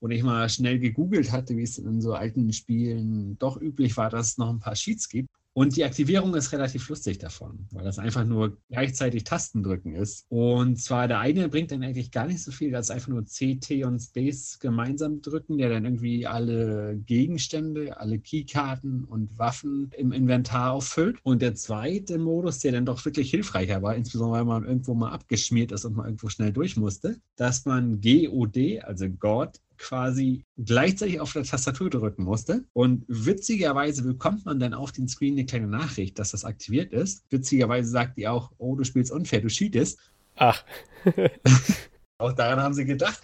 und 0.00 0.10
ich 0.10 0.22
mal 0.22 0.48
schnell 0.48 0.78
gegoogelt 0.78 1.30
hatte, 1.30 1.56
wie 1.56 1.62
es 1.62 1.78
in 1.78 2.00
so 2.00 2.14
alten 2.14 2.52
Spielen 2.52 3.38
doch 3.38 3.60
üblich 3.60 3.96
war, 3.96 4.10
dass 4.10 4.28
es 4.28 4.38
noch 4.38 4.50
ein 4.50 4.58
paar 4.58 4.76
Sheets 4.76 5.08
gibt. 5.08 5.28
Und 5.52 5.76
die 5.76 5.84
Aktivierung 5.84 6.34
ist 6.36 6.52
relativ 6.52 6.88
lustig 6.88 7.18
davon, 7.18 7.66
weil 7.72 7.84
das 7.84 7.98
einfach 7.98 8.24
nur 8.24 8.56
gleichzeitig 8.68 9.24
Tasten 9.24 9.64
drücken 9.64 9.96
ist. 9.96 10.24
Und 10.28 10.80
zwar 10.80 11.08
der 11.08 11.18
eine 11.18 11.48
bringt 11.48 11.72
dann 11.72 11.82
eigentlich 11.82 12.12
gar 12.12 12.26
nicht 12.26 12.40
so 12.40 12.52
viel, 12.52 12.74
als 12.76 12.90
einfach 12.90 13.08
nur 13.08 13.26
C, 13.26 13.56
T 13.56 13.84
und 13.84 13.98
Space 13.98 14.60
gemeinsam 14.60 15.20
drücken, 15.22 15.58
der 15.58 15.70
dann 15.70 15.84
irgendwie 15.84 16.24
alle 16.24 16.96
Gegenstände, 17.04 17.98
alle 17.98 18.20
Keykarten 18.20 19.04
und 19.04 19.36
Waffen 19.38 19.90
im 19.98 20.12
Inventar 20.12 20.72
auffüllt. 20.72 21.18
Und 21.24 21.42
der 21.42 21.56
zweite 21.56 22.18
Modus, 22.18 22.60
der 22.60 22.70
dann 22.70 22.86
doch 22.86 23.04
wirklich 23.04 23.30
hilfreicher 23.30 23.82
war, 23.82 23.96
insbesondere 23.96 24.38
weil 24.38 24.44
man 24.44 24.64
irgendwo 24.64 24.94
mal 24.94 25.10
abgeschmiert 25.10 25.72
ist 25.72 25.84
und 25.84 25.96
man 25.96 26.06
irgendwo 26.06 26.28
schnell 26.28 26.52
durch 26.52 26.76
musste, 26.76 27.18
dass 27.34 27.64
man 27.64 28.00
GOD, 28.00 28.84
also 28.84 29.08
God, 29.08 29.58
quasi 29.80 30.44
gleichzeitig 30.58 31.20
auf 31.20 31.32
der 31.32 31.42
Tastatur 31.42 31.90
drücken 31.90 32.22
musste. 32.22 32.64
Und 32.72 33.04
witzigerweise 33.08 34.02
bekommt 34.02 34.44
man 34.44 34.60
dann 34.60 34.74
auf 34.74 34.92
den 34.92 35.08
Screen 35.08 35.34
eine 35.34 35.46
kleine 35.46 35.66
Nachricht, 35.66 36.18
dass 36.18 36.30
das 36.30 36.44
aktiviert 36.44 36.92
ist. 36.92 37.24
Witzigerweise 37.30 37.90
sagt 37.90 38.16
die 38.18 38.28
auch, 38.28 38.52
oh, 38.58 38.76
du 38.76 38.84
spielst 38.84 39.10
unfair, 39.10 39.40
du 39.40 39.48
cheatest. 39.48 39.98
Ach. 40.36 40.64
auch 42.18 42.32
daran 42.32 42.60
haben 42.60 42.74
sie 42.74 42.84
gedacht. 42.84 43.20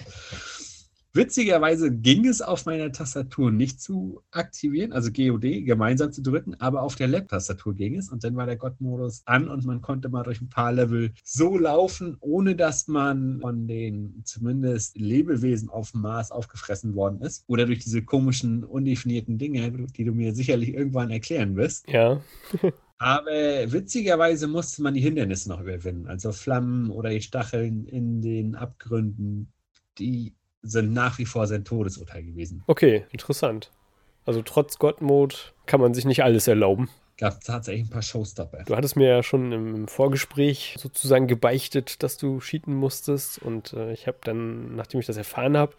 Witzigerweise 1.17 1.91
ging 1.91 2.27
es 2.27 2.43
auf 2.43 2.67
meiner 2.67 2.93
Tastatur 2.93 3.51
nicht 3.51 3.81
zu 3.81 4.21
aktivieren, 4.31 4.93
also 4.93 5.11
GOD 5.11 5.65
gemeinsam 5.65 6.13
zu 6.13 6.23
drücken, 6.23 6.55
aber 6.61 6.83
auf 6.83 6.95
der 6.95 7.09
Lab-Tastatur 7.09 7.75
ging 7.75 7.97
es 7.97 8.11
und 8.11 8.23
dann 8.23 8.37
war 8.37 8.45
der 8.45 8.57
Gott-Modus 8.57 9.23
an 9.25 9.49
und 9.49 9.65
man 9.65 9.81
konnte 9.81 10.11
mal 10.11 10.25
durch 10.25 10.43
ein 10.43 10.51
paar 10.51 10.73
Level 10.73 11.13
so 11.25 11.57
laufen, 11.57 12.19
ohne 12.21 12.55
dass 12.55 12.87
man 12.87 13.41
von 13.41 13.67
den 13.67 14.23
zumindest 14.25 14.99
Lebewesen 14.99 15.71
auf 15.71 15.93
dem 15.93 16.03
Mars 16.03 16.31
aufgefressen 16.31 16.95
worden 16.95 17.23
ist 17.23 17.45
oder 17.47 17.65
durch 17.65 17.79
diese 17.79 18.03
komischen, 18.03 18.63
undefinierten 18.63 19.39
Dinge, 19.39 19.71
die 19.97 20.05
du 20.05 20.13
mir 20.13 20.35
sicherlich 20.35 20.75
irgendwann 20.75 21.11
erklären 21.11 21.57
wirst. 21.57 21.89
Ja. 21.89 22.21
Aber 22.99 23.31
witzigerweise 23.73 24.47
musste 24.47 24.83
man 24.83 24.95
die 24.95 25.01
Hindernisse 25.01 25.49
noch 25.49 25.61
überwinden, 25.61 26.09
also 26.09 26.33
Flammen 26.33 26.91
oder 26.91 27.11
die 27.11 27.21
Stacheln 27.21 27.87
in 27.87 28.23
den 28.23 28.55
Abgründen, 28.55 29.53
die 29.99 30.36
sind 30.63 30.93
nach 30.93 31.19
wie 31.19 31.27
vor 31.27 31.47
sein 31.47 31.65
Todesurteil 31.65 32.25
gewesen. 32.25 32.63
Okay, 32.67 33.05
interessant. 33.11 33.71
Also 34.25 34.43
trotz 34.43 34.79
Gottmode 34.79 35.37
kann 35.67 35.81
man 35.81 35.95
sich 35.95 36.05
nicht 36.05 36.25
alles 36.25 36.49
erlauben. 36.49 36.91
Gab 37.19 37.41
tatsächlich 37.41 37.87
ein 37.87 37.91
paar 37.91 38.03
Showstopper. 38.03 38.65
Du 38.67 38.77
hattest 38.77 38.97
mir 38.97 39.09
ja 39.09 39.23
schon 39.23 39.53
im 39.53 39.89
Vorgespräch 39.89 40.77
sozusagen 40.79 41.29
gebeichtet, 41.29 42.03
dass 42.03 42.19
du 42.19 42.41
cheaten 42.41 42.75
musstest. 42.75 43.39
Und 43.41 43.73
äh, 43.73 43.93
ich 43.93 44.07
habe 44.07 44.19
dann, 44.23 44.77
nachdem 44.77 45.01
ich 45.01 45.07
das 45.07 45.17
erfahren 45.17 45.57
habe, 45.57 45.75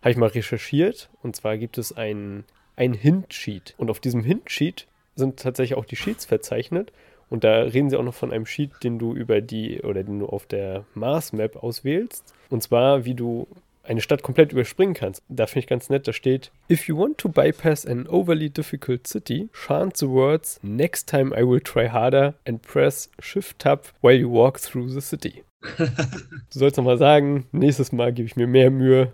habe 0.00 0.10
ich 0.10 0.16
mal 0.16 0.30
recherchiert. 0.30 1.10
Und 1.22 1.36
zwar 1.36 1.58
gibt 1.58 1.78
es 1.78 1.96
einen, 1.96 2.44
einen 2.74 2.94
Hint-Cheat. 2.94 3.74
Und 3.76 3.88
auf 3.88 4.00
diesem 4.00 4.24
Hint-Cheat 4.24 4.88
sind 5.14 5.38
tatsächlich 5.38 5.78
auch 5.78 5.84
die 5.84 5.96
Sheets 5.96 6.24
verzeichnet. 6.24 6.90
Und 7.28 7.44
da 7.44 7.60
reden 7.60 7.88
sie 7.88 7.96
auch 7.96 8.02
noch 8.02 8.14
von 8.14 8.32
einem 8.32 8.46
Sheet, 8.46 8.72
den 8.82 8.98
du 8.98 9.14
über 9.14 9.40
die 9.40 9.82
oder 9.82 10.02
den 10.02 10.18
du 10.18 10.26
auf 10.26 10.46
der 10.46 10.86
Mars-Map 10.94 11.62
auswählst. 11.62 12.34
Und 12.48 12.64
zwar, 12.64 13.04
wie 13.04 13.14
du 13.14 13.46
eine 13.82 14.00
Stadt 14.00 14.22
komplett 14.22 14.52
überspringen 14.52 14.94
kannst. 14.94 15.22
Da 15.28 15.46
finde 15.46 15.60
ich 15.60 15.66
ganz 15.66 15.88
nett, 15.88 16.06
da 16.06 16.12
steht, 16.12 16.50
If 16.70 16.86
you 16.88 16.96
want 16.96 17.18
to 17.18 17.28
bypass 17.28 17.86
an 17.86 18.06
overly 18.06 18.50
difficult 18.50 19.06
city, 19.06 19.48
chant 19.52 19.96
the 19.96 20.08
words 20.08 20.60
Next 20.62 21.08
time 21.08 21.34
I 21.34 21.42
will 21.42 21.60
try 21.60 21.88
harder 21.88 22.34
and 22.46 22.62
press 22.62 23.10
Shift 23.20 23.58
Tab 23.58 23.84
while 24.02 24.16
you 24.16 24.30
walk 24.30 24.60
through 24.60 24.88
the 24.90 25.00
city. 25.00 25.44
du 25.78 26.58
sollst 26.58 26.76
nochmal 26.76 26.98
sagen, 26.98 27.46
nächstes 27.52 27.92
Mal 27.92 28.12
gebe 28.12 28.26
ich 28.26 28.36
mir 28.36 28.46
mehr 28.46 28.70
Mühe, 28.70 29.12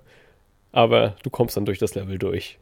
aber 0.73 1.17
du 1.23 1.31
kommst 1.31 1.57
dann 1.57 1.65
durch 1.65 1.79
das 1.79 1.95
Level 1.95 2.19
durch 2.19 2.59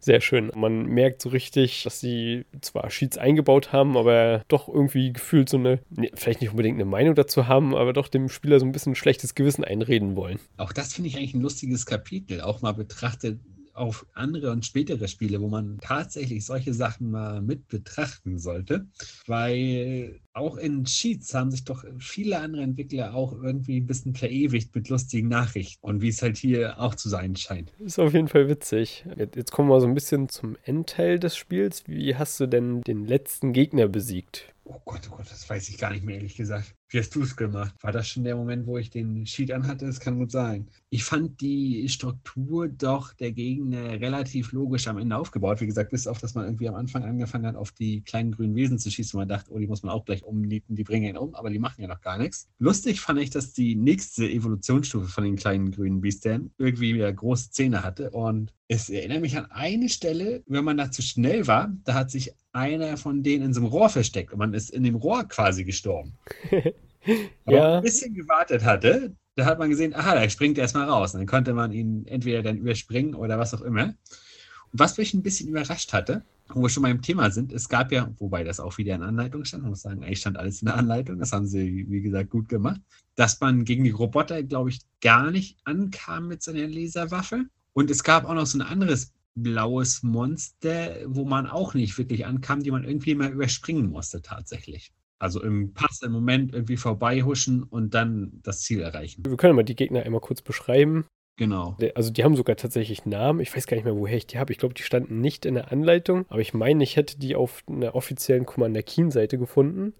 sehr 0.00 0.20
schön. 0.20 0.50
Man 0.54 0.86
merkt 0.86 1.22
so 1.22 1.28
richtig, 1.28 1.84
dass 1.84 2.00
sie 2.00 2.44
zwar 2.60 2.90
Sheets 2.90 3.18
eingebaut 3.18 3.72
haben, 3.72 3.96
aber 3.96 4.42
doch 4.48 4.68
irgendwie 4.68 5.12
gefühlt 5.12 5.48
so 5.48 5.56
eine, 5.56 5.78
vielleicht 6.14 6.40
nicht 6.40 6.50
unbedingt 6.50 6.76
eine 6.76 6.84
Meinung 6.84 7.14
dazu 7.14 7.46
haben, 7.46 7.74
aber 7.74 7.92
doch 7.92 8.08
dem 8.08 8.28
Spieler 8.28 8.58
so 8.58 8.66
ein 8.66 8.72
bisschen 8.72 8.92
ein 8.92 8.96
schlechtes 8.96 9.34
Gewissen 9.34 9.64
einreden 9.64 10.16
wollen. 10.16 10.40
Auch 10.56 10.72
das 10.72 10.92
finde 10.92 11.08
ich 11.08 11.16
eigentlich 11.16 11.34
ein 11.34 11.40
lustiges 11.40 11.86
Kapitel, 11.86 12.40
auch 12.40 12.62
mal 12.62 12.72
betrachtet, 12.72 13.38
auf 13.74 14.06
andere 14.14 14.50
und 14.50 14.64
spätere 14.64 15.08
Spiele, 15.08 15.40
wo 15.40 15.48
man 15.48 15.78
tatsächlich 15.80 16.44
solche 16.44 16.74
Sachen 16.74 17.10
mal 17.10 17.40
mit 17.42 17.68
betrachten 17.68 18.38
sollte, 18.38 18.86
weil 19.26 20.20
auch 20.34 20.56
in 20.56 20.84
Cheats 20.84 21.34
haben 21.34 21.50
sich 21.50 21.64
doch 21.64 21.84
viele 21.98 22.38
andere 22.38 22.62
Entwickler 22.62 23.14
auch 23.14 23.32
irgendwie 23.32 23.80
ein 23.80 23.86
bisschen 23.86 24.14
verewigt 24.14 24.74
mit 24.74 24.88
lustigen 24.88 25.28
Nachrichten 25.28 25.84
und 25.84 26.00
wie 26.00 26.08
es 26.08 26.22
halt 26.22 26.36
hier 26.36 26.80
auch 26.80 26.94
zu 26.94 27.08
sein 27.08 27.36
scheint. 27.36 27.72
Ist 27.78 27.98
auf 27.98 28.14
jeden 28.14 28.28
Fall 28.28 28.48
witzig. 28.48 29.04
Jetzt 29.16 29.52
kommen 29.52 29.68
wir 29.68 29.80
so 29.80 29.86
ein 29.86 29.94
bisschen 29.94 30.28
zum 30.28 30.56
Endteil 30.64 31.18
des 31.18 31.36
Spiels. 31.36 31.84
Wie 31.86 32.16
hast 32.16 32.40
du 32.40 32.46
denn 32.46 32.82
den 32.82 33.06
letzten 33.06 33.52
Gegner 33.52 33.88
besiegt? 33.88 34.52
Oh 34.74 34.80
Gott, 34.86 35.06
oh 35.10 35.16
Gott, 35.16 35.30
das 35.30 35.48
weiß 35.50 35.68
ich 35.68 35.76
gar 35.76 35.90
nicht 35.90 36.02
mehr, 36.02 36.16
ehrlich 36.16 36.34
gesagt. 36.34 36.74
Wie 36.88 36.98
hast 36.98 37.14
du 37.14 37.22
es 37.22 37.36
gemacht? 37.36 37.74
War 37.82 37.92
das 37.92 38.08
schon 38.08 38.24
der 38.24 38.36
Moment, 38.36 38.66
wo 38.66 38.78
ich 38.78 38.88
den 38.88 39.26
Sheet 39.26 39.52
anhatte? 39.52 39.84
Das 39.84 40.00
kann 40.00 40.18
gut 40.18 40.30
sein. 40.30 40.70
Ich 40.88 41.04
fand 41.04 41.40
die 41.42 41.88
Struktur 41.90 42.68
doch 42.68 43.12
der 43.12 43.32
Gegner 43.32 44.00
relativ 44.00 44.52
logisch 44.52 44.88
am 44.88 44.96
Ende 44.96 45.16
aufgebaut. 45.16 45.60
Wie 45.60 45.66
gesagt, 45.66 45.90
bis 45.90 46.06
auf, 46.06 46.18
dass 46.20 46.34
man 46.34 46.44
irgendwie 46.46 46.68
am 46.68 46.74
Anfang 46.74 47.04
angefangen 47.04 47.46
hat, 47.46 47.56
auf 47.56 47.72
die 47.72 48.02
kleinen 48.02 48.32
grünen 48.32 48.54
Wesen 48.54 48.78
zu 48.78 48.90
schießen, 48.90 49.18
man 49.18 49.28
dachte, 49.28 49.52
oh, 49.52 49.58
die 49.58 49.66
muss 49.66 49.82
man 49.82 49.92
auch 49.92 50.06
gleich 50.06 50.24
umnieten, 50.24 50.74
die 50.74 50.84
bringen 50.84 51.06
ihn 51.06 51.18
um, 51.18 51.34
aber 51.34 51.50
die 51.50 51.58
machen 51.58 51.82
ja 51.82 51.88
noch 51.88 52.00
gar 52.00 52.16
nichts. 52.16 52.48
Lustig 52.58 53.00
fand 53.00 53.20
ich, 53.20 53.28
dass 53.28 53.52
die 53.52 53.74
nächste 53.74 54.28
Evolutionsstufe 54.28 55.08
von 55.08 55.24
den 55.24 55.36
kleinen 55.36 55.70
grünen 55.70 56.00
Biestern 56.00 56.50
irgendwie 56.56 56.94
wieder 56.94 57.12
große 57.12 57.50
Zähne 57.50 57.82
hatte 57.82 58.10
und 58.10 58.54
es 58.72 58.88
erinnert 58.88 59.20
mich 59.20 59.36
an 59.36 59.50
eine 59.50 59.88
Stelle, 59.88 60.42
wenn 60.46 60.64
man 60.64 60.78
da 60.78 60.90
zu 60.90 61.02
schnell 61.02 61.46
war, 61.46 61.72
da 61.84 61.94
hat 61.94 62.10
sich 62.10 62.32
einer 62.52 62.96
von 62.96 63.22
denen 63.22 63.46
in 63.46 63.54
so 63.54 63.60
einem 63.60 63.68
Rohr 63.68 63.88
versteckt 63.88 64.32
und 64.32 64.38
man 64.38 64.54
ist 64.54 64.70
in 64.70 64.82
dem 64.82 64.94
Rohr 64.94 65.24
quasi 65.24 65.64
gestorben. 65.64 66.14
Aber 67.44 67.56
ja. 67.56 67.76
ein 67.76 67.82
bisschen 67.82 68.14
gewartet 68.14 68.64
hatte, 68.64 69.14
da 69.34 69.44
hat 69.44 69.58
man 69.58 69.70
gesehen, 69.70 69.94
aha, 69.94 70.14
da 70.14 70.28
springt 70.28 70.58
er 70.58 70.62
erstmal 70.62 70.88
raus. 70.88 71.14
Und 71.14 71.20
dann 71.20 71.26
konnte 71.26 71.52
man 71.52 71.72
ihn 71.72 72.06
entweder 72.06 72.42
dann 72.42 72.58
überspringen 72.58 73.14
oder 73.14 73.38
was 73.38 73.54
auch 73.54 73.62
immer. 73.62 73.86
Und 73.86 74.78
was 74.78 74.96
mich 74.98 75.12
ein 75.14 75.22
bisschen 75.22 75.48
überrascht 75.48 75.92
hatte, 75.92 76.22
wo 76.48 76.62
wir 76.62 76.68
schon 76.68 76.82
mal 76.82 76.90
im 76.90 77.02
Thema 77.02 77.30
sind, 77.30 77.52
es 77.52 77.68
gab 77.68 77.92
ja, 77.92 78.10
wobei 78.18 78.44
das 78.44 78.60
auch 78.60 78.78
wieder 78.78 78.94
in 78.94 79.02
Anleitung 79.02 79.44
stand, 79.44 79.62
man 79.62 79.70
muss 79.70 79.82
sagen, 79.82 80.02
eigentlich 80.02 80.20
stand 80.20 80.36
alles 80.36 80.62
in 80.62 80.66
der 80.66 80.76
Anleitung, 80.76 81.18
das 81.18 81.32
haben 81.32 81.46
sie, 81.46 81.86
wie 81.88 82.02
gesagt, 82.02 82.30
gut 82.30 82.48
gemacht, 82.48 82.80
dass 83.16 83.40
man 83.40 83.64
gegen 83.64 83.84
die 83.84 83.90
Roboter, 83.90 84.42
glaube 84.42 84.70
ich, 84.70 84.80
gar 85.00 85.30
nicht 85.30 85.58
ankam 85.64 86.28
mit 86.28 86.42
seiner 86.42 86.66
Laserwaffe. 86.66 87.46
Und 87.72 87.90
es 87.90 88.04
gab 88.04 88.24
auch 88.24 88.34
noch 88.34 88.46
so 88.46 88.58
ein 88.58 88.62
anderes 88.62 89.12
blaues 89.34 90.02
Monster, 90.02 90.96
wo 91.06 91.24
man 91.24 91.46
auch 91.46 91.74
nicht 91.74 91.96
wirklich 91.96 92.26
ankam, 92.26 92.62
die 92.62 92.70
man 92.70 92.84
irgendwie 92.84 93.14
mal 93.14 93.30
überspringen 93.30 93.90
musste 93.90 94.22
tatsächlich. 94.22 94.92
Also 95.18 95.42
im 95.42 95.72
passenden 95.72 96.12
Moment 96.12 96.52
irgendwie 96.52 96.76
vorbeihuschen 96.76 97.62
und 97.62 97.94
dann 97.94 98.40
das 98.42 98.60
Ziel 98.60 98.80
erreichen. 98.80 99.24
Wir 99.24 99.36
können 99.36 99.56
mal 99.56 99.62
die 99.62 99.76
Gegner 99.76 100.02
einmal 100.02 100.20
kurz 100.20 100.42
beschreiben. 100.42 101.06
Genau. 101.36 101.76
Also 101.94 102.10
die 102.10 102.24
haben 102.24 102.36
sogar 102.36 102.56
tatsächlich 102.56 103.06
Namen. 103.06 103.40
Ich 103.40 103.54
weiß 103.56 103.66
gar 103.66 103.76
nicht 103.76 103.84
mehr, 103.84 103.96
woher 103.96 104.16
ich 104.16 104.26
die 104.26 104.38
habe. 104.38 104.52
Ich 104.52 104.58
glaube, 104.58 104.74
die 104.74 104.82
standen 104.82 105.20
nicht 105.20 105.46
in 105.46 105.54
der 105.54 105.72
Anleitung, 105.72 106.26
aber 106.28 106.40
ich 106.40 106.52
meine, 106.52 106.84
ich 106.84 106.96
hätte 106.96 107.18
die 107.18 107.36
auf 107.36 107.62
einer 107.68 107.94
offiziellen 107.94 108.44
Commander 108.44 108.82
Keen-Seite 108.82 109.38
gefunden. 109.38 109.94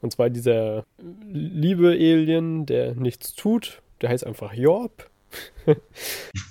Und 0.00 0.12
zwar 0.12 0.28
dieser 0.28 0.84
liebe 0.98 1.90
Alien, 1.90 2.66
der 2.66 2.94
nichts 2.94 3.34
tut. 3.34 3.80
Der 4.02 4.10
heißt 4.10 4.26
einfach 4.26 4.52
Jorb. 4.52 5.08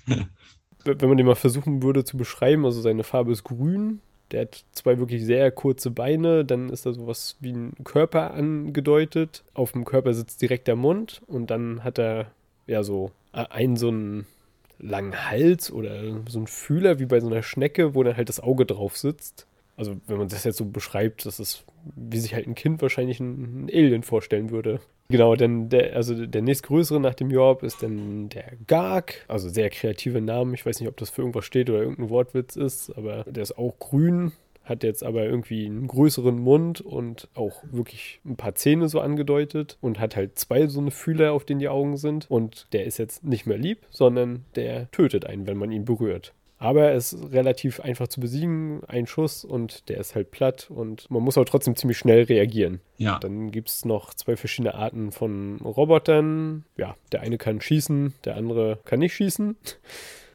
Wenn 0.86 1.08
man 1.08 1.17
den 1.17 1.26
mal 1.26 1.36
versuchen 1.36 1.82
würde 1.84 2.04
zu 2.04 2.17
beschreiben, 2.17 2.65
also 2.65 2.82
seine 2.82 3.04
Farbe 3.04 3.32
ist 3.32 3.43
grün, 3.43 4.02
der 4.32 4.41
hat 4.41 4.65
zwei 4.72 4.98
wirklich 4.98 5.24
sehr 5.24 5.52
kurze 5.52 5.91
Beine, 5.91 6.43
dann 6.43 6.69
ist 6.69 6.86
da 6.86 6.93
sowas 6.93 7.38
wie 7.39 7.52
ein 7.54 7.74
Körper 7.84 8.34
angedeutet. 8.34 9.43
Auf 9.54 9.74
dem 9.74 9.86
Körper 9.86 10.13
sitzt 10.13 10.41
direkt 10.41 10.67
der 10.67 10.76
Mund 10.76 11.22
und 11.28 11.52
dann 11.52 11.84
hat 11.84 12.00
er 12.00 12.32
ja 12.65 12.84
so 12.84 13.12
einen 13.32 13.78
so 13.78 13.89
einen 13.89 14.26
langen 14.80 15.30
Hals 15.30 15.72
oder 15.72 16.02
so 16.28 16.39
einen 16.39 16.48
Fühler 16.48 17.00
wie 17.00 17.06
bei 17.06 17.19
so 17.19 17.28
einer 17.28 17.43
Schnecke, 17.43 17.96
wo 17.96 18.04
dann 18.04 18.17
halt 18.17 18.30
das 18.30 18.39
Auge 18.39 18.65
drauf 18.65 18.98
sitzt. 18.98 19.48
Also 19.75 19.95
wenn 20.07 20.17
man 20.17 20.27
das 20.27 20.43
jetzt 20.43 20.57
so 20.57 20.65
beschreibt, 20.65 21.25
das 21.25 21.39
ist, 21.39 21.65
wie 21.95 22.19
sich 22.19 22.33
halt 22.33 22.47
ein 22.47 22.55
Kind 22.55 22.81
wahrscheinlich 22.81 23.19
ein 23.19 23.69
Alien 23.71 24.03
vorstellen 24.03 24.51
würde. 24.51 24.79
Genau, 25.09 25.36
denn 25.36 25.69
der, 25.69 25.95
also 25.95 26.25
der 26.25 26.41
nächstgrößere 26.41 26.99
nach 26.99 27.13
dem 27.13 27.29
Jorb 27.29 27.63
ist 27.63 27.83
dann 27.83 28.29
der 28.29 28.53
Garg, 28.67 29.25
also 29.27 29.49
sehr 29.49 29.69
kreative 29.69 30.21
Namen. 30.21 30.53
Ich 30.53 30.65
weiß 30.65 30.79
nicht, 30.79 30.89
ob 30.89 30.97
das 30.97 31.09
für 31.09 31.21
irgendwas 31.21 31.45
steht 31.45 31.69
oder 31.69 31.81
irgendein 31.81 32.09
Wortwitz 32.09 32.55
ist, 32.55 32.91
aber 32.91 33.23
der 33.25 33.43
ist 33.43 33.57
auch 33.57 33.77
grün, 33.79 34.31
hat 34.63 34.83
jetzt 34.83 35.03
aber 35.03 35.25
irgendwie 35.25 35.65
einen 35.65 35.88
größeren 35.88 36.39
Mund 36.39 36.81
und 36.81 37.27
auch 37.33 37.63
wirklich 37.69 38.21
ein 38.25 38.38
paar 38.38 38.55
Zähne 38.55 38.88
so 38.88 39.01
angedeutet 39.01 39.77
und 39.81 39.99
hat 39.99 40.15
halt 40.15 40.39
zwei 40.39 40.67
so 40.67 40.79
eine 40.79 40.91
Fühler, 40.91 41.33
auf 41.33 41.45
denen 41.45 41.59
die 41.59 41.69
Augen 41.69 41.97
sind. 41.97 42.29
Und 42.29 42.67
der 42.71 42.86
ist 42.86 42.97
jetzt 42.97 43.23
nicht 43.23 43.45
mehr 43.45 43.57
lieb, 43.57 43.86
sondern 43.89 44.45
der 44.55 44.89
tötet 44.91 45.25
einen, 45.25 45.47
wenn 45.47 45.57
man 45.57 45.71
ihn 45.71 45.86
berührt. 45.86 46.33
Aber 46.63 46.84
er 46.84 46.95
ist 46.95 47.17
relativ 47.34 47.82
einfach 47.82 48.08
zu 48.08 48.21
besiegen, 48.21 48.86
ein 48.88 49.06
Schuss 49.06 49.43
und 49.43 49.89
der 49.89 49.97
ist 49.97 50.15
halt 50.15 50.32
platt 50.32 50.71
und 50.71 51.12
man 51.12 51.21
muss 51.21 51.38
auch 51.38 51.43
trotzdem 51.43 51.76
ziemlich 51.76 51.97
schnell 51.97 52.23
reagieren. 52.23 52.80
Ja. 52.95 53.19
Dann 53.19 53.52
gibt 53.52 53.67
es 53.67 53.84
noch 53.84 54.13
zwei 54.13 54.38
verschiedene 54.38 54.73
Arten 54.73 55.12
von 55.12 55.58
Robotern. 55.58 56.63
Ja, 56.78 56.95
der 57.12 57.19
eine 57.19 57.38
kann 57.38 57.60
schießen, 57.60 58.13
der 58.23 58.38
andere 58.38 58.80
kann 58.86 58.99
nicht 58.99 59.13
schießen. 59.13 59.58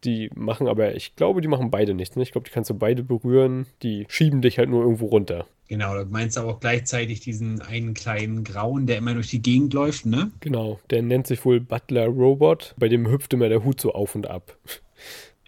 Die 0.04 0.30
machen 0.36 0.68
aber, 0.68 0.94
ich 0.94 1.16
glaube, 1.16 1.40
die 1.40 1.48
machen 1.48 1.72
beide 1.72 1.92
nichts. 1.92 2.14
Ne? 2.14 2.22
Ich 2.22 2.30
glaube, 2.30 2.44
die 2.48 2.52
kannst 2.52 2.70
du 2.70 2.74
beide 2.74 3.02
berühren. 3.02 3.66
Die 3.82 4.06
schieben 4.08 4.42
dich 4.42 4.56
halt 4.56 4.68
nur 4.68 4.82
irgendwo 4.82 5.06
runter. 5.06 5.44
Genau, 5.66 5.92
du 5.96 6.04
meinst 6.08 6.38
aber 6.38 6.52
auch 6.52 6.60
gleichzeitig 6.60 7.18
diesen 7.18 7.60
einen 7.62 7.94
kleinen 7.94 8.44
Grauen, 8.44 8.86
der 8.86 8.98
immer 8.98 9.14
durch 9.14 9.30
die 9.30 9.42
Gegend 9.42 9.74
läuft, 9.74 10.06
ne? 10.06 10.30
Genau, 10.38 10.78
der 10.90 11.02
nennt 11.02 11.26
sich 11.26 11.44
wohl 11.44 11.58
Butler 11.58 12.06
Robot. 12.06 12.76
Bei 12.78 12.88
dem 12.88 13.08
hüpft 13.10 13.34
immer 13.34 13.48
der 13.48 13.64
Hut 13.64 13.80
so 13.80 13.92
auf 13.92 14.14
und 14.14 14.28
ab. 14.28 14.56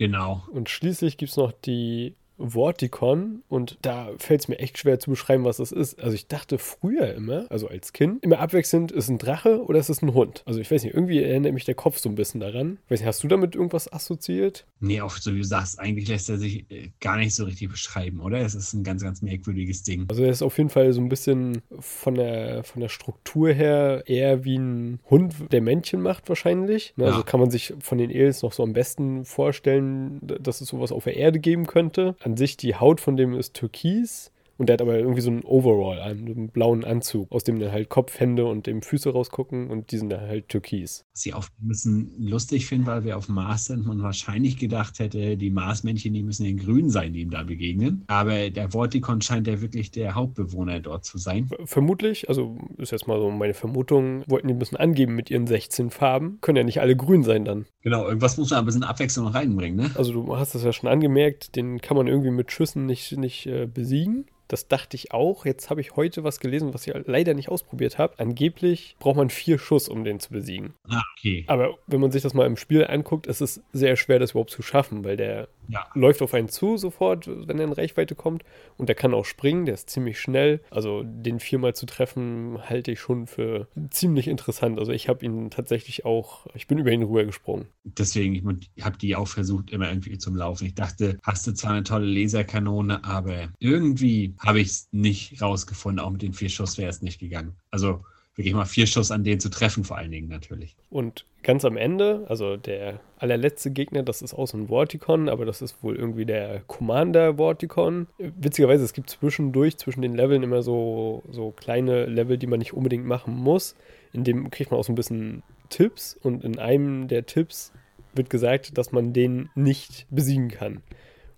Genau. 0.00 0.42
Und 0.50 0.70
schließlich 0.70 1.18
gibt 1.18 1.30
es 1.30 1.36
noch 1.36 1.52
die 1.52 2.16
Vorticon 2.40 3.42
und 3.48 3.78
da 3.82 4.10
fällt 4.18 4.40
es 4.40 4.48
mir 4.48 4.58
echt 4.58 4.78
schwer 4.78 4.98
zu 4.98 5.10
beschreiben, 5.10 5.44
was 5.44 5.58
das 5.58 5.72
ist. 5.72 6.00
Also 6.00 6.14
ich 6.14 6.26
dachte 6.26 6.58
früher 6.58 7.14
immer, 7.14 7.46
also 7.50 7.68
als 7.68 7.92
Kind, 7.92 8.22
immer 8.22 8.38
abwechselnd, 8.38 8.92
ist 8.92 9.08
ein 9.08 9.18
Drache 9.18 9.64
oder 9.64 9.78
ist 9.78 9.88
es 9.88 10.02
ein 10.02 10.14
Hund? 10.14 10.42
Also 10.46 10.60
ich 10.60 10.70
weiß 10.70 10.82
nicht, 10.82 10.94
irgendwie 10.94 11.22
erinnert 11.22 11.52
mich 11.52 11.64
der 11.64 11.74
Kopf 11.74 11.98
so 11.98 12.08
ein 12.08 12.14
bisschen 12.14 12.40
daran. 12.40 12.78
Ich 12.86 12.92
weiß 12.92 13.00
nicht, 13.00 13.06
hast 13.06 13.22
du 13.22 13.28
damit 13.28 13.54
irgendwas 13.54 13.92
assoziiert? 13.92 14.66
Nee, 14.80 15.00
auch 15.00 15.16
so 15.16 15.34
wie 15.34 15.38
du 15.38 15.44
sagst, 15.44 15.78
eigentlich 15.78 16.08
lässt 16.08 16.30
er 16.30 16.38
sich 16.38 16.70
äh, 16.70 16.90
gar 17.00 17.16
nicht 17.16 17.34
so 17.34 17.44
richtig 17.44 17.70
beschreiben, 17.70 18.20
oder? 18.20 18.38
Es 18.38 18.54
ist 18.54 18.72
ein 18.72 18.84
ganz, 18.84 19.02
ganz 19.02 19.22
merkwürdiges 19.22 19.82
Ding. 19.82 20.06
Also 20.08 20.22
er 20.22 20.30
ist 20.30 20.42
auf 20.42 20.56
jeden 20.56 20.70
Fall 20.70 20.92
so 20.92 21.00
ein 21.00 21.08
bisschen 21.08 21.62
von 21.78 22.14
der, 22.14 22.64
von 22.64 22.80
der 22.80 22.88
Struktur 22.88 23.52
her 23.52 24.04
eher 24.06 24.44
wie 24.44 24.58
ein 24.58 25.00
Hund, 25.08 25.34
der 25.52 25.60
Männchen 25.60 26.00
macht 26.00 26.28
wahrscheinlich. 26.28 26.94
Ne? 26.96 27.06
Also 27.06 27.18
ja. 27.18 27.24
Kann 27.24 27.40
man 27.40 27.50
sich 27.50 27.74
von 27.80 27.98
den 27.98 28.10
Eels 28.10 28.42
noch 28.42 28.52
so 28.52 28.62
am 28.62 28.72
besten 28.72 29.24
vorstellen, 29.24 30.18
dass 30.22 30.60
es 30.60 30.68
sowas 30.68 30.92
auf 30.92 31.04
der 31.04 31.16
Erde 31.16 31.38
geben 31.38 31.66
könnte. 31.66 32.16
An 32.20 32.29
sich, 32.36 32.56
die 32.56 32.76
Haut 32.76 33.00
von 33.00 33.16
dem 33.16 33.34
ist 33.34 33.54
türkis. 33.54 34.30
Und 34.60 34.66
der 34.66 34.74
hat 34.74 34.82
aber 34.82 34.98
irgendwie 34.98 35.22
so 35.22 35.30
einen 35.30 35.42
Overall 35.42 36.00
einen 36.00 36.50
blauen 36.50 36.84
Anzug, 36.84 37.32
aus 37.32 37.44
dem 37.44 37.58
dann 37.60 37.72
halt 37.72 37.88
Kopf, 37.88 38.20
Hände 38.20 38.44
und 38.44 38.68
eben 38.68 38.82
Füße 38.82 39.08
rausgucken 39.08 39.70
und 39.70 39.90
die 39.90 39.96
sind 39.96 40.10
dann 40.10 40.20
halt 40.20 40.50
türkis. 40.50 41.06
Was 41.14 41.24
ich 41.24 41.32
auch 41.32 41.44
ein 41.62 41.68
bisschen 41.68 42.12
lustig 42.18 42.66
finde, 42.66 42.88
weil 42.88 43.04
wir 43.04 43.16
auf 43.16 43.24
dem 43.24 43.36
Mars 43.36 43.64
sind, 43.64 43.86
man 43.86 44.02
wahrscheinlich 44.02 44.58
gedacht 44.58 44.98
hätte, 44.98 45.38
die 45.38 45.48
Marsmännchen, 45.48 46.12
die 46.12 46.22
müssen 46.22 46.44
ja 46.44 46.62
grün 46.62 46.90
sein, 46.90 47.14
die 47.14 47.22
ihm 47.22 47.30
da 47.30 47.42
begegnen. 47.42 48.04
Aber 48.08 48.50
der 48.50 48.70
Vortikon 48.70 49.22
scheint 49.22 49.46
ja 49.46 49.62
wirklich 49.62 49.92
der 49.92 50.14
Hauptbewohner 50.14 50.80
dort 50.80 51.06
zu 51.06 51.16
sein. 51.16 51.48
Vermutlich, 51.64 52.28
also 52.28 52.58
ist 52.76 52.92
jetzt 52.92 53.08
mal 53.08 53.18
so 53.18 53.30
meine 53.30 53.54
Vermutung, 53.54 54.24
wollten 54.28 54.48
die 54.48 54.52
ein 54.52 54.58
bisschen 54.58 54.76
angeben 54.76 55.14
mit 55.14 55.30
ihren 55.30 55.46
16 55.46 55.88
Farben. 55.88 56.36
Können 56.42 56.56
ja 56.56 56.64
nicht 56.64 56.82
alle 56.82 56.96
grün 56.96 57.22
sein 57.22 57.46
dann. 57.46 57.64
Genau, 57.80 58.06
irgendwas 58.06 58.36
muss 58.36 58.50
man 58.50 58.58
ein 58.58 58.66
bisschen 58.66 58.84
Abwechslung 58.84 59.28
reinbringen, 59.28 59.86
ne? 59.86 59.90
Also 59.94 60.12
du 60.12 60.36
hast 60.36 60.54
das 60.54 60.64
ja 60.64 60.74
schon 60.74 60.90
angemerkt, 60.90 61.56
den 61.56 61.80
kann 61.80 61.96
man 61.96 62.08
irgendwie 62.08 62.30
mit 62.30 62.52
Schüssen 62.52 62.84
nicht, 62.84 63.16
nicht 63.16 63.46
äh, 63.46 63.64
besiegen. 63.64 64.26
Das 64.50 64.66
dachte 64.66 64.96
ich 64.96 65.12
auch. 65.12 65.46
Jetzt 65.46 65.70
habe 65.70 65.80
ich 65.80 65.94
heute 65.94 66.24
was 66.24 66.40
gelesen, 66.40 66.74
was 66.74 66.84
ich 66.84 66.92
leider 67.06 67.34
nicht 67.34 67.48
ausprobiert 67.50 67.98
habe. 67.98 68.18
Angeblich 68.18 68.96
braucht 68.98 69.16
man 69.16 69.30
vier 69.30 69.60
Schuss, 69.60 69.88
um 69.88 70.02
den 70.02 70.18
zu 70.18 70.30
besiegen. 70.30 70.74
Ah, 70.88 71.02
okay. 71.16 71.44
Aber 71.46 71.78
wenn 71.86 72.00
man 72.00 72.10
sich 72.10 72.22
das 72.22 72.34
mal 72.34 72.46
im 72.46 72.56
Spiel 72.56 72.84
anguckt, 72.84 73.28
ist 73.28 73.40
es 73.40 73.62
sehr 73.72 73.94
schwer, 73.94 74.18
das 74.18 74.32
überhaupt 74.32 74.50
zu 74.50 74.62
schaffen, 74.62 75.04
weil 75.04 75.16
der 75.16 75.46
Ja. 75.70 75.86
läuft 75.94 76.22
auf 76.22 76.34
einen 76.34 76.48
zu 76.48 76.76
sofort, 76.76 77.28
wenn 77.28 77.58
er 77.58 77.64
in 77.64 77.72
Reichweite 77.72 78.14
kommt. 78.14 78.44
Und 78.76 78.88
der 78.88 78.96
kann 78.96 79.14
auch 79.14 79.24
springen, 79.24 79.64
der 79.64 79.74
ist 79.74 79.90
ziemlich 79.90 80.20
schnell. 80.20 80.60
Also 80.70 81.02
den 81.04 81.40
viermal 81.40 81.74
zu 81.74 81.86
treffen, 81.86 82.58
halte 82.68 82.92
ich 82.92 83.00
schon 83.00 83.26
für 83.26 83.68
ziemlich 83.90 84.28
interessant. 84.28 84.78
Also 84.78 84.92
ich 84.92 85.08
habe 85.08 85.24
ihn 85.24 85.50
tatsächlich 85.50 86.04
auch, 86.04 86.46
ich 86.54 86.66
bin 86.66 86.78
über 86.78 86.90
ihn 86.90 87.02
rübergesprungen. 87.02 87.68
Deswegen, 87.84 88.60
ich 88.74 88.84
habe 88.84 88.98
die 88.98 89.16
auch 89.16 89.28
versucht, 89.28 89.70
immer 89.70 89.88
irgendwie 89.88 90.18
zum 90.18 90.36
Laufen. 90.36 90.66
Ich 90.66 90.74
dachte, 90.74 91.18
hast 91.22 91.46
du 91.46 91.52
zwar 91.52 91.72
eine 91.72 91.84
tolle 91.84 92.06
Laserkanone, 92.06 93.04
aber 93.04 93.48
irgendwie 93.58 94.34
habe 94.38 94.60
ich 94.60 94.68
es 94.68 94.88
nicht 94.92 95.40
rausgefunden. 95.40 96.04
Auch 96.04 96.10
mit 96.10 96.22
den 96.22 96.32
vier 96.32 96.48
Schuss 96.48 96.78
wäre 96.78 96.90
es 96.90 97.02
nicht 97.02 97.20
gegangen. 97.20 97.56
Also 97.70 98.04
wirklich 98.36 98.54
mal 98.54 98.64
vier 98.64 98.86
Schuss 98.86 99.10
an 99.10 99.24
den 99.24 99.40
zu 99.40 99.50
treffen, 99.50 99.84
vor 99.84 99.98
allen 99.98 100.10
Dingen 100.10 100.28
natürlich. 100.28 100.76
Und 100.88 101.26
ganz 101.42 101.64
am 101.64 101.76
Ende, 101.76 102.24
also 102.28 102.56
der 102.56 103.00
allerletzte 103.18 103.70
Gegner, 103.70 104.02
das 104.02 104.22
ist 104.22 104.34
auch 104.34 104.46
so 104.46 104.56
ein 104.56 104.68
Vorticon, 104.68 105.28
aber 105.28 105.44
das 105.44 105.62
ist 105.62 105.82
wohl 105.82 105.96
irgendwie 105.96 106.24
der 106.24 106.60
Commander 106.66 107.36
Vorticon. 107.36 108.06
Witzigerweise, 108.18 108.84
es 108.84 108.92
gibt 108.92 109.10
zwischendurch, 109.10 109.76
zwischen 109.78 110.02
den 110.02 110.14
Leveln 110.14 110.42
immer 110.42 110.62
so, 110.62 111.22
so 111.30 111.50
kleine 111.50 112.06
Level, 112.06 112.38
die 112.38 112.46
man 112.46 112.60
nicht 112.60 112.72
unbedingt 112.72 113.04
machen 113.04 113.34
muss. 113.34 113.74
In 114.12 114.24
dem 114.24 114.50
kriegt 114.50 114.70
man 114.70 114.80
auch 114.80 114.84
so 114.84 114.92
ein 114.92 114.96
bisschen 114.96 115.42
Tipps 115.68 116.18
und 116.22 116.44
in 116.44 116.58
einem 116.58 117.08
der 117.08 117.26
Tipps 117.26 117.72
wird 118.14 118.30
gesagt, 118.30 118.76
dass 118.78 118.92
man 118.92 119.12
den 119.12 119.50
nicht 119.54 120.06
besiegen 120.10 120.48
kann. 120.48 120.82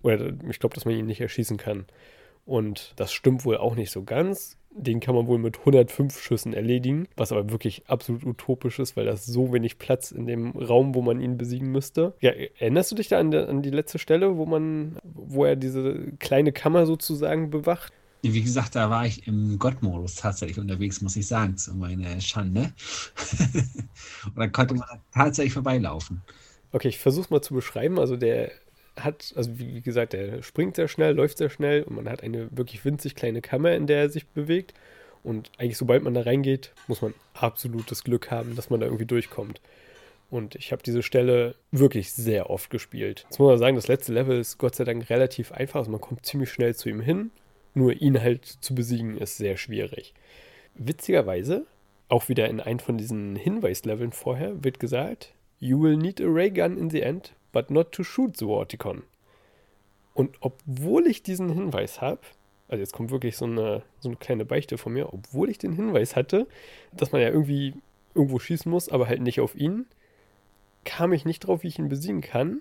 Oder 0.01 0.33
ich 0.49 0.59
glaube, 0.59 0.75
dass 0.75 0.85
man 0.85 0.95
ihn 0.95 1.05
nicht 1.05 1.21
erschießen 1.21 1.57
kann. 1.57 1.85
Und 2.45 2.93
das 2.97 3.13
stimmt 3.13 3.45
wohl 3.45 3.57
auch 3.57 3.75
nicht 3.75 3.91
so 3.91 4.03
ganz. 4.03 4.57
Den 4.75 4.99
kann 4.99 5.15
man 5.15 5.27
wohl 5.27 5.37
mit 5.37 5.59
105 5.59 6.19
Schüssen 6.19 6.53
erledigen, 6.53 7.07
was 7.15 7.31
aber 7.31 7.51
wirklich 7.51 7.83
absolut 7.87 8.25
utopisch 8.25 8.79
ist, 8.79 8.97
weil 8.97 9.05
da 9.05 9.13
ist 9.13 9.25
so 9.25 9.53
wenig 9.53 9.77
Platz 9.77 10.11
in 10.11 10.25
dem 10.25 10.51
Raum, 10.51 10.95
wo 10.95 11.01
man 11.01 11.21
ihn 11.21 11.37
besiegen 11.37 11.71
müsste. 11.71 12.13
Ja, 12.21 12.31
erinnerst 12.31 12.91
du 12.91 12.95
dich 12.95 13.07
da 13.07 13.19
an, 13.19 13.31
der, 13.31 13.49
an 13.49 13.61
die 13.61 13.69
letzte 13.69 13.99
Stelle, 13.99 14.37
wo 14.37 14.45
man, 14.45 14.97
wo 15.03 15.45
er 15.45 15.55
diese 15.55 16.13
kleine 16.19 16.51
Kammer 16.51 16.85
sozusagen 16.85 17.49
bewacht? 17.49 17.93
Wie 18.23 18.41
gesagt, 18.41 18.75
da 18.75 18.89
war 18.89 19.05
ich 19.05 19.27
im 19.27 19.59
Gott-Modus 19.59 20.15
tatsächlich 20.15 20.57
unterwegs, 20.57 21.01
muss 21.01 21.17
ich 21.17 21.27
sagen, 21.27 21.57
zu 21.57 21.75
meiner 21.75 22.21
Schande. 22.21 22.71
Und 24.25 24.37
dann 24.37 24.51
konnte 24.53 24.75
man 24.75 24.87
tatsächlich 25.13 25.53
vorbeilaufen. 25.53 26.21
Okay, 26.71 26.87
ich 26.87 26.99
versuche 26.99 27.27
mal 27.31 27.41
zu 27.41 27.53
beschreiben. 27.53 27.99
Also 27.99 28.15
der 28.15 28.51
hat, 28.95 29.33
also 29.35 29.57
wie 29.57 29.81
gesagt, 29.81 30.13
er 30.13 30.43
springt 30.43 30.75
sehr 30.75 30.87
schnell, 30.87 31.15
läuft 31.15 31.37
sehr 31.37 31.49
schnell 31.49 31.83
und 31.83 31.95
man 31.95 32.09
hat 32.09 32.23
eine 32.23 32.47
wirklich 32.55 32.83
winzig 32.85 33.15
kleine 33.15 33.41
Kammer, 33.41 33.73
in 33.73 33.87
der 33.87 33.97
er 33.99 34.09
sich 34.09 34.27
bewegt. 34.27 34.73
Und 35.23 35.51
eigentlich, 35.57 35.77
sobald 35.77 36.03
man 36.03 36.13
da 36.13 36.21
reingeht, 36.21 36.73
muss 36.87 37.01
man 37.01 37.13
absolutes 37.33 38.03
Glück 38.03 38.29
haben, 38.29 38.55
dass 38.55 38.69
man 38.69 38.79
da 38.79 38.85
irgendwie 38.85 39.05
durchkommt. 39.05 39.61
Und 40.29 40.55
ich 40.55 40.71
habe 40.71 40.83
diese 40.83 41.03
Stelle 41.03 41.55
wirklich 41.71 42.11
sehr 42.11 42.49
oft 42.49 42.69
gespielt. 42.69 43.25
Jetzt 43.29 43.39
muss 43.39 43.49
man 43.49 43.59
sagen, 43.59 43.75
das 43.75 43.87
letzte 43.87 44.13
Level 44.13 44.39
ist 44.39 44.57
Gott 44.57 44.75
sei 44.75 44.83
Dank 44.83 45.09
relativ 45.09 45.51
einfach. 45.51 45.79
Also 45.79 45.91
man 45.91 46.01
kommt 46.01 46.25
ziemlich 46.25 46.51
schnell 46.51 46.75
zu 46.75 46.89
ihm 46.89 47.01
hin. 47.01 47.31
Nur 47.75 47.93
ihn 47.93 48.21
halt 48.21 48.45
zu 48.45 48.75
besiegen 48.75 49.17
ist 49.17 49.37
sehr 49.37 49.57
schwierig. 49.57 50.13
Witzigerweise, 50.75 51.65
auch 52.09 52.29
wieder 52.29 52.49
in 52.49 52.59
einem 52.59 52.79
von 52.79 52.97
diesen 52.97 53.35
Hinweisleveln 53.35 54.11
vorher, 54.11 54.63
wird 54.63 54.79
gesagt, 54.79 55.33
You 55.59 55.81
will 55.81 55.97
need 55.97 56.19
a 56.19 56.25
ray 56.27 56.51
gun 56.51 56.77
in 56.77 56.89
the 56.89 57.01
end, 57.01 57.33
but 57.53 57.71
not 57.71 57.93
to 57.93 58.03
shoot 58.03 58.35
the 58.35 58.45
Vorticon. 58.45 59.03
Und 60.13 60.35
obwohl 60.41 61.07
ich 61.07 61.23
diesen 61.23 61.49
Hinweis 61.49 62.01
habe, 62.01 62.19
also 62.67 62.81
jetzt 62.81 62.93
kommt 62.93 63.11
wirklich 63.11 63.37
so 63.37 63.45
eine, 63.45 63.83
so 63.99 64.09
eine 64.09 64.17
kleine 64.17 64.43
Beichte 64.43 64.77
von 64.77 64.93
mir, 64.93 65.13
obwohl 65.13 65.49
ich 65.49 65.57
den 65.57 65.71
Hinweis 65.73 66.17
hatte, 66.17 66.47
dass 66.91 67.13
man 67.13 67.21
ja 67.21 67.29
irgendwie 67.29 67.73
irgendwo 68.13 68.39
schießen 68.39 68.69
muss, 68.69 68.89
aber 68.89 69.07
halt 69.07 69.21
nicht 69.21 69.39
auf 69.39 69.55
ihn, 69.55 69.85
kam 70.83 71.13
ich 71.13 71.23
nicht 71.25 71.39
drauf, 71.39 71.63
wie 71.63 71.67
ich 71.67 71.79
ihn 71.79 71.89
besiegen 71.89 72.21
kann. 72.21 72.59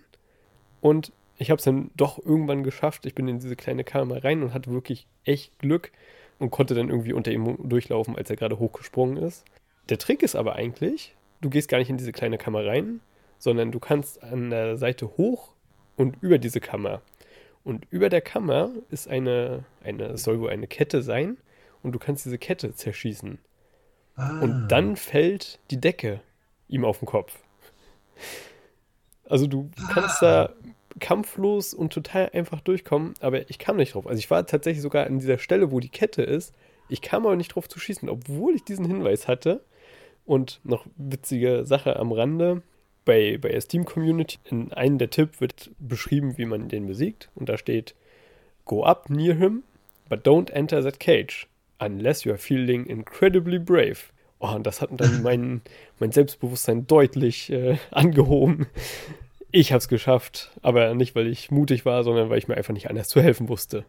Und 0.80 1.12
ich 1.38 1.50
habe 1.50 1.58
es 1.58 1.64
dann 1.64 1.90
doch 1.96 2.18
irgendwann 2.18 2.62
geschafft. 2.62 3.04
Ich 3.06 3.14
bin 3.14 3.28
in 3.28 3.40
diese 3.40 3.56
kleine 3.56 3.84
Kammer 3.84 4.22
rein 4.22 4.42
und 4.42 4.54
hatte 4.54 4.70
wirklich 4.70 5.06
echt 5.24 5.58
Glück 5.58 5.90
und 6.38 6.50
konnte 6.50 6.74
dann 6.74 6.88
irgendwie 6.88 7.12
unter 7.12 7.32
ihm 7.32 7.56
durchlaufen, 7.68 8.16
als 8.16 8.30
er 8.30 8.36
gerade 8.36 8.58
hochgesprungen 8.58 9.16
ist. 9.16 9.44
Der 9.88 9.98
Trick 9.98 10.22
ist 10.22 10.36
aber 10.36 10.54
eigentlich, 10.54 11.14
du 11.40 11.50
gehst 11.50 11.68
gar 11.68 11.78
nicht 11.78 11.90
in 11.90 11.98
diese 11.98 12.12
kleine 12.12 12.38
Kammer 12.38 12.64
rein, 12.64 13.00
sondern 13.42 13.72
du 13.72 13.80
kannst 13.80 14.22
an 14.22 14.50
der 14.50 14.76
Seite 14.76 15.16
hoch 15.16 15.50
und 15.96 16.16
über 16.20 16.38
diese 16.38 16.60
Kammer. 16.60 17.02
Und 17.64 17.88
über 17.90 18.08
der 18.08 18.20
Kammer 18.20 18.70
ist 18.88 19.08
eine, 19.08 19.64
eine 19.82 20.16
soll 20.16 20.38
wohl 20.40 20.50
eine 20.50 20.68
Kette 20.68 21.02
sein 21.02 21.38
und 21.82 21.90
du 21.90 21.98
kannst 21.98 22.24
diese 22.24 22.38
Kette 22.38 22.72
zerschießen. 22.72 23.40
Ah. 24.14 24.38
Und 24.42 24.68
dann 24.68 24.94
fällt 24.94 25.58
die 25.72 25.80
Decke 25.80 26.20
ihm 26.68 26.84
auf 26.84 27.00
den 27.00 27.06
Kopf. 27.06 27.36
Also 29.28 29.48
du 29.48 29.68
kannst 29.92 30.22
Ah. 30.22 30.46
da 30.46 30.54
kampflos 31.00 31.74
und 31.74 31.92
total 31.92 32.30
einfach 32.32 32.60
durchkommen, 32.60 33.14
aber 33.20 33.50
ich 33.50 33.58
kam 33.58 33.76
nicht 33.76 33.94
drauf. 33.94 34.06
Also 34.06 34.20
ich 34.20 34.30
war 34.30 34.46
tatsächlich 34.46 34.82
sogar 34.82 35.06
an 35.06 35.18
dieser 35.18 35.38
Stelle, 35.38 35.72
wo 35.72 35.80
die 35.80 35.88
Kette 35.88 36.22
ist. 36.22 36.54
Ich 36.88 37.02
kam 37.02 37.26
aber 37.26 37.34
nicht 37.34 37.56
drauf 37.56 37.68
zu 37.68 37.80
schießen, 37.80 38.08
obwohl 38.08 38.54
ich 38.54 38.62
diesen 38.62 38.84
Hinweis 38.84 39.26
hatte. 39.26 39.64
Und 40.26 40.60
noch 40.62 40.86
witzige 40.96 41.66
Sache 41.66 41.96
am 41.96 42.12
Rande. 42.12 42.62
Bei, 43.04 43.38
bei 43.38 43.48
der 43.48 43.60
Steam-Community, 43.60 44.38
in 44.44 44.72
einem 44.72 44.98
der 44.98 45.10
Tipp 45.10 45.40
wird 45.40 45.70
beschrieben, 45.78 46.38
wie 46.38 46.44
man 46.44 46.68
den 46.68 46.86
besiegt. 46.86 47.30
Und 47.34 47.48
da 47.48 47.58
steht, 47.58 47.94
Go 48.64 48.84
up 48.84 49.10
near 49.10 49.34
him, 49.34 49.64
but 50.08 50.24
don't 50.24 50.50
enter 50.52 50.82
that 50.82 51.00
cage, 51.00 51.48
unless 51.80 52.24
you 52.24 52.30
are 52.30 52.38
feeling 52.38 52.86
incredibly 52.86 53.58
brave. 53.58 54.12
Oh, 54.38 54.54
und 54.54 54.66
das 54.66 54.80
hat 54.80 54.90
dann 54.92 55.22
mein, 55.22 55.62
mein 55.98 56.12
Selbstbewusstsein 56.12 56.86
deutlich 56.86 57.50
äh, 57.50 57.78
angehoben. 57.90 58.66
Ich 59.50 59.72
habe 59.72 59.78
es 59.78 59.88
geschafft, 59.88 60.50
aber 60.62 60.94
nicht, 60.94 61.14
weil 61.14 61.26
ich 61.26 61.50
mutig 61.50 61.84
war, 61.84 62.04
sondern 62.04 62.30
weil 62.30 62.38
ich 62.38 62.48
mir 62.48 62.56
einfach 62.56 62.72
nicht 62.72 62.88
anders 62.88 63.08
zu 63.08 63.20
helfen 63.20 63.48
wusste. 63.48 63.84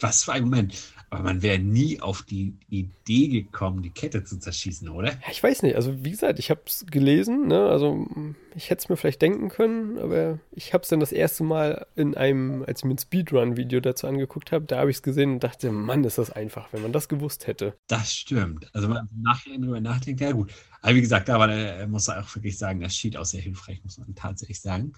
Was 0.00 0.24
für 0.24 0.32
ein 0.32 0.42
Moment. 0.42 0.93
Aber 1.10 1.22
man 1.22 1.42
wäre 1.42 1.58
nie 1.58 2.00
auf 2.00 2.22
die 2.22 2.54
Idee 2.68 3.28
gekommen, 3.28 3.82
die 3.82 3.90
Kette 3.90 4.24
zu 4.24 4.38
zerschießen, 4.38 4.88
oder? 4.88 5.12
Ja, 5.12 5.30
ich 5.30 5.42
weiß 5.42 5.62
nicht. 5.62 5.76
Also, 5.76 6.04
wie 6.04 6.10
gesagt, 6.10 6.38
ich 6.38 6.50
habe 6.50 6.62
es 6.66 6.84
gelesen. 6.86 7.46
Ne? 7.46 7.68
Also, 7.68 8.06
ich 8.54 8.70
hätte 8.70 8.82
es 8.82 8.88
mir 8.88 8.96
vielleicht 8.96 9.22
denken 9.22 9.48
können, 9.48 9.98
aber 9.98 10.38
ich 10.52 10.72
habe 10.72 10.82
es 10.82 10.88
dann 10.88 11.00
das 11.00 11.12
erste 11.12 11.44
Mal 11.44 11.86
in 11.94 12.16
einem, 12.16 12.64
als 12.66 12.80
ich 12.80 12.84
mir 12.84 12.94
ein 12.94 12.98
Speedrun-Video 12.98 13.80
dazu 13.80 14.06
angeguckt 14.06 14.52
habe, 14.52 14.64
da 14.64 14.78
habe 14.78 14.90
ich 14.90 14.96
es 14.96 15.02
gesehen 15.02 15.34
und 15.34 15.44
dachte, 15.44 15.70
Mann, 15.70 16.04
ist 16.04 16.18
das 16.18 16.30
einfach, 16.30 16.72
wenn 16.72 16.82
man 16.82 16.92
das 16.92 17.08
gewusst 17.08 17.46
hätte. 17.46 17.76
Das 17.86 18.12
stimmt. 18.12 18.68
Also, 18.74 18.88
wenn 18.88 18.94
man 18.94 19.08
nachher 19.22 19.56
drüber 19.56 19.80
nachdenkt, 19.80 20.20
ja 20.20 20.32
gut. 20.32 20.52
Aber 20.82 20.94
wie 20.94 21.00
gesagt, 21.00 21.28
da 21.28 21.38
war 21.38 21.48
der, 21.48 21.86
muss 21.86 22.08
man 22.08 22.18
auch 22.18 22.34
wirklich 22.34 22.58
sagen, 22.58 22.80
das 22.80 22.94
Sheet 22.94 23.16
auch 23.16 23.24
sehr 23.24 23.40
hilfreich, 23.40 23.82
muss 23.84 23.98
man 23.98 24.14
tatsächlich 24.14 24.60
sagen. 24.60 24.92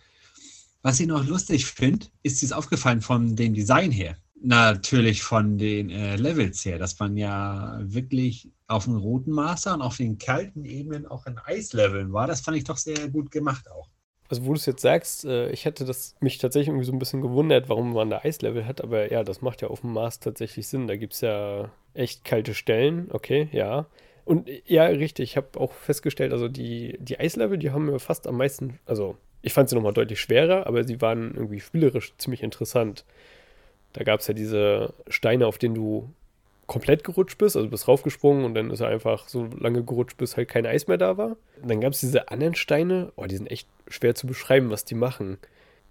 Was 0.83 1.01
ich 1.01 1.07
noch 1.09 1.27
lustig 1.27 1.67
finde, 1.67 2.07
ist 2.23 2.43
dies 2.43 2.53
aufgefallen 2.53 3.01
von 3.01 3.35
dem 3.35 3.55
Design 3.55 3.91
her. 3.91 4.17
Natürlich 4.43 5.23
von 5.23 5.57
den 5.57 5.91
äh, 5.91 6.17
Levels 6.17 6.65
her, 6.65 6.79
dass 6.79 6.99
man 6.99 7.17
ja 7.17 7.79
wirklich 7.81 8.51
auf 8.67 8.85
dem 8.85 8.97
roten 8.97 9.31
Master 9.31 9.75
und 9.75 9.83
auf 9.83 9.97
den 9.97 10.19
kalten 10.19 10.65
Ebenen 10.65 11.07
auch 11.07 11.27
in 11.27 11.39
Eisleveln 11.39 12.13
war. 12.13 12.27
Das 12.27 12.43
fand 12.43 12.57
ich 12.57 12.65
doch 12.65 12.77
sehr 12.77 13.09
gut 13.09 13.31
gemacht 13.31 13.71
auch. 13.71 13.89
Also, 14.29 14.45
wo 14.45 14.49
du 14.49 14.55
es 14.55 14.67
jetzt 14.67 14.83
sagst, 14.83 15.25
äh, 15.25 15.51
ich 15.51 15.65
hätte 15.65 15.85
das 15.85 16.17
mich 16.21 16.39
tatsächlich 16.39 16.69
irgendwie 16.69 16.85
so 16.85 16.93
ein 16.93 16.99
bisschen 16.99 17.23
gewundert, 17.23 17.69
warum 17.69 17.93
man 17.93 18.11
da 18.11 18.21
Eislevel 18.25 18.67
hat, 18.67 18.83
aber 18.83 19.11
ja, 19.13 19.23
das 19.23 19.41
macht 19.41 19.63
ja 19.63 19.69
auf 19.69 19.83
dem 19.83 19.93
Mars 19.93 20.21
tatsächlich 20.21 20.67
Sinn. 20.67 20.89
Da 20.89 20.97
gibt 20.97 21.15
es 21.15 21.21
ja 21.21 21.71
echt 21.95 22.25
kalte 22.25 22.55
Stellen, 22.55 23.09
okay, 23.13 23.49
ja. 23.53 23.87
Und 24.25 24.49
ja, 24.67 24.85
richtig, 24.87 25.31
ich 25.31 25.37
habe 25.37 25.59
auch 25.61 25.73
festgestellt, 25.73 26.33
also 26.33 26.49
die, 26.49 26.97
die 27.01 27.19
Eislevel, 27.21 27.59
die 27.59 27.71
haben 27.71 27.87
mir 27.87 28.01
fast 28.01 28.27
am 28.27 28.37
meisten, 28.37 28.81
also 28.85 29.17
ich 29.43 29.53
fand 29.53 29.69
sie 29.69 29.77
nochmal 29.77 29.93
deutlich 29.93 30.21
schwerer, 30.21 30.67
aber 30.67 30.83
sie 30.83 31.01
waren 31.01 31.35
irgendwie 31.35 31.61
spielerisch 31.61 32.13
ziemlich 32.19 32.43
interessant. 32.43 33.05
Da 33.97 34.05
gab 34.05 34.21
es 34.21 34.27
ja 34.27 34.35
diese 34.35 34.93
Steine, 35.09 35.47
auf 35.47 35.57
denen 35.57 35.75
du 35.75 36.11
komplett 36.67 37.03
gerutscht 37.03 37.39
bist, 37.39 37.57
also 37.57 37.69
bist 37.69 37.89
raufgesprungen 37.89 38.45
und 38.45 38.55
dann 38.55 38.71
ist 38.71 38.81
er 38.81 38.89
einfach 38.89 39.27
so 39.27 39.49
lange 39.59 39.83
gerutscht, 39.83 40.19
bis 40.19 40.37
halt 40.37 40.49
kein 40.49 40.67
Eis 40.67 40.87
mehr 40.87 40.99
da 40.99 41.17
war. 41.17 41.37
Und 41.63 41.71
dann 41.71 41.81
gab 41.81 41.95
es 41.95 42.01
diese 42.01 42.29
anderen 42.29 42.55
Steine, 42.55 43.11
oh, 43.17 43.25
die 43.25 43.37
sind 43.37 43.51
echt 43.51 43.67
schwer 43.89 44.15
zu 44.15 44.27
beschreiben, 44.27 44.71
was 44.71 44.85
die 44.85 44.95
machen. 44.95 45.39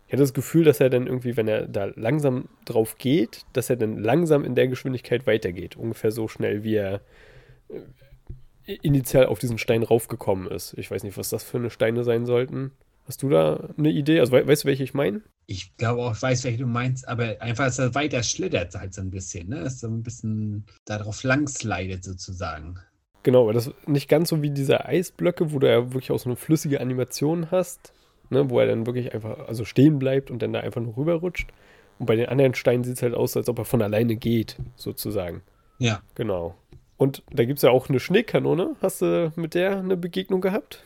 Ich 0.05 0.13
hatte 0.13 0.21
das 0.21 0.35
Gefühl, 0.35 0.63
dass 0.63 0.79
er 0.79 0.91
dann 0.91 1.07
irgendwie, 1.07 1.35
wenn 1.35 1.47
er 1.47 1.65
da 1.67 1.85
langsam 1.95 2.47
drauf 2.65 2.99
geht, 2.99 3.41
dass 3.53 3.71
er 3.71 3.75
dann 3.75 3.97
langsam 3.97 4.45
in 4.45 4.53
der 4.53 4.67
Geschwindigkeit 4.67 5.25
weitergeht. 5.25 5.75
Ungefähr 5.75 6.11
so 6.11 6.27
schnell, 6.27 6.63
wie 6.63 6.75
er 6.75 7.01
äh, 7.69 8.77
initial 8.83 9.25
auf 9.25 9.39
diesen 9.39 9.57
Stein 9.57 9.81
raufgekommen 9.81 10.51
ist. 10.51 10.77
Ich 10.77 10.91
weiß 10.91 11.03
nicht, 11.03 11.17
was 11.17 11.29
das 11.29 11.43
für 11.43 11.57
eine 11.57 11.71
Steine 11.71 12.03
sein 12.03 12.27
sollten. 12.27 12.71
Hast 13.07 13.21
du 13.21 13.29
da 13.29 13.69
eine 13.77 13.89
Idee? 13.89 14.19
Also 14.19 14.31
we 14.33 14.47
weißt 14.47 14.63
du, 14.63 14.67
welche 14.67 14.83
ich 14.83 14.93
meine? 14.93 15.21
Ich 15.45 15.77
glaube 15.77 16.01
auch, 16.01 16.15
ich 16.15 16.21
weiß, 16.21 16.43
welche 16.43 16.59
du 16.59 16.67
meinst, 16.67 17.07
aber 17.07 17.39
einfach, 17.39 17.65
dass 17.65 17.77
er 17.77 17.93
weiter 17.93 18.23
schlittert 18.23 18.73
halt 18.73 18.93
so 18.95 19.01
ein 19.01 19.11
bisschen, 19.11 19.49
ne? 19.49 19.63
Dass 19.63 19.83
er 19.83 19.89
ein 19.89 20.01
bisschen 20.01 20.65
darauf 20.85 21.23
lang 21.23 21.47
slidet 21.47 22.03
sozusagen. 22.03 22.79
Genau, 23.21 23.43
aber 23.43 23.53
das 23.53 23.71
nicht 23.85 24.09
ganz 24.09 24.29
so 24.29 24.41
wie 24.41 24.49
diese 24.49 24.85
Eisblöcke, 24.85 25.51
wo 25.51 25.59
du 25.59 25.69
ja 25.69 25.93
wirklich 25.93 26.11
auch 26.11 26.19
so 26.19 26.29
eine 26.29 26.35
flüssige 26.35 26.81
Animation 26.81 27.51
hast, 27.51 27.93
ne? 28.31 28.49
Wo 28.49 28.59
er 28.59 28.65
dann 28.65 28.87
wirklich 28.87 29.13
einfach 29.13 29.47
also 29.47 29.65
stehen 29.65 29.99
bleibt 29.99 30.31
und 30.31 30.41
dann 30.41 30.53
da 30.53 30.61
einfach 30.61 30.81
nur 30.81 30.97
rüberrutscht. 30.97 31.51
Und 31.99 32.07
bei 32.07 32.15
den 32.15 32.27
anderen 32.27 32.55
Steinen 32.55 32.83
sieht 32.83 32.97
es 32.97 33.03
halt 33.03 33.13
aus, 33.13 33.37
als 33.37 33.47
ob 33.47 33.59
er 33.59 33.65
von 33.65 33.81
alleine 33.81 34.15
geht, 34.15 34.57
sozusagen. 34.75 35.43
Ja. 35.77 36.01
Genau. 36.15 36.55
Und 36.97 37.23
da 37.31 37.45
gibt 37.45 37.59
es 37.59 37.63
ja 37.63 37.69
auch 37.69 37.89
eine 37.89 37.99
Schneekanone. 37.99 38.75
Hast 38.81 39.01
du 39.01 39.31
mit 39.35 39.53
der 39.53 39.77
eine 39.77 39.97
Begegnung 39.97 40.41
gehabt? 40.41 40.83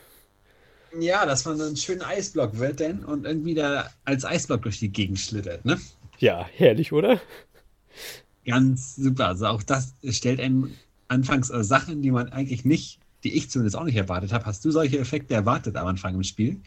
Ja, 0.98 1.24
dass 1.24 1.44
man 1.44 1.56
so 1.56 1.64
einen 1.64 1.76
schönen 1.76 2.02
Eisblock 2.02 2.58
wird 2.58 2.80
denn 2.80 3.04
und 3.04 3.24
irgendwie 3.24 3.54
da 3.54 3.90
als 4.04 4.24
Eisblock 4.24 4.62
durch 4.62 4.78
die 4.78 4.90
Gegend 4.90 5.20
schlittert, 5.20 5.64
ne? 5.64 5.78
Ja, 6.18 6.46
herrlich, 6.56 6.92
oder? 6.92 7.20
Ganz 8.44 8.96
super. 8.96 9.28
Also 9.28 9.46
auch 9.46 9.62
das 9.62 9.94
stellt 10.10 10.40
einem 10.40 10.74
anfangs 11.08 11.50
äh, 11.50 11.62
Sachen, 11.62 12.02
die 12.02 12.10
man 12.10 12.30
eigentlich 12.30 12.64
nicht, 12.64 12.98
die 13.24 13.36
ich 13.36 13.50
zumindest 13.50 13.76
auch 13.76 13.84
nicht 13.84 13.96
erwartet 13.96 14.32
habe. 14.32 14.46
Hast 14.46 14.64
du 14.64 14.70
solche 14.70 14.98
Effekte 14.98 15.34
erwartet 15.34 15.76
am 15.76 15.86
Anfang 15.86 16.14
im 16.14 16.22
Spiel? 16.24 16.60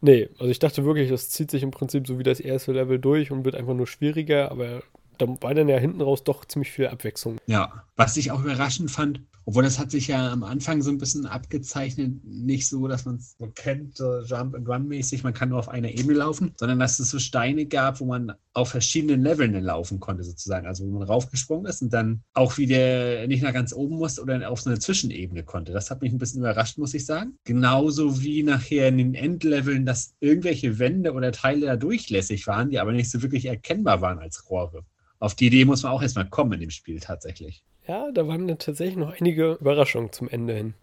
Nee, 0.00 0.28
also 0.38 0.50
ich 0.50 0.58
dachte 0.58 0.84
wirklich, 0.84 1.10
das 1.10 1.30
zieht 1.30 1.50
sich 1.50 1.62
im 1.62 1.70
Prinzip 1.70 2.06
so 2.06 2.18
wie 2.18 2.22
das 2.22 2.38
erste 2.38 2.72
Level 2.72 2.98
durch 2.98 3.30
und 3.30 3.44
wird 3.44 3.54
einfach 3.54 3.74
nur 3.74 3.86
schwieriger, 3.86 4.50
aber 4.50 4.82
da 5.18 5.26
war 5.40 5.54
dann 5.54 5.68
ja 5.68 5.78
hinten 5.78 6.00
raus 6.00 6.24
doch 6.24 6.44
ziemlich 6.44 6.70
viel 6.70 6.88
Abwechslung. 6.88 7.38
Ja, 7.46 7.84
was 7.96 8.16
ich 8.16 8.30
auch 8.30 8.40
überraschend 8.40 8.90
fand, 8.90 9.20
obwohl 9.48 9.62
das 9.62 9.78
hat 9.78 9.92
sich 9.92 10.08
ja 10.08 10.32
am 10.32 10.42
Anfang 10.42 10.82
so 10.82 10.90
ein 10.90 10.98
bisschen 10.98 11.24
abgezeichnet, 11.24 12.24
nicht 12.24 12.68
so, 12.68 12.88
dass 12.88 13.04
man 13.04 13.14
es 13.14 13.36
so 13.38 13.46
kennt, 13.54 13.96
so 13.96 14.20
Jump 14.22 14.56
and 14.56 14.68
Run 14.68 14.88
mäßig, 14.88 15.22
man 15.22 15.34
kann 15.34 15.50
nur 15.50 15.60
auf 15.60 15.68
einer 15.68 15.88
Ebene 15.88 16.14
laufen, 16.14 16.52
sondern 16.56 16.80
dass 16.80 16.98
es 16.98 17.10
so 17.10 17.20
Steine 17.20 17.64
gab, 17.66 18.00
wo 18.00 18.06
man 18.06 18.32
auf 18.54 18.70
verschiedenen 18.70 19.22
Leveln 19.22 19.54
laufen 19.62 20.00
konnte 20.00 20.24
sozusagen. 20.24 20.66
Also 20.66 20.84
wo 20.84 20.98
man 20.98 21.06
raufgesprungen 21.06 21.66
ist 21.66 21.80
und 21.80 21.92
dann 21.92 22.22
auch 22.34 22.58
wieder 22.58 23.24
nicht 23.28 23.44
nach 23.44 23.52
ganz 23.52 23.72
oben 23.72 23.98
musste 23.98 24.20
oder 24.20 24.50
auf 24.50 24.60
so 24.60 24.68
eine 24.68 24.80
Zwischenebene 24.80 25.44
konnte. 25.44 25.72
Das 25.72 25.92
hat 25.92 26.02
mich 26.02 26.12
ein 26.12 26.18
bisschen 26.18 26.40
überrascht, 26.40 26.76
muss 26.76 26.94
ich 26.94 27.06
sagen. 27.06 27.38
Genauso 27.44 28.20
wie 28.20 28.42
nachher 28.42 28.88
in 28.88 28.98
den 28.98 29.14
Endleveln, 29.14 29.86
dass 29.86 30.14
irgendwelche 30.18 30.80
Wände 30.80 31.12
oder 31.12 31.30
Teile 31.30 31.66
da 31.66 31.76
durchlässig 31.76 32.48
waren, 32.48 32.70
die 32.70 32.80
aber 32.80 32.90
nicht 32.90 33.12
so 33.12 33.22
wirklich 33.22 33.44
erkennbar 33.44 34.00
waren 34.00 34.18
als 34.18 34.50
Rohre. 34.50 34.84
Auf 35.18 35.34
die 35.34 35.46
Idee 35.46 35.64
muss 35.64 35.82
man 35.82 35.92
auch 35.92 36.02
erstmal 36.02 36.28
kommen 36.28 36.52
in 36.54 36.60
dem 36.60 36.70
Spiel 36.70 37.00
tatsächlich. 37.00 37.64
Ja, 37.86 38.10
da 38.12 38.26
waren 38.26 38.48
dann 38.48 38.58
tatsächlich 38.58 38.96
noch 38.96 39.18
einige 39.18 39.52
Überraschungen 39.60 40.12
zum 40.12 40.28
Ende 40.28 40.54
hin. 40.54 40.74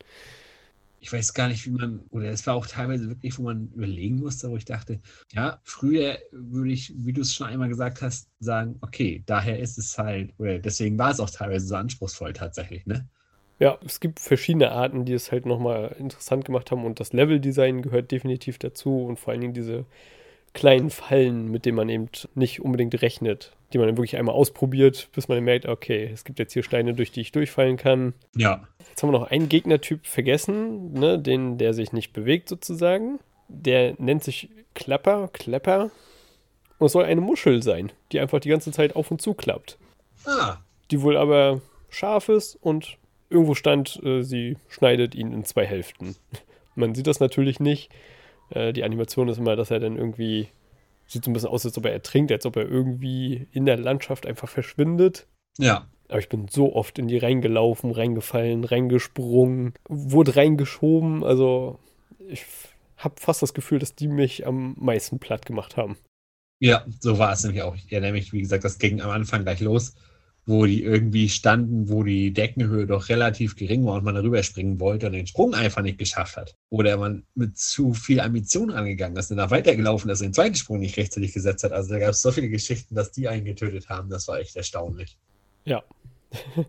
Ich 1.02 1.12
weiß 1.12 1.34
gar 1.34 1.50
nicht, 1.50 1.66
wie 1.66 1.72
man, 1.72 2.00
oder 2.12 2.30
es 2.30 2.48
war 2.48 2.56
auch 2.56 2.66
teilweise 2.66 3.10
wirklich, 3.10 3.38
wo 3.38 3.44
man 3.44 3.70
überlegen 3.76 4.16
musste, 4.16 4.50
wo 4.50 4.56
ich 4.56 4.64
dachte, 4.64 5.02
ja, 5.34 5.60
früher 5.64 6.18
würde 6.32 6.72
ich, 6.72 6.94
wie 6.96 7.12
du 7.12 7.22
es 7.22 7.36
schon 7.36 7.48
einmal 7.48 7.68
gesagt 7.68 8.02
hast, 8.02 8.30
sagen, 8.40 8.78
okay, 8.80 9.22
daher 9.26 9.60
ist 9.60 9.78
es 9.78 9.98
halt, 9.98 10.34
oder 10.38 10.60
deswegen 10.60 10.98
war 10.98 11.12
es 11.12 11.20
auch 11.20 11.30
teilweise 11.30 11.68
so 11.68 11.76
anspruchsvoll 11.76 12.32
tatsächlich, 12.32 12.86
ne? 12.86 13.06
Ja, 13.60 13.78
es 13.86 14.00
gibt 14.00 14.20
verschiedene 14.20 14.72
Arten, 14.72 15.06
die 15.06 15.14
es 15.14 15.32
halt 15.32 15.46
nochmal 15.46 15.96
interessant 16.00 16.46
gemacht 16.46 16.72
haben 16.72 16.86
und 16.86 17.00
das 17.00 17.14
Leveldesign 17.14 17.82
gehört 17.82 18.12
definitiv 18.12 18.58
dazu 18.58 19.04
und 19.04 19.20
vor 19.20 19.32
allen 19.32 19.42
Dingen 19.42 19.54
diese 19.54 19.86
kleinen 20.54 20.90
Fallen, 20.90 21.50
mit 21.50 21.66
denen 21.66 21.78
man 21.78 21.90
eben 21.90 22.10
nicht 22.36 22.62
unbedingt 22.62 23.02
rechnet, 23.02 23.54
die 23.74 23.80
man 23.80 23.88
dann 23.88 23.98
wirklich 23.98 24.18
einmal 24.18 24.36
ausprobiert, 24.36 25.10
bis 25.14 25.28
man 25.28 25.44
merkt, 25.44 25.66
okay, 25.66 26.10
es 26.14 26.24
gibt 26.24 26.40
jetzt 26.40 26.54
hier 26.54 26.64
Steine, 26.64 26.94
durch 26.94 27.12
die 27.12 27.22
ich 27.22 27.32
durchfallen 27.32 27.78
kann. 27.78 28.14
Ja. 28.36 28.68
Jetzt 28.90 29.02
haben 29.02 29.12
wir 29.12 29.20
noch 29.20 29.32
einen 29.32 29.50
Gegnertyp 29.50 30.06
vergessen, 30.06 30.94
ne, 30.94 31.18
den, 31.18 31.58
der 31.58 31.74
sich 31.74 31.92
nicht 31.92 32.14
bewegt 32.14 32.50
sozusagen. 32.50 33.20
Der 33.48 33.96
nennt 33.98 34.24
sich 34.24 34.50
Klapper, 34.76 35.30
Klepper. 35.34 35.90
Und 36.78 36.88
es 36.88 36.92
soll 36.92 37.06
eine 37.06 37.22
Muschel 37.22 37.64
sein, 37.64 37.92
die 38.12 38.20
einfach 38.20 38.40
die 38.40 38.50
ganze 38.50 38.72
Zeit 38.72 38.96
auf 38.96 39.10
und 39.10 39.22
zu 39.22 39.34
klappt. 39.34 39.78
Ah. 40.26 40.58
Die 40.92 41.02
wohl 41.02 41.18
aber 41.18 41.62
scharf 41.90 42.30
ist 42.30 42.56
und 42.62 42.98
irgendwo 43.30 43.56
stand, 43.56 44.00
äh, 44.04 44.22
sie 44.22 44.58
schneidet 44.70 45.16
ihn 45.16 45.32
in 45.34 45.46
zwei 45.46 45.66
Hälften. 45.66 46.16
Man 46.76 46.94
sieht 46.96 47.08
das 47.08 47.20
natürlich 47.20 47.60
nicht. 47.60 47.90
Äh, 48.54 48.74
die 48.74 48.84
Animation 48.84 49.28
ist 49.28 49.38
immer, 49.38 49.56
dass 49.56 49.72
er 49.72 49.80
dann 49.80 49.98
irgendwie 49.98 50.50
sieht 51.06 51.26
so 51.26 51.32
ein 51.32 51.34
bisschen 51.34 51.50
aus, 51.50 51.66
als 51.66 51.78
ob 51.78 51.86
er 51.86 51.92
ertrinkt, 51.92 52.32
als 52.32 52.46
ob 52.46 52.56
er 52.56 52.68
irgendwie 52.68 53.48
in 53.52 53.66
der 53.66 53.78
Landschaft 53.78 54.26
einfach 54.26 54.50
verschwindet. 54.50 55.28
Ja. 55.58 55.88
Aber 56.08 56.20
ich 56.20 56.30
bin 56.30 56.48
so 56.48 56.76
oft 56.76 57.00
in 57.00 57.08
die 57.08 57.18
reingelaufen, 57.18 57.92
reingefallen, 57.92 58.64
reingesprungen, 58.64 59.74
wurde 59.88 60.36
reingeschoben. 60.36 61.24
Also 61.24 61.80
ich 62.28 62.46
habe 62.98 63.16
fast 63.20 63.42
das 63.42 63.54
Gefühl, 63.54 63.80
dass 63.80 63.96
die 63.96 64.08
mich 64.08 64.46
am 64.46 64.76
meisten 64.78 65.20
platt 65.20 65.46
gemacht 65.46 65.78
haben. 65.78 65.98
Ja, 66.60 66.86
so 67.00 67.18
war 67.18 67.34
es 67.34 67.44
nämlich 67.44 67.64
auch. 67.64 67.76
Ja, 67.90 68.00
nämlich, 68.00 68.32
wie 68.32 68.42
gesagt, 68.42 68.64
das 68.64 68.80
ging 68.80 69.02
am 69.02 69.10
Anfang 69.10 69.44
gleich 69.44 69.60
los 69.60 69.96
wo 70.46 70.66
die 70.66 70.84
irgendwie 70.84 71.30
standen, 71.30 71.90
wo 71.90 72.04
die 72.04 72.34
Deckenhöhe 72.34 72.86
doch 72.86 73.08
relativ 73.08 73.56
gering 73.56 73.86
war 73.86 73.96
und 73.96 74.04
man 74.04 74.16
darüber 74.16 74.44
springen 74.44 74.80
wollte 74.80 75.08
und 75.08 75.14
den 75.14 75.28
Sprung 75.28 75.54
einfach 75.54 75.82
nicht 75.82 75.98
geschafft 75.98 76.36
hat. 76.36 76.56
Oder 76.70 76.98
man 76.98 77.24
mit 77.34 77.58
zu 77.58 77.94
viel 77.94 78.20
Ambition 78.20 78.72
angegangen 78.72 79.16
ist 79.18 79.32
und 79.32 79.38
dann 79.38 79.52
weitergelaufen 79.52 80.10
ist 80.10 80.20
und 80.20 80.28
den 80.28 80.34
zweiten 80.34 80.56
Sprung 80.56 80.80
nicht 80.80 80.98
rechtzeitig 80.98 81.34
gesetzt 81.34 81.64
hat. 81.64 81.72
Also 81.72 81.94
da 81.94 82.00
gab 82.00 82.10
es 82.10 82.22
so 82.22 82.32
viele 82.32 82.50
Geschichten, 82.50 82.96
dass 82.96 83.12
die 83.12 83.30
einen 83.30 83.46
getötet 83.46 83.88
haben. 83.88 84.10
Das 84.10 84.28
war 84.28 84.40
echt 84.40 84.56
erstaunlich. 84.56 85.18
Ja. 85.64 85.84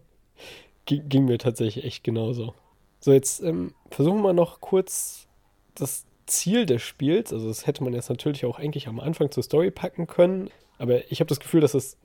Ging 0.87 1.25
mir 1.25 1.39
tatsächlich 1.39 1.85
echt 1.85 2.05
genauso. 2.05 2.55
So, 3.01 3.13
jetzt 3.13 3.43
ähm, 3.43 3.75
versuchen 3.91 4.23
wir 4.23 4.35
noch 4.35 4.61
kurz 4.61 5.27
das 5.75 6.05
Ziel 6.27 6.65
des 6.65 6.83
Spiels. 6.83 7.33
Also 7.33 7.49
das 7.49 7.67
hätte 7.67 7.83
man 7.83 7.93
jetzt 7.93 8.09
natürlich 8.09 8.45
auch 8.45 8.59
eigentlich 8.59 8.87
am 8.87 9.01
Anfang 9.01 9.31
zur 9.31 9.43
Story 9.43 9.71
packen 9.71 10.07
können. 10.07 10.51
Aber 10.79 11.11
ich 11.11 11.21
habe 11.21 11.29
das 11.29 11.41
Gefühl, 11.41 11.61
dass 11.61 11.75
es 11.75 11.97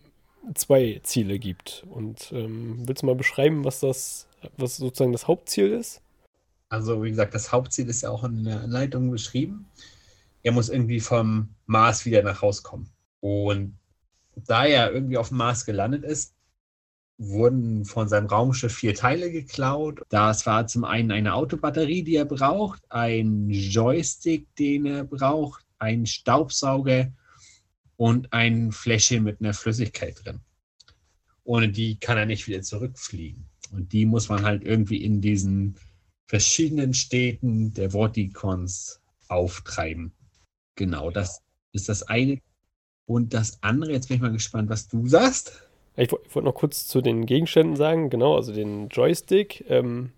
zwei 0.55 0.99
Ziele 1.03 1.39
gibt. 1.39 1.85
Und 1.89 2.31
ähm, 2.31 2.87
willst 2.87 3.03
du 3.03 3.07
mal 3.07 3.15
beschreiben, 3.15 3.65
was 3.65 3.79
das, 3.79 4.27
was 4.57 4.77
sozusagen 4.77 5.11
das 5.11 5.27
Hauptziel 5.27 5.71
ist? 5.71 6.01
Also, 6.69 7.03
wie 7.03 7.09
gesagt, 7.09 7.33
das 7.33 7.51
Hauptziel 7.51 7.89
ist 7.89 8.01
ja 8.01 8.09
auch 8.09 8.23
in 8.23 8.43
der 8.43 8.61
Anleitung 8.61 9.09
beschrieben. 9.09 9.67
Er 10.43 10.51
muss 10.51 10.69
irgendwie 10.69 10.99
vom 10.99 11.49
Mars 11.65 12.05
wieder 12.05 12.21
nach 12.23 12.41
Hause 12.41 12.61
kommen. 12.63 12.89
Und 13.21 13.77
da 14.35 14.65
er 14.65 14.91
irgendwie 14.91 15.17
auf 15.17 15.29
dem 15.29 15.37
Mars 15.37 15.65
gelandet 15.65 16.03
ist, 16.03 16.33
wurden 17.17 17.83
von 17.83 18.07
seinem 18.07 18.27
Raumschiff 18.27 18.73
vier 18.73 18.95
Teile 18.95 19.29
geklaut. 19.31 20.01
Das 20.09 20.45
war 20.45 20.67
zum 20.67 20.85
einen 20.85 21.11
eine 21.11 21.33
Autobatterie, 21.33 22.03
die 22.03 22.15
er 22.15 22.25
braucht, 22.25 22.81
ein 22.89 23.49
Joystick, 23.49 24.47
den 24.55 24.85
er 24.85 25.03
braucht, 25.03 25.65
ein 25.79 26.05
Staubsauger 26.05 27.11
und 27.99 28.31
ein 28.31 28.71
Fläschchen 28.71 29.25
mit 29.25 29.41
einer 29.41 29.53
Flüssigkeit 29.53 30.23
drin. 30.23 30.39
Ohne 31.43 31.67
die 31.67 31.99
kann 31.99 32.17
er 32.17 32.25
nicht 32.25 32.47
wieder 32.47 32.61
zurückfliegen. 32.61 33.43
Und 33.73 33.91
die 33.91 34.05
muss 34.05 34.29
man 34.29 34.43
halt 34.43 34.63
irgendwie 34.63 35.03
in 35.03 35.19
diesen 35.19 35.75
verschiedenen 36.25 36.93
Städten 36.93 37.73
der 37.73 37.91
Vorticons 37.91 39.01
auftreiben. 39.27 40.13
Genau, 40.75 41.11
das 41.11 41.41
ist 41.73 41.89
das 41.89 42.03
eine. 42.03 42.39
Und 43.05 43.33
das 43.33 43.61
andere, 43.63 43.91
jetzt 43.91 44.07
bin 44.07 44.15
ich 44.15 44.21
mal 44.21 44.31
gespannt, 44.31 44.69
was 44.69 44.87
du 44.87 45.05
sagst. 45.05 45.61
Ich, 45.97 46.09
wollte 46.09 46.43
noch 46.43 46.55
kurz 46.55 46.87
zu 46.87 47.01
den 47.01 47.25
Gegenständen 47.25 47.75
sagen, 47.75 48.09
genau, 48.09 48.37
also 48.37 48.53
den 48.53 48.87
Joystick. 48.87 49.65
Ähm, 49.67 50.13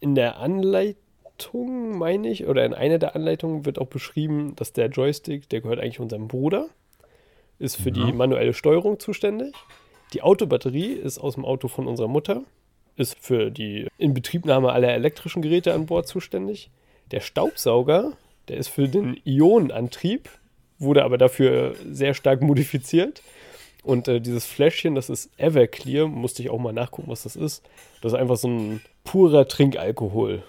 in 0.00 0.14
der 0.14 0.38
Anleitung 0.38 1.02
Anleitung, 1.40 1.98
meine 1.98 2.28
ich, 2.28 2.46
oder 2.46 2.64
in 2.64 2.74
einer 2.74 2.98
der 2.98 3.16
Anleitungen 3.16 3.64
wird 3.64 3.78
auch 3.78 3.86
beschrieben, 3.86 4.54
dass 4.56 4.72
der 4.72 4.88
Joystick, 4.88 5.48
der 5.48 5.60
gehört 5.60 5.80
eigentlich 5.80 6.00
unserem 6.00 6.28
Bruder, 6.28 6.68
ist 7.58 7.76
für 7.76 7.90
ja. 7.90 8.06
die 8.06 8.12
manuelle 8.12 8.54
Steuerung 8.54 8.98
zuständig. 8.98 9.54
Die 10.12 10.22
Autobatterie 10.22 10.92
ist 10.92 11.18
aus 11.18 11.34
dem 11.34 11.44
Auto 11.44 11.68
von 11.68 11.86
unserer 11.86 12.08
Mutter, 12.08 12.42
ist 12.96 13.16
für 13.20 13.50
die 13.50 13.86
Inbetriebnahme 13.98 14.72
aller 14.72 14.92
elektrischen 14.92 15.42
Geräte 15.42 15.72
an 15.72 15.86
Bord 15.86 16.06
zuständig. 16.06 16.70
Der 17.10 17.20
Staubsauger, 17.20 18.12
der 18.48 18.56
ist 18.56 18.68
für 18.68 18.88
den 18.88 19.20
Ionenantrieb, 19.24 20.28
wurde 20.78 21.04
aber 21.04 21.18
dafür 21.18 21.74
sehr 21.90 22.14
stark 22.14 22.42
modifiziert. 22.42 23.22
Und 23.82 24.08
äh, 24.08 24.20
dieses 24.20 24.44
Fläschchen, 24.44 24.94
das 24.94 25.08
ist 25.08 25.30
Everclear, 25.38 26.06
musste 26.06 26.42
ich 26.42 26.50
auch 26.50 26.58
mal 26.58 26.72
nachgucken, 26.72 27.10
was 27.10 27.22
das 27.22 27.36
ist. 27.36 27.62
Das 28.02 28.12
ist 28.12 28.18
einfach 28.18 28.36
so 28.36 28.48
ein 28.48 28.82
purer 29.04 29.48
Trinkalkohol 29.48 30.42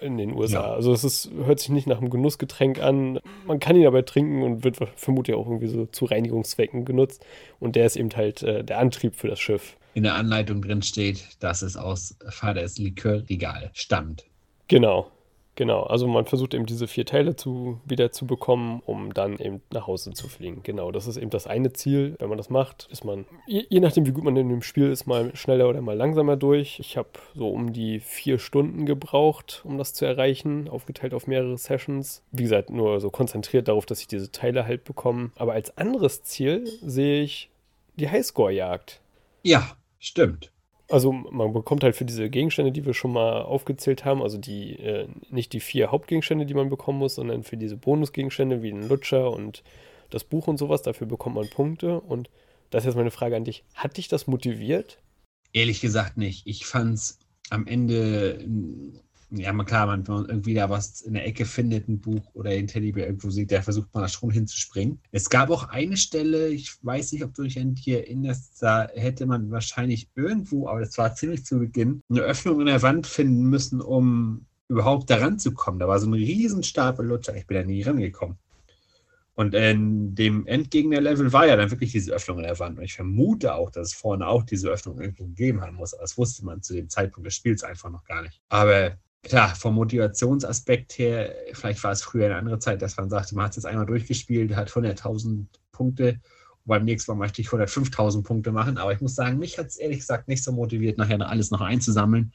in 0.00 0.18
den 0.18 0.32
USA. 0.34 0.66
Ja. 0.66 0.72
Also 0.72 0.92
es 0.92 1.04
ist, 1.04 1.30
hört 1.44 1.60
sich 1.60 1.70
nicht 1.70 1.86
nach 1.86 1.98
einem 1.98 2.10
Genussgetränk 2.10 2.82
an. 2.82 3.20
Man 3.46 3.60
kann 3.60 3.76
ihn 3.76 3.86
aber 3.86 4.04
trinken 4.04 4.42
und 4.42 4.64
wird 4.64 4.78
vermutlich 4.96 5.36
auch 5.36 5.46
irgendwie 5.46 5.68
so 5.68 5.86
zu 5.86 6.04
Reinigungszwecken 6.04 6.84
genutzt. 6.84 7.24
Und 7.58 7.76
der 7.76 7.86
ist 7.86 7.96
eben 7.96 8.10
halt 8.14 8.42
äh, 8.42 8.64
der 8.64 8.78
Antrieb 8.78 9.14
für 9.14 9.28
das 9.28 9.40
Schiff. 9.40 9.76
In 9.94 10.04
der 10.04 10.14
Anleitung 10.14 10.62
drin 10.62 10.82
steht, 10.82 11.24
dass 11.40 11.62
es 11.62 11.76
aus 11.76 12.16
Vaters 12.28 12.78
Likörregal 12.78 13.70
stammt. 13.74 14.24
Genau. 14.68 15.10
Genau, 15.56 15.82
also 15.82 16.06
man 16.06 16.24
versucht 16.24 16.54
eben 16.54 16.64
diese 16.64 16.86
vier 16.86 17.04
Teile 17.04 17.36
zu, 17.36 17.80
wieder 17.84 18.12
zu 18.12 18.26
bekommen, 18.26 18.82
um 18.86 19.12
dann 19.12 19.38
eben 19.38 19.60
nach 19.72 19.86
Hause 19.86 20.12
zu 20.12 20.28
fliegen. 20.28 20.62
Genau, 20.62 20.90
das 20.90 21.06
ist 21.06 21.16
eben 21.16 21.30
das 21.30 21.46
eine 21.46 21.72
Ziel. 21.72 22.14
Wenn 22.18 22.28
man 22.28 22.38
das 22.38 22.50
macht, 22.50 22.88
ist 22.90 23.04
man, 23.04 23.26
je, 23.46 23.66
je 23.68 23.80
nachdem 23.80 24.06
wie 24.06 24.12
gut 24.12 24.24
man 24.24 24.36
in 24.36 24.48
dem 24.48 24.62
Spiel 24.62 24.90
ist, 24.90 25.06
mal 25.06 25.34
schneller 25.36 25.68
oder 25.68 25.82
mal 25.82 25.96
langsamer 25.96 26.36
durch. 26.36 26.80
Ich 26.80 26.96
habe 26.96 27.10
so 27.34 27.50
um 27.50 27.72
die 27.72 28.00
vier 28.00 28.38
Stunden 28.38 28.86
gebraucht, 28.86 29.62
um 29.64 29.76
das 29.76 29.92
zu 29.92 30.06
erreichen, 30.06 30.68
aufgeteilt 30.68 31.12
auf 31.12 31.26
mehrere 31.26 31.58
Sessions. 31.58 32.22
Wie 32.30 32.44
gesagt, 32.44 32.70
nur 32.70 33.00
so 33.00 33.10
konzentriert 33.10 33.68
darauf, 33.68 33.84
dass 33.84 34.00
ich 34.00 34.08
diese 34.08 34.32
Teile 34.32 34.64
halt 34.64 34.84
bekomme. 34.84 35.30
Aber 35.36 35.52
als 35.52 35.76
anderes 35.76 36.22
Ziel 36.22 36.66
sehe 36.80 37.22
ich 37.22 37.50
die 37.96 38.08
Highscore-Jagd. 38.08 39.00
Ja, 39.42 39.76
stimmt. 39.98 40.52
Also 40.90 41.12
man 41.12 41.52
bekommt 41.52 41.84
halt 41.84 41.94
für 41.94 42.04
diese 42.04 42.28
Gegenstände, 42.28 42.72
die 42.72 42.84
wir 42.84 42.94
schon 42.94 43.12
mal 43.12 43.42
aufgezählt 43.42 44.04
haben, 44.04 44.22
also 44.22 44.38
die 44.38 44.74
äh, 44.80 45.06
nicht 45.30 45.52
die 45.52 45.60
vier 45.60 45.92
Hauptgegenstände, 45.92 46.46
die 46.46 46.54
man 46.54 46.68
bekommen 46.68 46.98
muss, 46.98 47.14
sondern 47.14 47.44
für 47.44 47.56
diese 47.56 47.76
Bonusgegenstände 47.76 48.62
wie 48.62 48.70
den 48.70 48.88
Lutscher 48.88 49.30
und 49.30 49.62
das 50.10 50.24
Buch 50.24 50.48
und 50.48 50.58
sowas, 50.58 50.82
dafür 50.82 51.06
bekommt 51.06 51.36
man 51.36 51.48
Punkte. 51.48 52.00
Und 52.00 52.28
das 52.70 52.82
ist 52.82 52.86
jetzt 52.86 52.96
meine 52.96 53.12
Frage 53.12 53.36
an 53.36 53.44
dich. 53.44 53.64
Hat 53.74 53.96
dich 53.96 54.08
das 54.08 54.26
motiviert? 54.26 54.98
Ehrlich 55.52 55.80
gesagt 55.80 56.16
nicht. 56.16 56.46
Ich 56.46 56.66
fand 56.66 56.94
es 56.94 57.18
am 57.50 57.66
Ende 57.66 58.44
Ja, 59.32 59.52
man 59.52 59.64
klar, 59.64 59.86
man, 59.86 60.06
wenn 60.08 60.14
man 60.14 60.28
irgendwie 60.28 60.54
da 60.54 60.68
was 60.68 61.02
in 61.02 61.14
der 61.14 61.24
Ecke 61.24 61.44
findet, 61.44 61.88
ein 61.88 62.00
Buch 62.00 62.34
oder 62.34 62.50
ein 62.50 62.66
Teddybär 62.66 63.06
irgendwo 63.06 63.30
sieht, 63.30 63.52
da 63.52 63.62
versucht 63.62 63.88
man 63.94 64.02
da 64.02 64.08
schon 64.08 64.30
hinzuspringen. 64.30 64.98
Es 65.12 65.30
gab 65.30 65.50
auch 65.50 65.68
eine 65.68 65.96
Stelle, 65.96 66.48
ich 66.48 66.84
weiß 66.84 67.12
nicht, 67.12 67.22
ob 67.22 67.34
du 67.34 67.44
dich 67.44 67.58
an 67.60 67.74
die 67.74 67.92
erinnerst, 67.92 68.60
da 68.60 68.88
hätte 68.92 69.26
man 69.26 69.52
wahrscheinlich 69.52 70.08
irgendwo, 70.16 70.68
aber 70.68 70.80
das 70.80 70.98
war 70.98 71.14
ziemlich 71.14 71.44
zu 71.44 71.60
Beginn, 71.60 72.02
eine 72.10 72.22
Öffnung 72.22 72.60
in 72.60 72.66
der 72.66 72.82
Wand 72.82 73.06
finden 73.06 73.44
müssen, 73.44 73.80
um 73.80 74.46
überhaupt 74.66 75.08
da 75.10 75.18
ranzukommen. 75.18 75.78
Da 75.78 75.86
war 75.86 76.00
so 76.00 76.08
ein 76.08 76.14
riesen 76.14 76.64
Stapel 76.64 77.06
Lutscher, 77.06 77.36
ich 77.36 77.46
bin 77.46 77.56
da 77.56 77.64
nie 77.64 77.82
rangekommen. 77.82 78.36
Und 79.34 79.54
in 79.54 80.14
dem 80.14 80.46
Endgegner-Level 80.46 81.32
war 81.32 81.46
ja 81.46 81.56
dann 81.56 81.70
wirklich 81.70 81.92
diese 81.92 82.12
Öffnung 82.12 82.38
in 82.38 82.44
der 82.44 82.58
Wand. 82.58 82.78
Und 82.78 82.84
ich 82.84 82.94
vermute 82.94 83.54
auch, 83.54 83.70
dass 83.70 83.88
es 83.88 83.94
vorne 83.94 84.26
auch 84.26 84.42
diese 84.42 84.68
Öffnung 84.68 85.00
irgendwo 85.00 85.24
gegeben 85.24 85.62
haben 85.62 85.76
muss. 85.76 85.94
Aber 85.94 86.02
das 86.02 86.18
wusste 86.18 86.44
man 86.44 86.62
zu 86.62 86.74
dem 86.74 86.90
Zeitpunkt 86.90 87.26
des 87.26 87.36
Spiels 87.36 87.62
einfach 87.62 87.90
noch 87.90 88.04
gar 88.04 88.22
nicht. 88.22 88.42
Aber 88.50 88.98
klar, 89.22 89.54
vom 89.54 89.74
Motivationsaspekt 89.74 90.98
her, 90.98 91.34
vielleicht 91.52 91.82
war 91.84 91.92
es 91.92 92.02
früher 92.02 92.26
eine 92.26 92.36
andere 92.36 92.58
Zeit, 92.58 92.82
dass 92.82 92.96
man 92.96 93.10
sagte, 93.10 93.34
man 93.34 93.44
hat 93.44 93.50
es 93.50 93.56
jetzt 93.56 93.66
einmal 93.66 93.86
durchgespielt, 93.86 94.54
hat 94.56 94.70
100.000 94.70 95.46
Punkte. 95.72 96.20
Beim 96.64 96.84
nächsten 96.84 97.12
Mal 97.12 97.18
möchte 97.18 97.40
ich 97.40 97.48
105.000 97.48 98.22
Punkte 98.22 98.52
machen. 98.52 98.78
Aber 98.78 98.92
ich 98.92 99.00
muss 99.00 99.14
sagen, 99.14 99.38
mich 99.38 99.58
hat 99.58 99.66
es 99.66 99.76
ehrlich 99.76 99.98
gesagt 99.98 100.28
nicht 100.28 100.44
so 100.44 100.52
motiviert, 100.52 100.98
nachher 100.98 101.20
alles 101.28 101.50
noch 101.50 101.60
einzusammeln, 101.60 102.32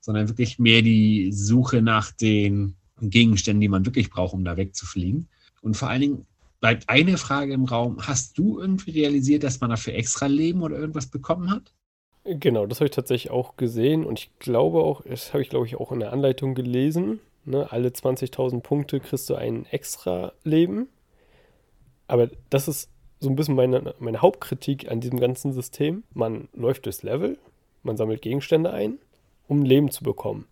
sondern 0.00 0.28
wirklich 0.28 0.58
mehr 0.58 0.82
die 0.82 1.32
Suche 1.32 1.82
nach 1.82 2.12
den 2.12 2.76
Gegenständen, 3.00 3.60
die 3.60 3.68
man 3.68 3.84
wirklich 3.84 4.10
braucht, 4.10 4.34
um 4.34 4.44
da 4.44 4.56
wegzufliegen. 4.56 5.28
Und 5.62 5.76
vor 5.76 5.88
allen 5.88 6.00
Dingen 6.00 6.26
bleibt 6.60 6.88
eine 6.88 7.18
Frage 7.18 7.52
im 7.52 7.64
Raum. 7.64 7.98
Hast 8.06 8.38
du 8.38 8.60
irgendwie 8.60 8.92
realisiert, 8.92 9.42
dass 9.42 9.60
man 9.60 9.70
dafür 9.70 9.94
extra 9.94 10.26
Leben 10.26 10.62
oder 10.62 10.78
irgendwas 10.78 11.06
bekommen 11.06 11.50
hat? 11.50 11.72
Genau, 12.24 12.66
das 12.66 12.78
habe 12.78 12.86
ich 12.86 12.94
tatsächlich 12.94 13.32
auch 13.32 13.56
gesehen 13.56 14.04
und 14.04 14.18
ich 14.20 14.30
glaube 14.38 14.82
auch, 14.82 15.02
das 15.02 15.32
habe 15.32 15.42
ich 15.42 15.48
glaube 15.48 15.66
ich 15.66 15.76
auch 15.76 15.90
in 15.90 15.98
der 16.00 16.12
Anleitung 16.12 16.54
gelesen. 16.54 17.20
Ne? 17.44 17.70
Alle 17.72 17.88
20.000 17.88 18.60
Punkte 18.60 19.00
kriegst 19.00 19.28
du 19.28 19.34
ein 19.34 19.66
extra 19.66 20.32
Leben. 20.44 20.88
Aber 22.06 22.30
das 22.50 22.68
ist 22.68 22.90
so 23.18 23.28
ein 23.28 23.36
bisschen 23.36 23.56
meine, 23.56 23.94
meine 23.98 24.22
Hauptkritik 24.22 24.90
an 24.90 25.00
diesem 25.00 25.18
ganzen 25.18 25.52
System. 25.52 26.04
Man 26.12 26.48
läuft 26.52 26.86
durchs 26.86 27.02
Level, 27.02 27.38
man 27.82 27.96
sammelt 27.96 28.22
Gegenstände 28.22 28.72
ein, 28.72 28.98
um 29.48 29.62
Leben 29.62 29.90
zu 29.90 30.04
bekommen. 30.04 30.46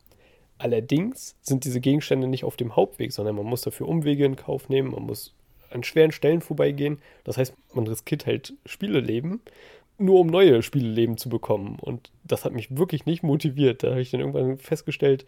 Allerdings 0.58 1.36
sind 1.40 1.64
diese 1.64 1.80
Gegenstände 1.80 2.26
nicht 2.26 2.44
auf 2.44 2.56
dem 2.56 2.74
Hauptweg, 2.76 3.12
sondern 3.12 3.36
man 3.36 3.46
muss 3.46 3.62
dafür 3.62 3.88
Umwege 3.88 4.24
in 4.24 4.36
Kauf 4.36 4.68
nehmen, 4.68 4.90
man 4.90 5.04
muss 5.04 5.34
an 5.70 5.84
schweren 5.84 6.12
Stellen 6.12 6.40
vorbeigehen. 6.40 7.00
Das 7.24 7.38
heißt, 7.38 7.54
man 7.74 7.86
riskiert 7.86 8.26
halt 8.26 8.54
Spieleleben, 8.66 9.40
nur 10.00 10.20
um 10.20 10.26
neue 10.26 10.62
Spieleleben 10.62 11.16
zu 11.16 11.28
bekommen. 11.28 11.78
Und 11.80 12.10
das 12.24 12.44
hat 12.44 12.52
mich 12.52 12.76
wirklich 12.76 13.06
nicht 13.06 13.22
motiviert. 13.22 13.82
Da 13.82 13.90
habe 13.90 14.00
ich 14.00 14.10
dann 14.10 14.20
irgendwann 14.20 14.58
festgestellt, 14.58 15.26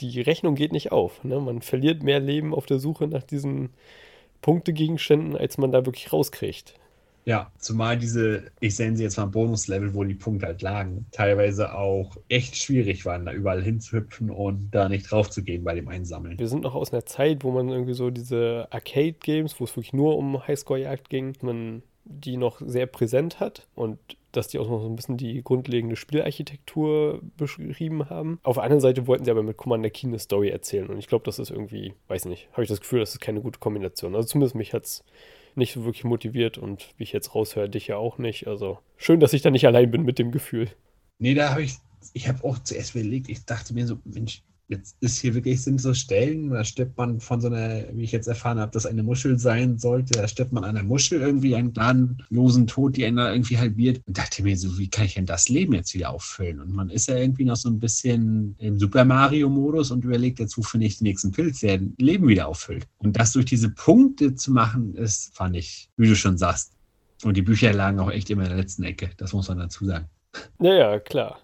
die 0.00 0.20
Rechnung 0.20 0.54
geht 0.54 0.72
nicht 0.72 0.92
auf. 0.92 1.22
Ne? 1.24 1.40
Man 1.40 1.62
verliert 1.62 2.02
mehr 2.02 2.20
Leben 2.20 2.54
auf 2.54 2.66
der 2.66 2.78
Suche 2.78 3.06
nach 3.06 3.22
diesen 3.22 3.70
Punktegegenständen, 4.42 5.36
als 5.36 5.58
man 5.58 5.72
da 5.72 5.86
wirklich 5.86 6.12
rauskriegt. 6.12 6.74
Ja, 7.26 7.50
zumal 7.58 7.96
diese, 7.96 8.50
ich 8.60 8.76
sende 8.76 8.98
sie 8.98 9.04
jetzt 9.04 9.16
mal 9.16 9.24
Bonuslevel, 9.24 9.94
wo 9.94 10.04
die 10.04 10.14
Punkte 10.14 10.46
halt 10.46 10.60
lagen, 10.60 11.06
teilweise 11.10 11.74
auch 11.74 12.18
echt 12.28 12.54
schwierig 12.56 13.06
waren, 13.06 13.24
da 13.24 13.32
überall 13.32 13.62
hinzuhüpfen 13.62 14.30
und 14.30 14.70
da 14.72 14.90
nicht 14.90 15.10
drauf 15.10 15.30
zu 15.30 15.42
gehen 15.42 15.64
bei 15.64 15.74
dem 15.74 15.88
Einsammeln. 15.88 16.38
Wir 16.38 16.48
sind 16.48 16.64
noch 16.64 16.74
aus 16.74 16.92
einer 16.92 17.06
Zeit, 17.06 17.42
wo 17.42 17.50
man 17.50 17.70
irgendwie 17.70 17.94
so 17.94 18.10
diese 18.10 18.68
Arcade-Games, 18.70 19.58
wo 19.58 19.64
es 19.64 19.74
wirklich 19.74 19.94
nur 19.94 20.18
um 20.18 20.46
Highscore-Jagd 20.46 21.08
ging, 21.08 21.32
man 21.40 21.82
die 22.04 22.36
noch 22.36 22.60
sehr 22.64 22.86
präsent 22.86 23.40
hat 23.40 23.66
und 23.74 23.98
dass 24.32 24.48
die 24.48 24.58
auch 24.58 24.68
noch 24.68 24.80
so 24.80 24.88
ein 24.88 24.96
bisschen 24.96 25.16
die 25.16 25.42
grundlegende 25.42 25.96
Spielarchitektur 25.96 27.20
beschrieben 27.36 28.10
haben. 28.10 28.40
Auf 28.42 28.56
der 28.56 28.64
anderen 28.64 28.80
Seite 28.80 29.06
wollten 29.06 29.24
sie 29.24 29.30
aber 29.30 29.42
mit 29.42 29.56
Commander 29.56 29.90
Keen 29.90 30.10
eine 30.10 30.18
Story 30.18 30.48
erzählen 30.48 30.88
und 30.88 30.98
ich 30.98 31.06
glaube, 31.06 31.24
das 31.24 31.38
ist 31.38 31.50
irgendwie, 31.50 31.94
weiß 32.08 32.26
nicht, 32.26 32.48
habe 32.52 32.62
ich 32.62 32.68
das 32.68 32.80
Gefühl, 32.80 33.00
das 33.00 33.12
ist 33.12 33.20
keine 33.20 33.40
gute 33.40 33.60
Kombination. 33.60 34.14
Also 34.14 34.28
zumindest 34.28 34.54
mich 34.54 34.72
hat 34.72 34.84
es 34.84 35.04
nicht 35.54 35.72
so 35.72 35.84
wirklich 35.84 36.04
motiviert 36.04 36.58
und 36.58 36.88
wie 36.96 37.04
ich 37.04 37.12
jetzt 37.12 37.34
raushöre, 37.34 37.68
dich 37.68 37.86
ja 37.86 37.96
auch 37.96 38.18
nicht. 38.18 38.46
Also 38.48 38.78
schön, 38.96 39.20
dass 39.20 39.32
ich 39.32 39.42
da 39.42 39.50
nicht 39.50 39.66
allein 39.66 39.90
bin 39.90 40.02
mit 40.02 40.18
dem 40.18 40.32
Gefühl. 40.32 40.68
Nee, 41.18 41.34
da 41.34 41.50
habe 41.50 41.62
ich, 41.62 41.76
ich 42.12 42.28
habe 42.28 42.42
auch 42.44 42.58
zuerst 42.58 42.94
überlegt, 42.94 43.28
ich 43.28 43.44
dachte 43.44 43.72
mir 43.72 43.86
so, 43.86 43.98
Mensch, 44.04 44.42
jetzt 44.68 44.96
ist 45.00 45.18
hier 45.18 45.34
wirklich, 45.34 45.62
sind 45.62 45.80
so 45.80 45.92
Stellen, 45.92 46.50
da 46.50 46.64
stirbt 46.64 46.96
man 46.96 47.20
von 47.20 47.40
so 47.40 47.48
einer, 47.48 47.84
wie 47.92 48.04
ich 48.04 48.12
jetzt 48.12 48.28
erfahren 48.28 48.58
habe, 48.58 48.72
dass 48.72 48.86
eine 48.86 49.02
Muschel 49.02 49.38
sein 49.38 49.78
sollte, 49.78 50.14
da 50.14 50.26
stirbt 50.26 50.52
man 50.52 50.64
an 50.64 50.76
einer 50.76 50.86
Muschel 50.86 51.20
irgendwie 51.20 51.54
einen 51.54 51.72
gnadenlosen 51.72 52.66
Tod, 52.66 52.96
die 52.96 53.04
einen 53.04 53.18
da 53.18 53.32
irgendwie 53.32 53.58
halbiert. 53.58 54.00
Und 54.06 54.16
dachte 54.16 54.42
mir 54.42 54.56
so, 54.56 54.78
wie 54.78 54.88
kann 54.88 55.04
ich 55.04 55.14
denn 55.14 55.26
das 55.26 55.48
Leben 55.48 55.74
jetzt 55.74 55.94
wieder 55.94 56.10
auffüllen? 56.10 56.60
Und 56.60 56.72
man 56.72 56.88
ist 56.88 57.08
ja 57.08 57.16
irgendwie 57.16 57.44
noch 57.44 57.56
so 57.56 57.68
ein 57.68 57.78
bisschen 57.78 58.54
im 58.58 58.78
Super 58.78 59.04
Mario-Modus 59.04 59.90
und 59.90 60.04
überlegt 60.04 60.38
jetzt, 60.38 60.56
wo 60.56 60.62
finde 60.62 60.86
ich 60.86 60.98
den 60.98 61.04
nächsten 61.04 61.32
Pilz, 61.32 61.60
der 61.60 61.80
Leben 61.98 62.26
wieder 62.26 62.48
auffüllt. 62.48 62.86
Und 62.98 63.18
das 63.18 63.32
durch 63.32 63.46
diese 63.46 63.70
Punkte 63.70 64.34
zu 64.34 64.52
machen, 64.52 64.94
ist, 64.94 65.34
fand 65.36 65.56
ich, 65.56 65.90
wie 65.96 66.08
du 66.08 66.16
schon 66.16 66.38
sagst. 66.38 66.72
Und 67.22 67.36
die 67.36 67.42
Bücher 67.42 67.72
lagen 67.72 68.00
auch 68.00 68.10
echt 68.10 68.30
immer 68.30 68.42
in 68.42 68.48
der 68.48 68.58
letzten 68.58 68.84
Ecke, 68.84 69.10
das 69.16 69.32
muss 69.32 69.48
man 69.48 69.58
dazu 69.58 69.84
sagen. 69.84 70.06
Naja, 70.58 70.98
klar. 70.98 71.38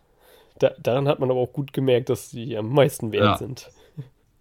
Da, 0.61 0.75
daran 0.81 1.09
hat 1.09 1.19
man 1.19 1.31
aber 1.31 1.41
auch 1.41 1.53
gut 1.53 1.73
gemerkt, 1.73 2.11
dass 2.11 2.31
sie 2.31 2.57
am 2.57 2.69
meisten 2.71 3.13
wert 3.13 3.25
ja. 3.25 3.37
sind. 3.37 3.71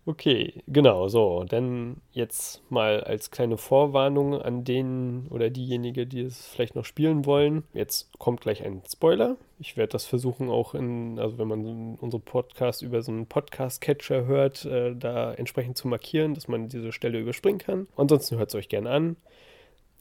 Okay, 0.05 0.63
genau, 0.65 1.07
so. 1.07 1.43
Dann 1.47 1.97
jetzt 2.13 2.63
mal 2.71 3.03
als 3.03 3.29
kleine 3.29 3.57
Vorwarnung 3.57 4.41
an 4.41 4.63
den 4.63 5.27
oder 5.29 5.51
diejenige, 5.51 6.07
die 6.07 6.21
es 6.21 6.47
vielleicht 6.47 6.73
noch 6.73 6.85
spielen 6.85 7.27
wollen. 7.27 7.63
Jetzt 7.73 8.09
kommt 8.17 8.41
gleich 8.41 8.63
ein 8.63 8.81
Spoiler. 8.91 9.37
Ich 9.59 9.77
werde 9.77 9.91
das 9.91 10.07
versuchen 10.07 10.49
auch 10.49 10.73
in, 10.73 11.19
also 11.19 11.37
wenn 11.37 11.47
man 11.47 11.95
unsere 12.01 12.23
Podcast 12.23 12.81
über 12.81 13.03
so 13.03 13.11
einen 13.11 13.27
Podcast-Catcher 13.27 14.25
hört, 14.25 14.65
äh, 14.65 14.95
da 14.95 15.31
entsprechend 15.33 15.77
zu 15.77 15.87
markieren, 15.87 16.33
dass 16.33 16.47
man 16.47 16.69
diese 16.69 16.91
Stelle 16.91 17.19
überspringen 17.19 17.59
kann. 17.59 17.87
Ansonsten 17.95 18.37
hört 18.37 18.49
es 18.49 18.55
euch 18.55 18.69
gerne 18.69 18.89
an. 18.89 19.15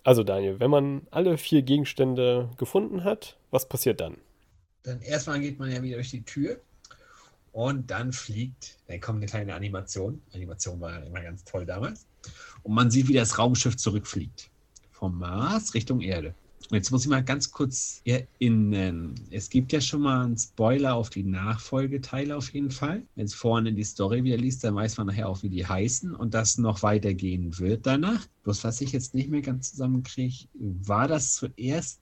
Also 0.05 0.23
Daniel, 0.23 0.59
wenn 0.59 0.71
man 0.71 1.03
alle 1.11 1.37
vier 1.37 1.61
Gegenstände 1.61 2.49
gefunden 2.57 3.05
hat, 3.05 3.37
was 3.51 3.69
passiert 3.69 4.01
dann? 4.01 4.17
Dann 4.83 5.01
erstmal 5.03 5.41
geht 5.41 5.59
man 5.59 5.71
ja 5.71 5.83
wieder 5.83 5.97
durch 5.97 6.11
die 6.11 6.23
Tür 6.23 6.61
und 7.53 7.91
dann 7.91 8.13
fliegt, 8.13 8.79
dann 8.87 9.01
kommt 9.01 9.19
eine 9.19 9.27
kleine 9.27 9.55
Animation. 9.55 10.21
Animation 10.33 10.81
war 10.81 11.05
immer 11.05 11.21
ganz 11.21 11.45
toll 11.45 11.67
damals. 11.67 12.07
Und 12.63 12.75
man 12.75 12.91
sieht, 12.91 13.09
wie 13.09 13.15
das 13.15 13.39
Raumschiff 13.39 13.77
zurückfliegt. 13.77 14.51
Vom 14.93 15.19
Mars 15.19 15.75
Richtung 15.75 16.01
Erde. 16.01 16.35
Und 16.71 16.77
jetzt 16.77 16.91
muss 16.91 17.05
ich 17.05 17.09
mal 17.09 17.25
ganz 17.25 17.51
kurz 17.51 18.03
erinnern. 18.05 19.15
Es 19.31 19.49
gibt 19.49 19.73
ja 19.73 19.81
schon 19.81 20.03
mal 20.03 20.27
einen 20.27 20.37
Spoiler 20.37 20.95
auf 20.95 21.09
die 21.09 21.23
Nachfolgeteile 21.23 22.37
auf 22.37 22.53
jeden 22.53 22.71
Fall. 22.71 23.03
Wenn 23.15 23.25
es 23.25 23.33
vorne 23.33 23.73
die 23.73 23.85
Story 23.85 24.23
wieder 24.23 24.37
liest, 24.37 24.65
dann 24.65 24.75
weiß 24.75 24.99
man 24.99 25.07
nachher 25.07 25.29
auch, 25.29 25.43
wie 25.43 25.49
die 25.49 25.67
heißen 25.67 26.15
und 26.15 26.35
das 26.35 26.59
noch 26.59 26.83
weitergehen 26.83 27.59
wird 27.59 27.87
danach. 27.87 28.27
Bloß 28.45 28.65
was 28.65 28.81
ich 28.83 28.93
jetzt 28.93 29.15
nicht 29.15 29.31
mehr 29.31 29.41
ganz 29.41 29.71
zusammenkriege, 29.71 30.47
war 30.55 31.09
das 31.09 31.35
zuerst 31.35 32.01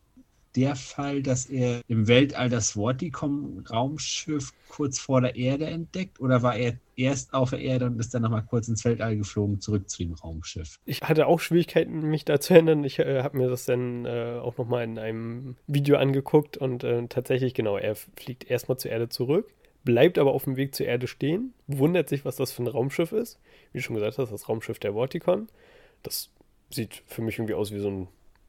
der 0.56 0.74
Fall, 0.74 1.22
dass 1.22 1.46
er 1.46 1.82
im 1.88 2.08
Weltall 2.08 2.48
das 2.48 2.70
Vorticom-Raumschiff 2.72 4.52
kurz 4.68 4.98
vor 4.98 5.20
der 5.20 5.36
Erde 5.36 5.66
entdeckt? 5.66 6.20
Oder 6.20 6.42
war 6.42 6.56
er 6.56 6.78
erst 6.96 7.34
auf 7.34 7.50
der 7.50 7.60
Erde 7.60 7.86
und 7.86 8.00
ist 8.00 8.14
dann 8.14 8.22
nochmal 8.22 8.44
kurz 8.44 8.68
ins 8.68 8.84
Weltall 8.84 9.16
geflogen, 9.16 9.60
zurück 9.60 9.88
zu 9.88 10.02
dem 10.02 10.14
Raumschiff? 10.14 10.78
Ich 10.86 11.02
hatte 11.02 11.26
auch 11.26 11.40
Schwierigkeiten, 11.40 12.00
mich 12.00 12.24
da 12.24 12.40
zu 12.40 12.54
erinnern. 12.54 12.84
Ich 12.84 12.98
äh, 12.98 13.22
habe 13.22 13.36
mir 13.36 13.48
das 13.48 13.66
dann 13.66 14.06
äh, 14.06 14.40
auch 14.42 14.56
nochmal 14.56 14.84
in 14.84 14.98
einem 14.98 15.56
Video 15.66 15.96
angeguckt 15.96 16.56
und 16.56 16.84
äh, 16.84 17.06
tatsächlich, 17.08 17.54
genau, 17.54 17.76
er 17.76 17.94
fliegt 17.94 18.50
erstmal 18.50 18.78
zur 18.78 18.90
Erde 18.90 19.08
zurück 19.08 19.52
bleibt 19.86 20.18
aber 20.18 20.32
auf 20.32 20.44
dem 20.44 20.56
Weg 20.56 20.74
zur 20.74 20.84
Erde 20.84 21.06
stehen, 21.06 21.54
wundert 21.68 22.10
sich, 22.10 22.26
was 22.26 22.36
das 22.36 22.52
für 22.52 22.62
ein 22.62 22.66
Raumschiff 22.66 23.12
ist. 23.12 23.38
Wie 23.72 23.78
du 23.78 23.82
schon 23.82 23.94
gesagt 23.94 24.18
hast, 24.18 24.32
das 24.32 24.48
Raumschiff 24.48 24.80
der 24.80 24.92
Vorticon. 24.92 25.46
Das 26.02 26.28
sieht 26.70 27.02
für 27.06 27.22
mich 27.22 27.38
irgendwie 27.38 27.54
aus 27.54 27.72
wie 27.72 27.78
so 27.78 27.88
ein 27.88 28.08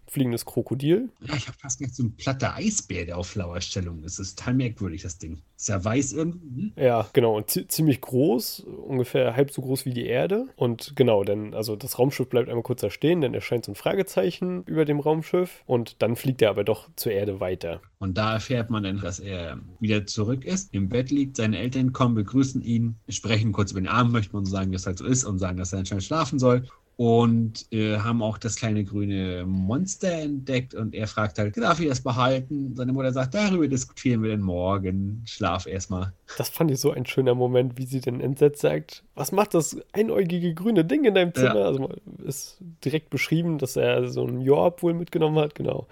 fliegendes 0.09 0.45
Krokodil. 0.45 1.09
Ja, 1.21 1.35
ich 1.35 1.47
habe 1.47 1.57
fast 1.57 1.79
gedacht, 1.79 1.95
so 1.95 2.03
ein 2.03 2.15
platter 2.15 2.55
Eisbär, 2.55 3.05
der 3.05 3.17
auf 3.17 3.35
Lauerstellung 3.35 4.03
ist. 4.03 4.19
Das 4.19 4.27
ist 4.27 4.39
total 4.39 4.53
merkwürdig, 4.55 5.01
das 5.01 5.17
Ding. 5.17 5.41
Ist 5.57 5.69
ja 5.69 5.83
weiß 5.83 6.13
irgendwie. 6.13 6.47
Hm? 6.47 6.73
Ja, 6.75 7.09
genau. 7.13 7.35
Und 7.35 7.71
ziemlich 7.71 8.01
groß, 8.01 8.61
ungefähr 8.61 9.35
halb 9.35 9.51
so 9.51 9.61
groß 9.61 9.85
wie 9.85 9.93
die 9.93 10.05
Erde. 10.05 10.47
Und 10.55 10.93
genau, 10.95 11.23
dann, 11.23 11.53
also 11.53 11.75
das 11.75 11.99
Raumschiff 11.99 12.29
bleibt 12.29 12.49
einmal 12.49 12.63
kurz 12.63 12.81
da 12.81 12.89
stehen, 12.89 13.21
dann 13.21 13.33
erscheint 13.33 13.65
so 13.65 13.71
ein 13.71 13.75
Fragezeichen 13.75 14.63
über 14.63 14.85
dem 14.85 14.99
Raumschiff 14.99 15.63
und 15.65 16.01
dann 16.01 16.15
fliegt 16.15 16.41
er 16.41 16.49
aber 16.49 16.63
doch 16.63 16.89
zur 16.95 17.11
Erde 17.11 17.39
weiter. 17.39 17.81
Und 17.99 18.17
da 18.17 18.33
erfährt 18.33 18.69
man 18.69 18.83
dann, 18.83 19.01
dass 19.01 19.19
er 19.19 19.59
wieder 19.79 20.05
zurück 20.05 20.45
ist, 20.45 20.73
im 20.73 20.89
Bett 20.89 21.09
liegt, 21.11 21.37
seine 21.37 21.57
Eltern 21.57 21.93
kommen, 21.93 22.15
begrüßen 22.15 22.61
ihn, 22.61 22.95
sprechen 23.09 23.51
kurz 23.51 23.71
über 23.71 23.81
den 23.81 23.87
Arm, 23.87 24.11
möchten 24.11 24.35
man 24.35 24.45
sagen, 24.45 24.71
dass 24.71 24.81
es 24.81 24.87
halt 24.87 24.97
so 24.99 25.05
ist 25.05 25.23
und 25.23 25.39
sagen, 25.39 25.57
dass 25.57 25.73
er 25.73 25.79
anscheinend 25.79 26.03
schlafen 26.03 26.39
soll 26.39 26.67
und 26.97 27.71
äh, 27.71 27.99
haben 27.99 28.23
auch 28.23 28.39
das 28.39 28.55
kleine 28.55 28.83
grüne 28.83 29.45
Monster 29.45 30.11
entdeckt 30.11 30.73
und 30.73 30.95
er 30.95 31.05
fragt 31.05 31.37
halt, 31.37 31.55
darf 31.55 31.79
ich 31.79 31.87
das 31.87 32.01
behalten? 32.01 32.75
Seine 32.75 32.91
Mutter 32.91 33.13
sagt, 33.13 33.35
darüber 33.35 33.67
diskutieren 33.67 34.23
wir 34.23 34.31
denn 34.31 34.41
morgen. 34.41 35.21
Schlaf 35.25 35.67
erstmal. 35.67 36.11
Das 36.39 36.49
fand 36.49 36.71
ich 36.71 36.79
so 36.79 36.89
ein 36.89 37.05
schöner 37.05 37.35
Moment, 37.35 37.77
wie 37.77 37.85
sie 37.85 38.01
dann 38.01 38.19
entsetzt 38.19 38.61
sagt, 38.61 39.03
was 39.13 39.31
macht 39.31 39.53
das 39.53 39.77
einäugige 39.93 40.55
grüne 40.55 40.83
Ding 40.83 41.03
in 41.03 41.13
deinem 41.13 41.35
Zimmer? 41.35 41.59
Ja. 41.59 41.65
Also 41.67 41.87
ist 42.25 42.57
direkt 42.83 43.11
beschrieben, 43.11 43.59
dass 43.59 43.75
er 43.75 44.09
so 44.09 44.25
einen 44.25 44.41
Jorb 44.41 44.81
wohl 44.81 44.95
mitgenommen 44.95 45.37
hat, 45.37 45.53
genau. 45.53 45.85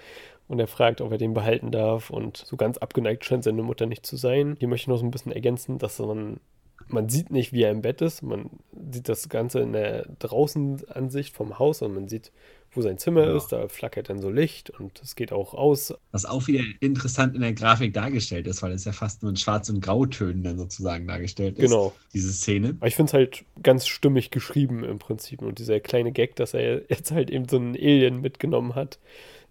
Und 0.48 0.60
er 0.60 0.68
fragt, 0.68 1.02
ob 1.02 1.12
er 1.12 1.20
den 1.20 1.36
behalten 1.36 1.70
darf 1.70 2.10
und 2.10 2.38
so 2.38 2.58
ganz 2.58 2.80
abgeneigt 2.80 3.26
scheint 3.26 3.44
seine 3.44 3.62
Mutter 3.62 3.86
nicht 3.86 4.08
zu 4.08 4.16
sein. 4.16 4.56
Hier 4.58 4.68
möchte 4.68 4.86
ich 4.86 4.88
noch 4.88 4.98
so 4.98 5.06
ein 5.06 5.12
bisschen 5.12 5.32
ergänzen, 5.32 5.78
dass 5.78 6.00
man 6.00 6.40
man 6.88 7.10
sieht 7.10 7.32
nicht, 7.32 7.54
wie 7.54 7.64
er 7.64 7.72
im 7.72 7.82
Bett 7.82 8.02
ist. 8.02 8.22
Man 8.22 8.50
sieht 8.92 9.10
das 9.10 9.30
Ganze 9.30 9.60
in 9.60 9.74
der 9.74 10.08
Draußenansicht 10.20 11.34
vom 11.34 11.58
Haus 11.58 11.82
und 11.82 11.94
man 11.94 12.08
sieht, 12.08 12.32
wo 12.72 12.82
sein 12.82 12.98
Zimmer 12.98 13.26
ja. 13.26 13.36
ist. 13.36 13.48
Da 13.48 13.68
flackert 13.68 14.10
dann 14.10 14.22
so 14.22 14.30
Licht 14.30 14.70
und 14.70 15.02
es 15.02 15.16
geht 15.16 15.32
auch 15.32 15.54
aus. 15.54 15.94
Was 16.12 16.26
auch 16.26 16.48
wieder 16.48 16.64
interessant 16.80 17.36
in 17.36 17.42
der 17.42 17.54
Grafik 17.54 17.94
dargestellt 17.94 18.48
ist, 18.48 18.62
weil 18.62 18.72
es 18.72 18.86
ja 18.86 18.92
fast 18.92 19.24
nur 19.24 19.32
in 19.32 19.38
Schwarz- 19.38 19.70
und 19.70 19.82
Grautönen 19.82 20.44
dann 20.44 20.58
sozusagen 20.58 21.08
dargestellt 21.08 21.58
ist. 21.58 21.70
Genau. 21.70 21.94
Diese 22.14 22.32
Szene. 22.32 22.76
Aber 22.80 22.88
ich 22.88 22.96
finde 22.96 23.10
es 23.10 23.14
halt 23.14 23.46
ganz 23.64 23.88
stimmig 23.88 24.32
geschrieben 24.32 24.84
im 24.84 25.00
Prinzip. 25.00 25.42
Und 25.42 25.60
dieser 25.60 25.80
kleine 25.80 26.12
Gag, 26.12 26.36
dass 26.36 26.54
er 26.54 26.82
jetzt 26.90 27.12
halt 27.12 27.30
eben 27.30 27.48
so 27.48 27.58
einen 27.58 27.76
Alien 27.76 28.22
mitgenommen 28.22 28.76
hat, 28.76 29.00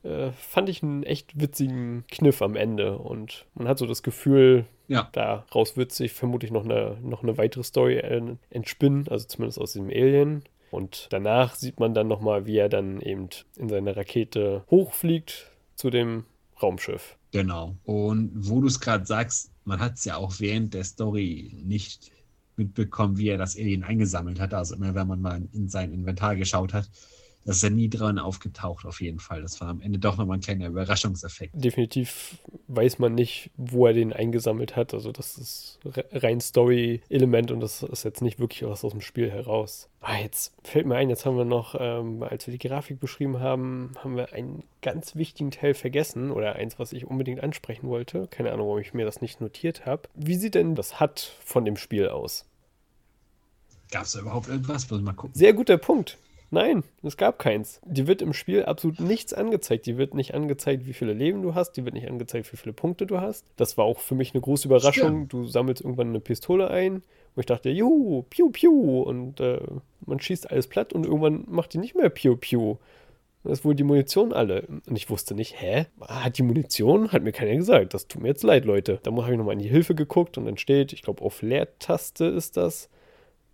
äh, 0.02 0.30
fand 0.32 0.68
ich 0.68 0.82
einen 0.82 1.02
echt 1.02 1.40
witzigen 1.40 2.04
Kniff 2.10 2.42
am 2.42 2.56
Ende. 2.56 2.98
Und 2.98 3.46
man 3.54 3.66
hat 3.66 3.78
so 3.78 3.86
das 3.86 4.02
Gefühl, 4.02 4.66
ja. 4.88 5.08
daraus 5.12 5.76
wird 5.76 5.92
sich 5.92 6.12
vermutlich 6.12 6.50
noch 6.50 6.64
eine, 6.64 6.98
noch 7.02 7.22
eine 7.22 7.38
weitere 7.38 7.64
Story 7.64 7.98
entspinnen, 8.50 9.08
also 9.08 9.26
zumindest 9.26 9.58
aus 9.58 9.72
diesem 9.72 9.88
Alien. 9.88 10.44
Und 10.70 11.06
danach 11.10 11.54
sieht 11.54 11.78
man 11.78 11.94
dann 11.94 12.08
nochmal, 12.08 12.46
wie 12.46 12.56
er 12.56 12.68
dann 12.68 13.00
eben 13.00 13.28
in 13.56 13.68
seine 13.68 13.96
Rakete 13.96 14.64
hochfliegt 14.70 15.52
zu 15.76 15.90
dem 15.90 16.24
Raumschiff. 16.60 17.16
Genau. 17.30 17.76
Und 17.84 18.30
wo 18.34 18.60
du 18.60 18.66
es 18.66 18.80
gerade 18.80 19.06
sagst, 19.06 19.50
man 19.64 19.80
hat 19.80 19.94
es 19.94 20.04
ja 20.04 20.16
auch 20.16 20.34
während 20.38 20.74
der 20.74 20.84
Story 20.84 21.62
nicht 21.64 22.10
mitbekommen, 22.56 23.18
wie 23.18 23.28
er 23.28 23.38
das 23.38 23.56
Alien 23.56 23.84
eingesammelt 23.84 24.40
hat. 24.40 24.54
Also 24.54 24.76
immer, 24.76 24.94
wenn 24.94 25.08
man 25.08 25.20
mal 25.20 25.42
in 25.52 25.68
sein 25.68 25.92
Inventar 25.92 26.36
geschaut 26.36 26.72
hat, 26.72 26.88
das 27.44 27.56
ist 27.56 27.62
ja 27.62 27.70
nie 27.70 27.90
dran 27.90 28.18
aufgetaucht, 28.18 28.86
auf 28.86 29.00
jeden 29.00 29.18
Fall. 29.18 29.42
Das 29.42 29.60
war 29.60 29.68
am 29.68 29.82
Ende 29.82 29.98
doch 29.98 30.16
nochmal 30.16 30.38
ein 30.38 30.40
kleiner 30.40 30.68
Überraschungseffekt. 30.68 31.52
Definitiv 31.54 32.38
weiß 32.68 32.98
man 32.98 33.14
nicht, 33.14 33.50
wo 33.56 33.86
er 33.86 33.92
den 33.92 34.12
eingesammelt 34.12 34.76
hat. 34.76 34.94
Also, 34.94 35.12
das 35.12 35.36
ist 35.36 35.78
rein 36.12 36.40
Story-Element 36.40 37.50
und 37.50 37.60
das 37.60 37.82
ist 37.82 38.04
jetzt 38.04 38.22
nicht 38.22 38.38
wirklich 38.38 38.62
was 38.64 38.84
aus 38.84 38.92
dem 38.92 39.02
Spiel 39.02 39.30
heraus. 39.30 39.88
Ah, 40.00 40.18
jetzt 40.18 40.54
fällt 40.62 40.86
mir 40.86 40.96
ein, 40.96 41.10
jetzt 41.10 41.26
haben 41.26 41.36
wir 41.36 41.44
noch, 41.44 41.74
ähm, 41.78 42.22
als 42.22 42.46
wir 42.46 42.52
die 42.52 42.66
Grafik 42.66 43.00
beschrieben 43.00 43.40
haben, 43.40 43.92
haben 44.02 44.16
wir 44.16 44.32
einen 44.32 44.64
ganz 44.82 45.14
wichtigen 45.14 45.50
Teil 45.50 45.74
vergessen 45.74 46.30
oder 46.30 46.56
eins, 46.56 46.78
was 46.78 46.92
ich 46.92 47.06
unbedingt 47.06 47.42
ansprechen 47.42 47.88
wollte. 47.88 48.26
Keine 48.28 48.52
Ahnung, 48.52 48.68
warum 48.68 48.80
ich 48.80 48.94
mir 48.94 49.04
das 49.04 49.20
nicht 49.20 49.40
notiert 49.40 49.86
habe. 49.86 50.02
Wie 50.14 50.36
sieht 50.36 50.54
denn 50.54 50.74
das 50.74 51.00
HUD 51.00 51.32
von 51.44 51.64
dem 51.64 51.76
Spiel 51.76 52.08
aus? 52.08 52.46
Gab 53.90 54.04
es 54.04 54.12
da 54.12 54.20
überhaupt 54.20 54.48
irgendwas? 54.48 54.90
Mal 54.90 55.12
gucken. 55.12 55.34
Sehr 55.34 55.52
guter 55.52 55.78
Punkt. 55.78 56.18
Nein, 56.54 56.84
es 57.02 57.16
gab 57.16 57.40
keins. 57.40 57.80
Die 57.84 58.06
wird 58.06 58.22
im 58.22 58.32
Spiel 58.32 58.64
absolut 58.64 59.00
nichts 59.00 59.32
angezeigt. 59.32 59.86
Die 59.86 59.98
wird 59.98 60.14
nicht 60.14 60.34
angezeigt, 60.34 60.86
wie 60.86 60.92
viele 60.92 61.12
Leben 61.12 61.42
du 61.42 61.56
hast. 61.56 61.72
Die 61.72 61.84
wird 61.84 61.94
nicht 61.94 62.08
angezeigt, 62.08 62.52
wie 62.52 62.56
viele 62.56 62.72
Punkte 62.72 63.06
du 63.06 63.20
hast. 63.20 63.44
Das 63.56 63.76
war 63.76 63.84
auch 63.84 63.98
für 63.98 64.14
mich 64.14 64.34
eine 64.34 64.40
große 64.40 64.68
Überraschung. 64.68 65.08
Stimmt. 65.08 65.32
Du 65.32 65.46
sammelst 65.46 65.82
irgendwann 65.82 66.10
eine 66.10 66.20
Pistole 66.20 66.70
ein. 66.70 66.94
Und 66.94 67.40
ich 67.40 67.46
dachte, 67.46 67.70
juhu, 67.70 68.22
piu, 68.30 68.50
piu. 68.50 69.02
Und 69.02 69.40
äh, 69.40 69.58
man 70.06 70.20
schießt 70.20 70.48
alles 70.48 70.68
platt 70.68 70.92
und 70.92 71.04
irgendwann 71.04 71.44
macht 71.48 71.74
die 71.74 71.78
nicht 71.78 71.96
mehr 71.96 72.08
piu, 72.08 72.36
piu. 72.36 72.76
Das 73.42 73.58
ist 73.58 73.64
wohl 73.64 73.74
die 73.74 73.82
Munition 73.82 74.32
alle. 74.32 74.68
Und 74.86 74.96
ich 74.96 75.10
wusste 75.10 75.34
nicht, 75.34 75.60
hä? 75.60 75.86
Hat 76.02 76.38
die 76.38 76.44
Munition? 76.44 77.10
Hat 77.10 77.24
mir 77.24 77.32
keiner 77.32 77.56
gesagt. 77.56 77.94
Das 77.94 78.06
tut 78.06 78.22
mir 78.22 78.28
jetzt 78.28 78.44
leid, 78.44 78.64
Leute. 78.64 79.00
Da 79.02 79.10
habe 79.10 79.32
ich 79.32 79.36
nochmal 79.36 79.54
in 79.54 79.58
die 79.58 79.68
Hilfe 79.68 79.96
geguckt 79.96 80.38
und 80.38 80.44
dann 80.44 80.56
steht, 80.56 80.92
ich 80.92 81.02
glaube, 81.02 81.24
auf 81.24 81.42
Leertaste 81.42 82.26
ist 82.26 82.56
das, 82.56 82.90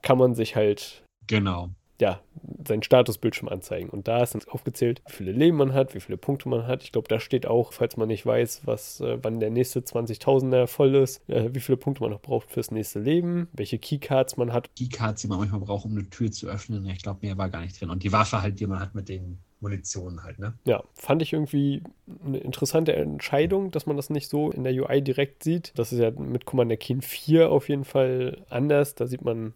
kann 0.02 0.18
man 0.18 0.34
sich 0.34 0.54
halt 0.54 1.02
Genau 1.26 1.70
ja, 2.00 2.20
seinen 2.66 2.82
Statusbildschirm 2.82 3.48
anzeigen. 3.48 3.90
Und 3.90 4.08
da 4.08 4.22
ist 4.22 4.34
dann 4.34 4.42
aufgezählt, 4.48 5.02
wie 5.06 5.12
viele 5.12 5.32
Leben 5.32 5.56
man 5.56 5.74
hat, 5.74 5.94
wie 5.94 6.00
viele 6.00 6.18
Punkte 6.18 6.48
man 6.48 6.66
hat. 6.66 6.82
Ich 6.82 6.92
glaube, 6.92 7.08
da 7.08 7.20
steht 7.20 7.46
auch, 7.46 7.72
falls 7.72 7.96
man 7.96 8.08
nicht 8.08 8.24
weiß, 8.24 8.62
was, 8.64 9.00
äh, 9.00 9.18
wann 9.22 9.40
der 9.40 9.50
nächste 9.50 9.80
20.000er 9.80 10.66
voll 10.66 10.94
ist, 10.94 11.28
äh, 11.28 11.54
wie 11.54 11.60
viele 11.60 11.76
Punkte 11.76 12.02
man 12.02 12.10
noch 12.10 12.22
braucht 12.22 12.50
fürs 12.50 12.70
nächste 12.70 13.00
Leben, 13.00 13.48
welche 13.52 13.78
Keycards 13.78 14.36
man 14.36 14.52
hat. 14.52 14.74
Keycards, 14.76 15.22
die 15.22 15.28
man 15.28 15.38
manchmal 15.38 15.60
braucht, 15.60 15.84
um 15.84 15.92
eine 15.92 16.08
Tür 16.08 16.30
zu 16.30 16.48
öffnen. 16.48 16.86
Ich 16.86 17.02
glaube, 17.02 17.20
mehr 17.22 17.36
war 17.36 17.50
gar 17.50 17.60
nicht 17.60 17.80
drin. 17.80 17.90
Und 17.90 18.02
die 18.02 18.12
Waffe 18.12 18.40
halt, 18.40 18.58
die 18.60 18.66
man 18.66 18.80
hat 18.80 18.94
mit 18.94 19.08
den 19.08 19.38
Munition 19.60 20.22
halt, 20.22 20.38
ne? 20.38 20.54
Ja, 20.64 20.82
fand 20.94 21.20
ich 21.20 21.34
irgendwie 21.34 21.82
eine 22.24 22.38
interessante 22.38 22.94
Entscheidung, 22.94 23.70
dass 23.70 23.84
man 23.84 23.96
das 23.96 24.08
nicht 24.08 24.28
so 24.28 24.50
in 24.50 24.64
der 24.64 24.72
UI 24.72 25.02
direkt 25.02 25.44
sieht. 25.44 25.72
Das 25.76 25.92
ist 25.92 25.98
ja 25.98 26.10
mit 26.10 26.46
Commander 26.46 26.78
Keen 26.78 27.02
4 27.02 27.50
auf 27.50 27.68
jeden 27.68 27.84
Fall 27.84 28.44
anders. 28.48 28.94
Da 28.94 29.06
sieht 29.06 29.22
man 29.22 29.52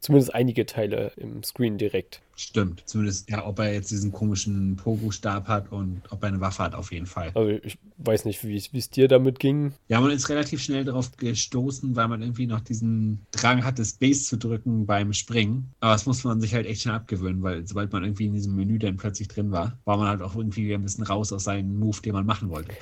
zumindest 0.00 0.34
einige 0.34 0.66
Teile 0.66 1.12
im 1.16 1.42
Screen 1.42 1.78
direkt. 1.78 2.22
Stimmt, 2.36 2.82
zumindest, 2.86 3.28
ja, 3.28 3.46
ob 3.46 3.58
er 3.58 3.74
jetzt 3.74 3.90
diesen 3.90 4.12
komischen 4.12 4.76
Pogo-Stab 4.76 5.46
hat 5.46 5.70
und 5.70 6.00
ob 6.08 6.22
er 6.22 6.28
eine 6.28 6.40
Waffe 6.40 6.62
hat, 6.62 6.74
auf 6.74 6.90
jeden 6.90 7.04
Fall. 7.04 7.30
Also 7.34 7.50
ich 7.62 7.76
weiß 7.98 8.24
nicht, 8.24 8.42
wie 8.42 8.56
es 8.56 8.88
dir 8.88 9.08
damit 9.08 9.38
ging. 9.38 9.74
Ja, 9.88 10.00
man 10.00 10.10
ist 10.10 10.30
relativ 10.30 10.62
schnell 10.62 10.84
darauf 10.84 11.14
gestoßen, 11.18 11.94
weil 11.96 12.08
man 12.08 12.22
irgendwie 12.22 12.46
noch 12.46 12.60
diesen 12.60 13.26
Drang 13.30 13.62
hatte, 13.62 13.84
Space 13.84 14.24
zu 14.24 14.38
drücken 14.38 14.86
beim 14.86 15.12
Springen. 15.12 15.70
Aber 15.80 15.92
das 15.92 16.06
musste 16.06 16.28
man 16.28 16.40
sich 16.40 16.54
halt 16.54 16.66
echt 16.66 16.80
schnell 16.80 16.94
abgewöhnen, 16.94 17.42
weil 17.42 17.66
sobald 17.66 17.92
man 17.92 18.04
irgendwie 18.04 18.26
in 18.26 18.32
diesem 18.32 18.56
Menü 18.56 18.78
dann 18.78 18.96
plötzlich 18.96 19.28
drin 19.28 19.50
war, 19.52 19.78
war 19.84 19.98
man 19.98 20.08
halt 20.08 20.22
auch 20.22 20.34
irgendwie 20.34 20.72
ein 20.72 20.82
bisschen 20.82 21.04
raus 21.04 21.34
aus 21.34 21.44
seinem 21.44 21.78
Move, 21.78 22.00
den 22.00 22.14
man 22.14 22.24
machen 22.24 22.48
wollte. 22.48 22.72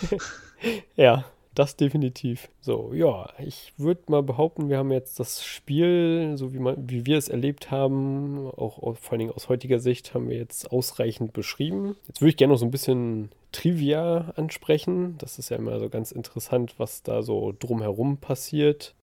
ja, 0.97 1.25
das 1.59 1.77
definitiv. 1.77 2.51
So, 2.61 2.93
ja, 2.95 3.31
ich 3.39 3.73
würde 3.77 4.03
mal 4.07 4.23
behaupten, 4.23 4.69
wir 4.69 4.79
haben 4.79 4.93
jetzt 4.93 5.19
das 5.19 5.45
Spiel, 5.45 6.35
so 6.37 6.53
wie, 6.53 6.61
man, 6.61 6.89
wie 6.89 7.05
wir 7.05 7.19
es 7.19 7.29
erlebt 7.29 7.71
haben, 7.71 8.47
auch 8.47 8.97
vor 8.97 9.13
allen 9.13 9.19
Dingen 9.19 9.33
aus 9.33 9.49
heutiger 9.49 9.81
Sicht, 9.81 10.15
haben 10.15 10.29
wir 10.29 10.37
jetzt 10.37 10.71
ausreichend 10.71 11.33
beschrieben. 11.33 11.97
Jetzt 12.07 12.21
würde 12.21 12.31
ich 12.31 12.37
gerne 12.37 12.53
noch 12.53 12.61
so 12.61 12.67
ein 12.67 12.71
bisschen 12.71 13.31
Trivia 13.51 14.33
ansprechen. 14.37 15.19
Das 15.19 15.39
ist 15.39 15.49
ja 15.49 15.57
immer 15.57 15.81
so 15.81 15.89
ganz 15.89 16.13
interessant, 16.13 16.75
was 16.79 17.03
da 17.03 17.23
so 17.23 17.53
drumherum 17.59 18.19
passiert. 18.19 18.95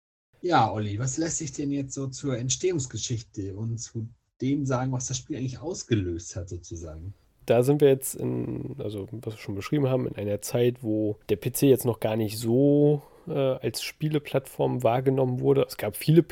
Ja, 0.41 0.72
Olli, 0.72 0.97
was 0.99 1.18
lässt 1.18 1.39
sich 1.39 1.51
denn 1.51 1.72
jetzt 1.72 1.93
so 1.93 2.08
zur 2.08 2.38
Entstehungsgeschichte 2.38 3.56
und 3.56 3.80
zu 3.80 4.08
dem 4.41 4.66
sagen, 4.66 4.91
was 4.91 5.08
das 5.08 5.18
Spiel 5.18 5.38
eigentlich 5.38 5.60
ausgelöst 5.60 6.36
hat, 6.36 6.49
sozusagen? 6.49 7.14
Da 7.46 7.64
sind 7.64 7.82
wir 7.82 7.89
jetzt 7.89 8.16
in, 8.16 8.76
also 8.80 9.08
was 9.12 9.36
wir 9.36 9.39
schon 9.39 9.56
beschrieben 9.56 9.89
haben, 9.89 10.08
in 10.08 10.16
einer 10.16 10.41
Zeit, 10.41 10.84
wo 10.84 11.18
der 11.30 11.38
PC 11.38 11.64
jetzt 11.64 11.86
noch 11.86 12.00
gar 12.00 12.16
nicht 12.16 12.38
so 12.38 13.02
äh, 13.28 13.34
als 13.34 13.84
Spieleplattform 13.84 14.84
wahrgenommen 14.84 15.39
wurde. 15.39 15.66
Es 15.68 15.78
gab 15.78 15.96
viele 15.96 16.24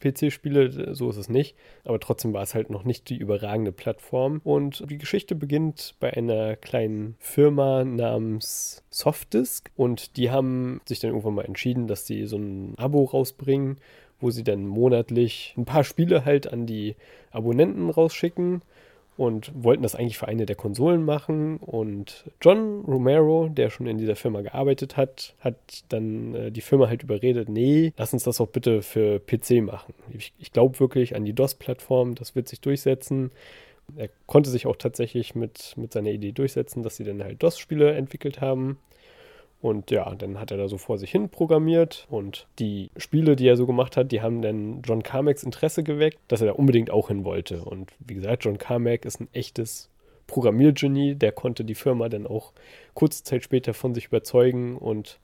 PC-Spiele, 0.00 0.94
so 0.94 1.10
ist 1.10 1.16
es 1.16 1.28
nicht, 1.28 1.56
aber 1.84 2.00
trotzdem 2.00 2.32
war 2.32 2.42
es 2.42 2.54
halt 2.54 2.70
noch 2.70 2.84
nicht 2.84 3.08
die 3.10 3.16
überragende 3.16 3.72
Plattform. 3.72 4.40
Und 4.44 4.84
die 4.90 4.98
Geschichte 4.98 5.34
beginnt 5.34 5.94
bei 6.00 6.12
einer 6.12 6.56
kleinen 6.56 7.16
Firma 7.18 7.84
namens 7.84 8.82
Softdisk 8.90 9.70
und 9.76 10.16
die 10.16 10.30
haben 10.30 10.80
sich 10.86 11.00
dann 11.00 11.10
irgendwann 11.10 11.34
mal 11.34 11.44
entschieden, 11.44 11.86
dass 11.86 12.06
sie 12.06 12.26
so 12.26 12.36
ein 12.36 12.74
Abo 12.78 13.04
rausbringen, 13.04 13.76
wo 14.18 14.30
sie 14.30 14.44
dann 14.44 14.66
monatlich 14.66 15.54
ein 15.56 15.64
paar 15.64 15.84
Spiele 15.84 16.24
halt 16.24 16.52
an 16.52 16.66
die 16.66 16.96
Abonnenten 17.30 17.90
rausschicken 17.90 18.62
und 19.20 19.52
wollten 19.54 19.82
das 19.82 19.94
eigentlich 19.94 20.16
für 20.16 20.28
eine 20.28 20.46
der 20.46 20.56
Konsolen 20.56 21.04
machen. 21.04 21.58
Und 21.58 22.24
John 22.40 22.86
Romero, 22.86 23.50
der 23.50 23.68
schon 23.68 23.86
in 23.86 23.98
dieser 23.98 24.16
Firma 24.16 24.40
gearbeitet 24.40 24.96
hat, 24.96 25.34
hat 25.40 25.56
dann 25.90 26.34
äh, 26.34 26.50
die 26.50 26.62
Firma 26.62 26.88
halt 26.88 27.02
überredet, 27.02 27.50
nee, 27.50 27.92
lass 27.98 28.14
uns 28.14 28.24
das 28.24 28.40
auch 28.40 28.48
bitte 28.48 28.80
für 28.80 29.20
PC 29.20 29.60
machen. 29.60 29.92
Ich, 30.14 30.32
ich 30.38 30.52
glaube 30.52 30.80
wirklich 30.80 31.16
an 31.16 31.26
die 31.26 31.34
DOS-Plattform, 31.34 32.14
das 32.14 32.34
wird 32.34 32.48
sich 32.48 32.62
durchsetzen. 32.62 33.30
Er 33.94 34.08
konnte 34.24 34.48
sich 34.48 34.66
auch 34.66 34.76
tatsächlich 34.76 35.34
mit, 35.34 35.74
mit 35.76 35.92
seiner 35.92 36.12
Idee 36.12 36.32
durchsetzen, 36.32 36.82
dass 36.82 36.96
sie 36.96 37.04
dann 37.04 37.22
halt 37.22 37.42
DOS-Spiele 37.42 37.92
entwickelt 37.92 38.40
haben. 38.40 38.78
Und 39.60 39.90
ja, 39.90 40.14
dann 40.14 40.40
hat 40.40 40.50
er 40.50 40.56
da 40.56 40.68
so 40.68 40.78
vor 40.78 40.96
sich 40.98 41.10
hin 41.10 41.28
programmiert. 41.28 42.06
Und 42.10 42.46
die 42.58 42.90
Spiele, 42.96 43.36
die 43.36 43.46
er 43.46 43.56
so 43.56 43.66
gemacht 43.66 43.96
hat, 43.96 44.10
die 44.10 44.22
haben 44.22 44.40
dann 44.40 44.80
John 44.82 45.02
Carmacks 45.02 45.42
Interesse 45.42 45.82
geweckt, 45.82 46.18
dass 46.28 46.40
er 46.40 46.48
da 46.48 46.52
unbedingt 46.54 46.90
auch 46.90 47.08
hin 47.08 47.24
wollte. 47.24 47.62
Und 47.64 47.90
wie 47.98 48.14
gesagt, 48.14 48.44
John 48.44 48.58
Carmack 48.58 49.04
ist 49.04 49.20
ein 49.20 49.28
echtes 49.32 49.90
Programmiergenie, 50.26 51.14
der 51.14 51.32
konnte 51.32 51.64
die 51.64 51.74
Firma 51.74 52.08
dann 52.08 52.26
auch 52.26 52.52
kurze 52.94 53.24
Zeit 53.24 53.42
später 53.42 53.74
von 53.74 53.94
sich 53.94 54.06
überzeugen 54.06 54.76
und 54.76 55.18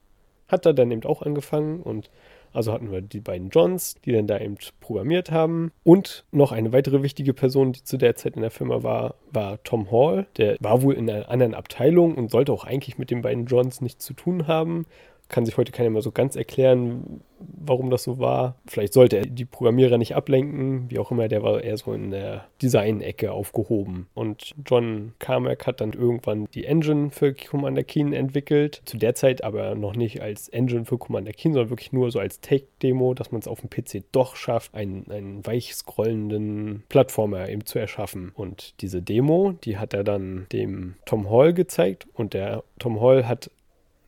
hat 0.47 0.65
da 0.65 0.73
dann 0.73 0.91
eben 0.91 1.03
auch 1.05 1.21
angefangen. 1.23 1.81
Und 1.81 2.11
also 2.57 2.73
hatten 2.73 2.91
wir 2.91 3.01
die 3.01 3.19
beiden 3.19 3.49
Johns, 3.49 3.95
die 4.03 4.11
dann 4.11 4.25
da 4.25 4.39
eben 4.39 4.57
programmiert 4.79 5.31
haben. 5.31 5.71
Und 5.83 6.25
noch 6.31 6.51
eine 6.51 6.73
weitere 6.73 7.03
wichtige 7.03 7.33
Person, 7.33 7.71
die 7.71 7.83
zu 7.83 7.97
der 7.97 8.15
Zeit 8.15 8.35
in 8.35 8.41
der 8.41 8.51
Firma 8.51 8.81
war, 8.81 9.15
war 9.31 9.61
Tom 9.63 9.91
Hall. 9.91 10.25
Der 10.37 10.57
war 10.59 10.81
wohl 10.81 10.95
in 10.95 11.09
einer 11.09 11.29
anderen 11.29 11.53
Abteilung 11.53 12.15
und 12.15 12.31
sollte 12.31 12.51
auch 12.51 12.63
eigentlich 12.63 12.97
mit 12.97 13.11
den 13.11 13.21
beiden 13.21 13.45
Johns 13.45 13.79
nichts 13.79 14.03
zu 14.03 14.13
tun 14.13 14.47
haben 14.47 14.85
kann 15.29 15.45
sich 15.45 15.57
heute 15.57 15.71
keiner 15.71 15.89
mehr 15.89 16.01
so 16.01 16.11
ganz 16.11 16.35
erklären, 16.35 17.21
warum 17.39 17.89
das 17.89 18.03
so 18.03 18.19
war. 18.19 18.55
Vielleicht 18.65 18.93
sollte 18.93 19.17
er 19.17 19.25
die 19.25 19.45
Programmierer 19.45 19.97
nicht 19.97 20.15
ablenken, 20.15 20.89
wie 20.89 20.99
auch 20.99 21.11
immer, 21.11 21.27
der 21.27 21.43
war 21.43 21.63
eher 21.63 21.77
so 21.77 21.93
in 21.93 22.11
der 22.11 22.45
Design-Ecke 22.61 23.31
aufgehoben. 23.31 24.07
Und 24.13 24.55
John 24.65 25.13
Carmack 25.19 25.67
hat 25.67 25.81
dann 25.81 25.93
irgendwann 25.93 26.47
die 26.53 26.65
Engine 26.65 27.11
für 27.11 27.33
Commander 27.33 27.83
Keen 27.83 28.13
entwickelt. 28.13 28.81
Zu 28.85 28.97
der 28.97 29.15
Zeit 29.15 29.43
aber 29.43 29.75
noch 29.75 29.95
nicht 29.95 30.21
als 30.21 30.49
Engine 30.49 30.85
für 30.85 30.97
Commander 30.97 31.33
Keen, 31.33 31.53
sondern 31.53 31.69
wirklich 31.69 31.93
nur 31.93 32.09
so 32.11 32.19
als 32.19 32.39
Take-Demo, 32.39 33.13
dass 33.13 33.31
man 33.31 33.39
es 33.39 33.47
auf 33.47 33.61
dem 33.61 33.69
PC 33.69 34.03
doch 34.11 34.35
schafft, 34.35 34.73
einen, 34.73 35.09
einen 35.11 35.45
weich 35.45 35.75
scrollenden 35.75 36.83
Plattformer 36.89 37.49
eben 37.49 37.65
zu 37.65 37.79
erschaffen. 37.79 38.31
Und 38.33 38.73
diese 38.81 39.01
Demo, 39.01 39.53
die 39.63 39.77
hat 39.77 39.93
er 39.93 40.03
dann 40.03 40.47
dem 40.51 40.95
Tom 41.05 41.29
Hall 41.29 41.53
gezeigt 41.53 42.07
und 42.13 42.33
der 42.33 42.63
Tom 42.79 43.01
Hall 43.01 43.27
hat 43.27 43.51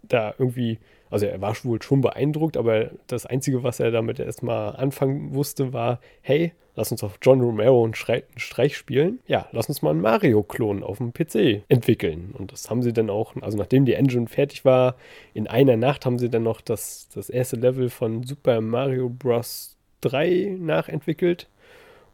da 0.03 0.33
irgendwie 0.37 0.79
Also 1.09 1.25
er 1.25 1.41
war 1.41 1.55
wohl 1.63 1.81
schon 1.81 2.01
beeindruckt, 2.01 2.57
aber 2.57 2.91
das 3.07 3.25
Einzige, 3.25 3.63
was 3.63 3.79
er 3.79 3.91
damit 3.91 4.19
erstmal 4.19 4.75
anfangen 4.75 5.33
wusste, 5.33 5.73
war, 5.73 5.99
hey, 6.21 6.53
lass 6.75 6.91
uns 6.91 7.03
auf 7.03 7.17
John 7.21 7.41
Romero 7.41 7.83
einen, 7.83 7.95
Streich, 7.95 8.77
spielen. 8.77 9.19
Ja, 9.27 9.47
lass 9.51 9.69
uns 9.69 9.81
mal 9.81 9.91
einen 9.91 10.01
Mario-Klon 10.01 10.83
auf 10.83 10.97
dem 10.97 11.13
PC 11.13 11.63
entwickeln. 11.67 12.33
Und 12.37 12.51
das 12.51 12.69
haben 12.69 12.83
sie 12.83 12.93
dann 12.93 13.09
auch, 13.09 13.35
also 13.41 13.57
nachdem 13.57 13.85
die 13.85 13.95
Engine 13.95 14.27
fertig 14.27 14.65
war, 14.65 14.95
in 15.33 15.47
einer 15.47 15.77
Nacht 15.77 16.05
haben 16.05 16.19
sie 16.19 16.29
dann 16.29 16.43
noch 16.43 16.61
das, 16.61 17.09
das 17.13 17.29
erste 17.29 17.55
Level 17.55 17.89
von 17.89 18.23
Super 18.23 18.61
Mario 18.61 19.09
Bros. 19.09 19.75
3 20.01 20.57
nachentwickelt. 20.59 21.47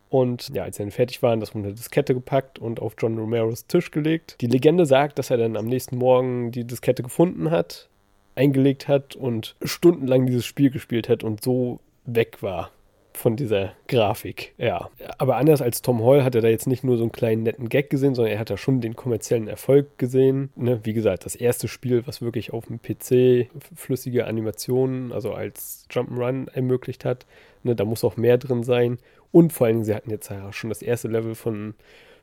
Und 0.09 0.49
ja, 0.49 0.63
als 0.63 0.77
sie 0.77 0.83
dann 0.83 0.91
fertig 0.91 1.21
waren, 1.23 1.39
das 1.39 1.53
wurde 1.53 1.67
eine 1.67 1.75
Diskette 1.75 2.13
gepackt 2.13 2.59
und 2.59 2.79
auf 2.79 2.95
John 2.97 3.17
Romeros 3.17 3.67
Tisch 3.67 3.91
gelegt. 3.91 4.37
Die 4.39 4.47
Legende 4.47 4.85
sagt, 4.85 5.19
dass 5.19 5.29
er 5.29 5.37
dann 5.37 5.57
am 5.57 5.65
nächsten 5.65 5.97
Morgen 5.97 6.51
die 6.51 6.63
Diskette 6.63 7.03
gefunden 7.03 7.51
hat, 7.51 7.89
eingelegt 8.35 8.87
hat 8.87 9.15
und 9.15 9.55
stundenlang 9.63 10.25
dieses 10.25 10.45
Spiel 10.45 10.69
gespielt 10.69 11.09
hat 11.09 11.23
und 11.23 11.43
so 11.43 11.79
weg 12.05 12.41
war 12.41 12.71
von 13.15 13.35
dieser 13.35 13.73
Grafik. 13.87 14.53
Ja, 14.57 14.89
aber 15.17 15.37
anders 15.37 15.61
als 15.61 15.81
Tom 15.81 16.03
Hall 16.03 16.23
hat 16.23 16.35
er 16.35 16.41
da 16.41 16.47
jetzt 16.47 16.67
nicht 16.67 16.83
nur 16.83 16.97
so 16.97 17.03
einen 17.03 17.11
kleinen 17.11 17.43
netten 17.43 17.69
Gag 17.69 17.89
gesehen, 17.89 18.13
sondern 18.13 18.33
er 18.33 18.39
hat 18.39 18.49
da 18.49 18.57
schon 18.57 18.81
den 18.81 18.95
kommerziellen 18.95 19.47
Erfolg 19.47 19.97
gesehen. 19.97 20.49
Ne? 20.55 20.81
Wie 20.83 20.93
gesagt, 20.93 21.25
das 21.25 21.35
erste 21.35 21.67
Spiel, 21.67 22.05
was 22.05 22.21
wirklich 22.21 22.53
auf 22.53 22.65
dem 22.67 22.79
PC 22.81 23.49
flüssige 23.75 24.27
Animationen, 24.27 25.11
also 25.11 25.33
als 25.33 25.87
Jump'n'Run 25.91 26.49
ermöglicht 26.53 27.05
hat. 27.05 27.25
Ne? 27.63 27.75
Da 27.75 27.85
muss 27.85 28.03
auch 28.03 28.17
mehr 28.17 28.37
drin 28.37 28.63
sein. 28.63 28.97
Und 29.31 29.53
vor 29.53 29.67
allen 29.67 29.77
Dingen, 29.77 29.85
sie 29.85 29.95
hatten 29.95 30.11
jetzt 30.11 30.29
ja 30.29 30.51
schon 30.53 30.69
das 30.69 30.81
erste 30.81 31.07
Level 31.07 31.35
von, 31.35 31.73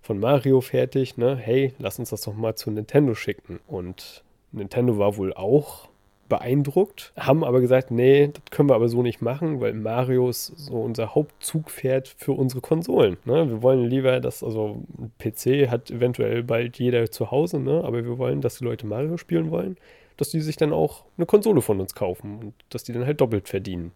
von 0.02 0.18
Mario 0.18 0.60
fertig. 0.60 1.16
Ne? 1.16 1.36
Hey, 1.36 1.74
lass 1.78 1.98
uns 1.98 2.10
das 2.10 2.22
doch 2.22 2.34
mal 2.34 2.54
zu 2.54 2.70
Nintendo 2.70 3.14
schicken. 3.14 3.60
Und 3.66 4.22
Nintendo 4.52 4.98
war 4.98 5.16
wohl 5.16 5.32
auch 5.32 5.88
beeindruckt, 6.32 7.12
haben 7.14 7.44
aber 7.44 7.60
gesagt, 7.60 7.90
nee, 7.90 8.28
das 8.32 8.42
können 8.50 8.70
wir 8.70 8.74
aber 8.74 8.88
so 8.88 9.02
nicht 9.02 9.20
machen, 9.20 9.60
weil 9.60 9.74
Mario 9.74 10.30
ist 10.30 10.46
so 10.56 10.80
unser 10.80 11.14
Hauptzugpferd 11.14 12.08
für 12.08 12.32
unsere 12.32 12.62
Konsolen. 12.62 13.18
Ne? 13.26 13.50
Wir 13.50 13.60
wollen 13.60 13.84
lieber, 13.84 14.18
dass, 14.18 14.42
also 14.42 14.82
ein 14.98 15.12
PC 15.18 15.70
hat 15.70 15.90
eventuell 15.90 16.42
bald 16.42 16.78
jeder 16.78 17.10
zu 17.10 17.30
Hause, 17.30 17.60
ne? 17.60 17.84
aber 17.84 18.02
wir 18.02 18.16
wollen, 18.16 18.40
dass 18.40 18.56
die 18.56 18.64
Leute 18.64 18.86
Mario 18.86 19.18
spielen 19.18 19.50
wollen, 19.50 19.76
dass 20.16 20.30
die 20.30 20.40
sich 20.40 20.56
dann 20.56 20.72
auch 20.72 21.04
eine 21.18 21.26
Konsole 21.26 21.60
von 21.60 21.80
uns 21.80 21.94
kaufen 21.94 22.38
und 22.38 22.54
dass 22.70 22.82
die 22.82 22.94
dann 22.94 23.04
halt 23.04 23.20
doppelt 23.20 23.46
verdienen. 23.46 23.92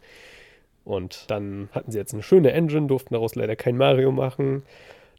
Und 0.84 1.30
dann 1.30 1.70
hatten 1.72 1.90
sie 1.90 1.96
jetzt 1.96 2.12
eine 2.12 2.22
schöne 2.22 2.52
Engine, 2.52 2.86
durften 2.86 3.14
daraus 3.14 3.34
leider 3.34 3.56
kein 3.56 3.78
Mario 3.78 4.12
machen. 4.12 4.62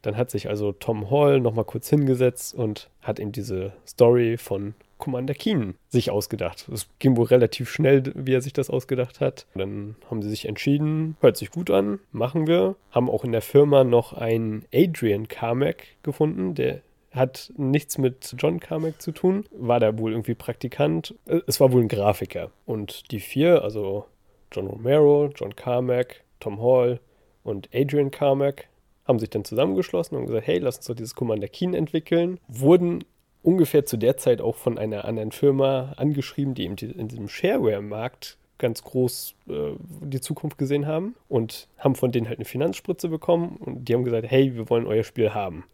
Dann 0.02 0.16
hat 0.16 0.30
sich 0.30 0.48
also 0.48 0.70
Tom 0.70 1.10
Hall 1.10 1.40
nochmal 1.40 1.64
kurz 1.64 1.90
hingesetzt 1.90 2.54
und 2.54 2.88
hat 3.02 3.18
ihm 3.18 3.32
diese 3.32 3.72
Story 3.84 4.36
von 4.36 4.74
Commander 4.98 5.34
Keen 5.34 5.74
sich 5.88 6.10
ausgedacht. 6.10 6.68
Es 6.72 6.88
ging 6.98 7.16
wohl 7.16 7.26
relativ 7.26 7.70
schnell, 7.70 8.12
wie 8.14 8.34
er 8.34 8.42
sich 8.42 8.52
das 8.52 8.70
ausgedacht 8.70 9.20
hat. 9.20 9.46
Dann 9.54 9.96
haben 10.10 10.22
sie 10.22 10.30
sich 10.30 10.46
entschieden, 10.46 11.16
hört 11.20 11.36
sich 11.36 11.50
gut 11.50 11.70
an, 11.70 12.00
machen 12.12 12.46
wir. 12.46 12.76
Haben 12.90 13.08
auch 13.08 13.24
in 13.24 13.32
der 13.32 13.42
Firma 13.42 13.84
noch 13.84 14.12
einen 14.12 14.64
Adrian 14.72 15.28
Carmack 15.28 15.84
gefunden, 16.02 16.54
der 16.54 16.82
hat 17.10 17.52
nichts 17.56 17.98
mit 17.98 18.34
John 18.38 18.60
Carmack 18.60 19.00
zu 19.00 19.12
tun, 19.12 19.44
war 19.52 19.80
da 19.80 19.98
wohl 19.98 20.12
irgendwie 20.12 20.34
Praktikant. 20.34 21.14
Es 21.46 21.58
war 21.58 21.72
wohl 21.72 21.82
ein 21.82 21.88
Grafiker. 21.88 22.50
Und 22.66 23.10
die 23.10 23.20
vier, 23.20 23.62
also 23.62 24.04
John 24.52 24.66
Romero, 24.66 25.30
John 25.34 25.56
Carmack, 25.56 26.22
Tom 26.40 26.60
Hall 26.60 27.00
und 27.42 27.68
Adrian 27.74 28.10
Carmack, 28.10 28.68
haben 29.06 29.18
sich 29.18 29.30
dann 29.30 29.44
zusammengeschlossen 29.44 30.18
und 30.18 30.26
gesagt, 30.26 30.46
hey, 30.46 30.58
lass 30.58 30.76
uns 30.76 30.86
doch 30.86 30.94
dieses 30.94 31.14
Commander 31.14 31.48
Keen 31.48 31.72
entwickeln. 31.72 32.38
Wurden 32.46 33.04
ungefähr 33.48 33.86
zu 33.86 33.96
der 33.96 34.18
Zeit 34.18 34.42
auch 34.42 34.56
von 34.56 34.76
einer 34.76 35.06
anderen 35.06 35.32
Firma 35.32 35.94
angeschrieben, 35.96 36.54
die 36.54 36.66
in 36.66 36.76
diesem 37.08 37.30
Shareware-Markt 37.30 38.36
ganz 38.58 38.82
groß 38.82 39.34
äh, 39.48 39.72
die 40.02 40.20
Zukunft 40.20 40.58
gesehen 40.58 40.86
haben 40.86 41.14
und 41.30 41.66
haben 41.78 41.94
von 41.94 42.12
denen 42.12 42.28
halt 42.28 42.38
eine 42.38 42.44
Finanzspritze 42.44 43.08
bekommen 43.08 43.56
und 43.56 43.88
die 43.88 43.94
haben 43.94 44.04
gesagt, 44.04 44.30
hey, 44.30 44.54
wir 44.54 44.68
wollen 44.68 44.86
euer 44.86 45.02
Spiel 45.02 45.32
haben. 45.32 45.64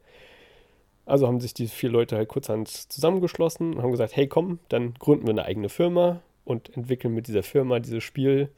Also 1.04 1.26
haben 1.26 1.40
sich 1.40 1.52
die 1.52 1.66
vier 1.66 1.90
Leute 1.90 2.16
halt 2.16 2.28
kurzhand 2.28 2.68
zusammengeschlossen 2.68 3.74
und 3.74 3.82
haben 3.82 3.90
gesagt, 3.90 4.14
hey, 4.14 4.28
komm, 4.28 4.60
dann 4.68 4.94
gründen 4.94 5.26
wir 5.26 5.32
eine 5.32 5.44
eigene 5.44 5.68
Firma 5.68 6.20
und 6.44 6.74
entwickeln 6.76 7.12
mit 7.12 7.26
dieser 7.26 7.42
Firma 7.42 7.80
dieses 7.80 8.04
Spiel. 8.04 8.50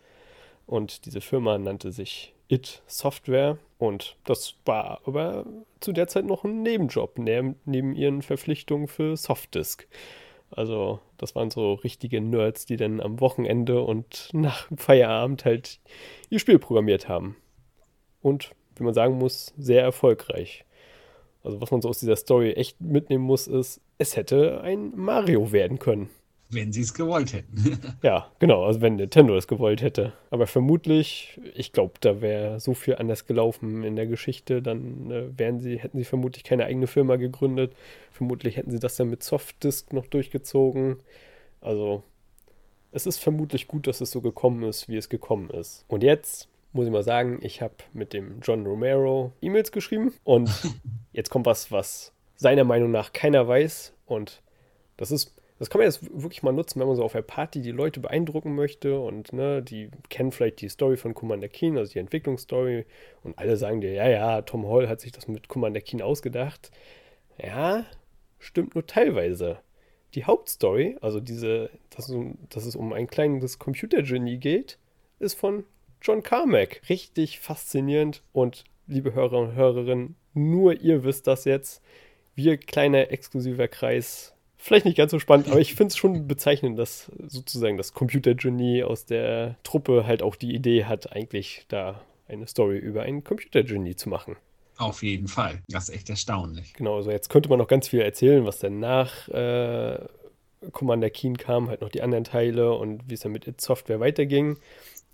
Und 0.66 1.06
diese 1.06 1.22
Firma 1.22 1.56
nannte 1.56 1.90
sich 1.90 2.34
It 2.48 2.82
Software 2.86 3.58
und 3.78 4.16
das 4.24 4.54
war 4.64 5.00
aber 5.06 5.44
zu 5.80 5.92
der 5.92 6.08
Zeit 6.08 6.24
noch 6.24 6.44
ein 6.44 6.62
Nebenjob, 6.62 7.18
neben, 7.18 7.56
neben 7.64 7.94
ihren 7.94 8.22
Verpflichtungen 8.22 8.88
für 8.88 9.16
Softdisk. 9.16 9.88
Also 10.50 11.00
das 11.18 11.34
waren 11.34 11.50
so 11.50 11.74
richtige 11.74 12.20
Nerds, 12.20 12.66
die 12.66 12.76
dann 12.76 13.00
am 13.00 13.20
Wochenende 13.20 13.82
und 13.82 14.28
nach 14.32 14.68
Feierabend 14.76 15.44
halt 15.44 15.80
ihr 16.30 16.38
Spiel 16.38 16.58
programmiert 16.58 17.08
haben. 17.08 17.36
Und, 18.22 18.52
wie 18.76 18.84
man 18.84 18.94
sagen 18.94 19.18
muss, 19.18 19.52
sehr 19.58 19.82
erfolgreich. 19.82 20.64
Also 21.42 21.60
was 21.60 21.70
man 21.70 21.82
so 21.82 21.88
aus 21.88 21.98
dieser 21.98 22.16
Story 22.16 22.52
echt 22.52 22.80
mitnehmen 22.80 23.24
muss, 23.24 23.46
ist, 23.46 23.80
es 23.98 24.16
hätte 24.16 24.60
ein 24.62 24.92
Mario 24.96 25.52
werden 25.52 25.78
können. 25.78 26.10
Wenn 26.48 26.72
sie 26.72 26.82
es 26.82 26.94
gewollt 26.94 27.32
hätten. 27.32 27.80
ja, 28.02 28.30
genau, 28.38 28.64
also 28.64 28.80
wenn 28.80 28.96
Nintendo 28.96 29.36
es 29.36 29.48
gewollt 29.48 29.82
hätte. 29.82 30.12
Aber 30.30 30.46
vermutlich, 30.46 31.40
ich 31.54 31.72
glaube, 31.72 31.94
da 32.00 32.20
wäre 32.20 32.60
so 32.60 32.74
viel 32.74 32.96
anders 32.96 33.26
gelaufen 33.26 33.82
in 33.82 33.96
der 33.96 34.06
Geschichte, 34.06 34.62
dann 34.62 35.10
äh, 35.10 35.38
wären 35.38 35.58
sie, 35.58 35.78
hätten 35.78 35.98
sie 35.98 36.04
vermutlich 36.04 36.44
keine 36.44 36.66
eigene 36.66 36.86
Firma 36.86 37.16
gegründet. 37.16 37.74
Vermutlich 38.12 38.56
hätten 38.56 38.70
sie 38.70 38.78
das 38.78 38.96
dann 38.96 39.10
mit 39.10 39.22
Softdisk 39.22 39.92
noch 39.92 40.06
durchgezogen. 40.06 40.98
Also, 41.60 42.04
es 42.92 43.06
ist 43.06 43.18
vermutlich 43.18 43.66
gut, 43.66 43.86
dass 43.86 44.00
es 44.00 44.12
so 44.12 44.20
gekommen 44.20 44.62
ist, 44.62 44.88
wie 44.88 44.96
es 44.96 45.08
gekommen 45.08 45.50
ist. 45.50 45.84
Und 45.88 46.02
jetzt 46.02 46.48
muss 46.76 46.86
ich 46.86 46.92
mal 46.92 47.02
sagen, 47.02 47.38
ich 47.42 47.62
habe 47.62 47.74
mit 47.92 48.12
dem 48.12 48.40
John 48.40 48.64
Romero 48.66 49.32
E-Mails 49.40 49.72
geschrieben 49.72 50.12
und 50.24 50.50
jetzt 51.12 51.30
kommt 51.30 51.46
was, 51.46 51.72
was 51.72 52.12
seiner 52.36 52.64
Meinung 52.64 52.90
nach 52.90 53.12
keiner 53.12 53.48
weiß 53.48 53.94
und 54.04 54.42
das 54.96 55.10
ist 55.10 55.34
das 55.58 55.70
kann 55.70 55.78
man 55.78 55.86
jetzt 55.86 56.02
wirklich 56.12 56.42
mal 56.42 56.52
nutzen, 56.52 56.80
wenn 56.80 56.86
man 56.86 56.96
so 56.96 57.04
auf 57.04 57.12
der 57.12 57.22
Party 57.22 57.62
die 57.62 57.72
Leute 57.72 58.00
beeindrucken 58.00 58.54
möchte 58.54 59.00
und 59.00 59.32
ne, 59.32 59.62
die 59.62 59.90
kennen 60.10 60.32
vielleicht 60.32 60.60
die 60.60 60.68
Story 60.68 60.96
von 60.96 61.14
Commander 61.14 61.48
Keen, 61.48 61.78
also 61.78 61.92
die 61.92 61.98
Entwicklungsstory 61.98 62.84
und 63.22 63.38
alle 63.38 63.56
sagen 63.56 63.80
dir, 63.80 63.92
ja, 63.92 64.08
ja, 64.08 64.42
Tom 64.42 64.68
Hall 64.68 64.88
hat 64.88 65.00
sich 65.00 65.12
das 65.12 65.28
mit 65.28 65.48
Commander 65.48 65.80
Keen 65.80 66.02
ausgedacht. 66.02 66.70
Ja, 67.42 67.86
stimmt 68.38 68.74
nur 68.74 68.86
teilweise. 68.86 69.58
Die 70.14 70.24
Hauptstory, 70.24 70.96
also 71.00 71.20
diese, 71.20 71.70
dass, 71.90 72.12
dass 72.50 72.66
es 72.66 72.76
um 72.76 72.92
ein 72.92 73.06
kleines 73.06 73.58
Computergenie 73.58 74.38
geht, 74.38 74.78
ist 75.18 75.38
von 75.38 75.64
John 76.02 76.22
Carmack. 76.22 76.82
Richtig 76.88 77.40
faszinierend 77.40 78.22
und 78.32 78.64
liebe 78.86 79.14
Hörer 79.14 79.38
und 79.40 79.54
Hörerinnen, 79.54 80.16
nur 80.34 80.80
ihr 80.80 81.02
wisst 81.02 81.26
das 81.26 81.44
jetzt. 81.44 81.82
Wir, 82.34 82.58
kleiner 82.58 83.10
exklusiver 83.10 83.68
Kreis, 83.68 84.35
vielleicht 84.66 84.84
nicht 84.84 84.96
ganz 84.96 85.10
so 85.10 85.18
spannend, 85.18 85.48
aber 85.48 85.60
ich 85.60 85.74
finde 85.74 85.92
es 85.92 85.96
schon 85.96 86.26
bezeichnend, 86.26 86.78
dass 86.78 87.10
sozusagen 87.26 87.76
das 87.76 87.92
Computergenie 87.94 88.82
aus 88.82 89.06
der 89.06 89.56
Truppe 89.62 90.06
halt 90.06 90.22
auch 90.22 90.36
die 90.36 90.54
Idee 90.54 90.84
hat, 90.84 91.12
eigentlich 91.12 91.64
da 91.68 92.02
eine 92.28 92.46
Story 92.46 92.78
über 92.78 93.02
ein 93.02 93.24
Computergenie 93.24 93.96
zu 93.96 94.08
machen. 94.08 94.36
Auf 94.78 95.02
jeden 95.02 95.28
Fall. 95.28 95.62
Das 95.68 95.88
ist 95.88 95.94
echt 95.94 96.10
erstaunlich. 96.10 96.74
Genau, 96.74 96.96
also 96.96 97.10
jetzt 97.10 97.30
könnte 97.30 97.48
man 97.48 97.58
noch 97.58 97.68
ganz 97.68 97.88
viel 97.88 98.00
erzählen, 98.00 98.44
was 98.44 98.58
dann 98.58 98.78
nach 98.78 99.28
äh, 99.28 99.98
Commander 100.72 101.10
Keen 101.10 101.38
kam, 101.38 101.68
halt 101.68 101.80
noch 101.80 101.88
die 101.88 102.02
anderen 102.02 102.24
Teile 102.24 102.74
und 102.74 103.08
wie 103.08 103.14
es 103.14 103.20
dann 103.20 103.32
mit 103.32 103.46
It 103.46 103.60
Software 103.60 104.00
weiterging. 104.00 104.58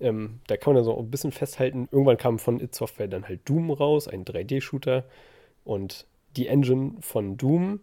Ähm, 0.00 0.40
da 0.48 0.57
kann 0.57 0.72
man 0.72 0.82
dann 0.82 0.84
so 0.84 0.98
ein 0.98 1.11
bisschen 1.11 1.30
festhalten. 1.30 1.88
Irgendwann 1.92 2.16
kam 2.16 2.38
von 2.38 2.59
It 2.59 2.74
Software 2.74 3.07
dann 3.07 3.28
halt 3.28 3.48
Doom 3.48 3.70
raus, 3.70 4.09
ein 4.09 4.24
3D-Shooter. 4.24 5.05
Und 5.64 6.07
die 6.36 6.48
Engine 6.48 6.94
von 7.00 7.36
Doom 7.36 7.80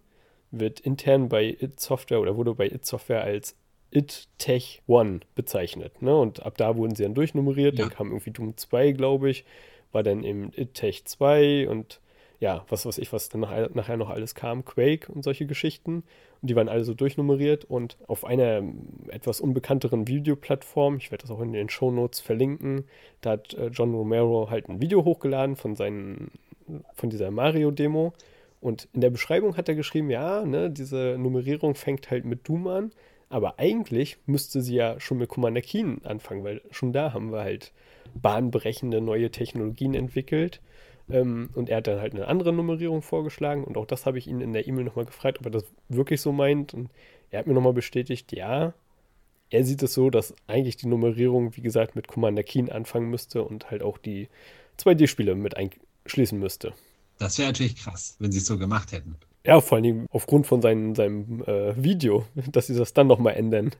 wird 0.52 0.80
intern 0.80 1.30
bei 1.30 1.46
It 1.46 1.80
Software 1.80 2.20
oder 2.20 2.36
wurde 2.36 2.54
bei 2.54 2.68
It 2.68 2.86
Software 2.86 3.24
als 3.24 3.56
It 3.92 4.28
Tech 4.38 4.82
One 4.88 5.22
bezeichnet. 5.36 6.02
Ne? 6.02 6.16
Und 6.16 6.46
ab 6.46 6.58
da 6.58 6.78
wurden 6.78 6.96
sie 6.96 7.04
dann 7.04 7.16
durchnummeriert. 7.16 7.78
Ja. 7.78 7.86
Dann 7.86 7.94
kam 7.94 8.08
irgendwie 8.08 8.32
Doom 8.32 8.56
2, 8.56 8.92
glaube 8.92 9.30
ich, 9.30 9.46
war 9.92 10.04
dann 10.04 10.24
eben 10.24 10.52
It 10.56 10.76
Tech 10.76 11.06
2 11.06 11.68
und 11.70 12.00
ja, 12.40 12.64
was 12.70 12.86
weiß 12.86 13.00
ich, 13.00 13.12
was 13.12 13.30
dann 13.30 13.42
nachher, 13.42 13.70
nachher 13.74 13.98
noch 13.98 14.10
alles 14.10 14.34
kam, 14.34 14.64
Quake 14.64 15.12
und 15.12 15.24
solche 15.24 15.46
Geschichten. 15.46 16.04
Und 16.42 16.50
die 16.50 16.56
waren 16.56 16.70
alle 16.70 16.86
so 16.86 16.94
durchnummeriert 16.94 17.66
und 17.66 17.98
auf 18.08 18.24
einer 18.24 18.64
etwas 19.10 19.42
unbekannteren 19.42 20.08
Videoplattform, 20.08 20.98
ich 20.98 21.12
werde 21.12 21.24
das 21.24 21.32
auch 21.32 21.42
in 21.42 21.52
den 21.52 21.70
Show 21.70 21.92
Notes 21.92 22.22
verlinken, 22.22 22.86
da 23.20 23.32
hat 23.32 23.54
äh, 23.56 23.68
John 23.68 23.94
Romero 23.94 24.50
halt 24.50 24.70
ein 24.70 24.82
Video 24.82 25.04
hochgeladen 25.04 25.58
von 25.58 25.76
seinen, 25.76 26.32
von 26.94 27.10
dieser 27.10 27.30
Mario-Demo 27.30 28.14
und 28.62 28.88
in 28.94 29.02
der 29.02 29.10
Beschreibung 29.10 29.58
hat 29.58 29.70
er 29.70 29.76
geschrieben, 29.76 30.10
ja, 30.10 30.46
ne, 30.46 30.70
diese 30.70 31.18
Nummerierung 31.18 31.76
fängt 31.76 32.12
halt 32.12 32.26
mit 32.26 32.48
Doom 32.48 32.68
an, 32.68 32.92
aber 33.30 33.60
eigentlich 33.60 34.18
müsste 34.26 34.62
sie 34.62 34.76
ja 34.76 35.00
schon 35.00 35.20
mit 35.20 35.30
Commander 35.30 35.62
Keen 35.62 36.02
anfangen, 36.04 36.44
weil 36.44 36.62
schon 36.72 36.92
da 36.92 37.14
haben 37.14 37.32
wir 37.32 37.42
halt 37.42 37.72
bahnbrechende 38.14 39.02
neue 39.02 39.32
Technologien 39.32 39.94
entwickelt. 39.94 40.62
Ähm, 41.10 41.50
und 41.54 41.70
er 41.70 41.78
hat 41.78 41.88
dann 41.88 42.02
halt 42.02 42.14
eine 42.14 42.28
andere 42.28 42.54
Nummerierung 42.54 43.02
vorgeschlagen 43.02 43.64
und 43.64 43.78
auch 43.78 43.86
das 43.86 44.06
habe 44.06 44.18
ich 44.18 44.28
ihn 44.28 44.42
in 44.42 44.54
der 44.54 44.68
E-Mail 44.68 44.86
nochmal 44.86 45.06
gefragt, 45.06 45.40
ob 45.40 45.46
er 45.46 45.52
das 45.52 45.66
wirklich 45.88 46.22
so 46.22 46.32
meint. 46.32 46.74
Und 46.74 46.90
er 47.32 47.40
hat 47.40 47.48
mir 47.48 47.54
nochmal 47.54 47.74
bestätigt, 47.74 48.32
ja, 48.32 48.74
er 49.50 49.64
sieht 49.64 49.82
es 49.84 49.94
so, 49.94 50.10
dass 50.10 50.36
eigentlich 50.48 50.78
die 50.78 50.88
Nummerierung, 50.88 51.56
wie 51.56 51.62
gesagt, 51.62 51.96
mit 51.96 52.08
Commander 52.08 52.44
Keen 52.44 52.70
anfangen 52.72 53.10
müsste 53.10 53.44
und 53.44 53.72
halt 53.72 53.82
auch 53.82 53.98
die 53.98 54.28
2D-Spiele 54.78 55.36
mit 55.36 55.56
einschließen 55.58 56.38
müsste. 56.38 56.74
Das 57.20 57.38
wäre 57.38 57.50
natürlich 57.50 57.76
krass, 57.76 58.16
wenn 58.20 58.32
sie 58.32 58.40
es 58.40 58.46
so 58.46 58.58
gemacht 58.58 58.92
hätten. 58.92 59.16
Ja, 59.46 59.62
vor 59.62 59.78
allem 59.78 60.08
aufgrund 60.12 60.48
von 60.48 60.62
seinem, 60.62 60.96
seinem 60.96 61.44
äh, 61.44 61.82
Video, 61.82 62.26
dass 62.52 62.68
sie 62.68 62.76
das 62.76 62.94
dann 62.94 63.08
nochmal 63.08 63.36
ändern. 63.36 63.72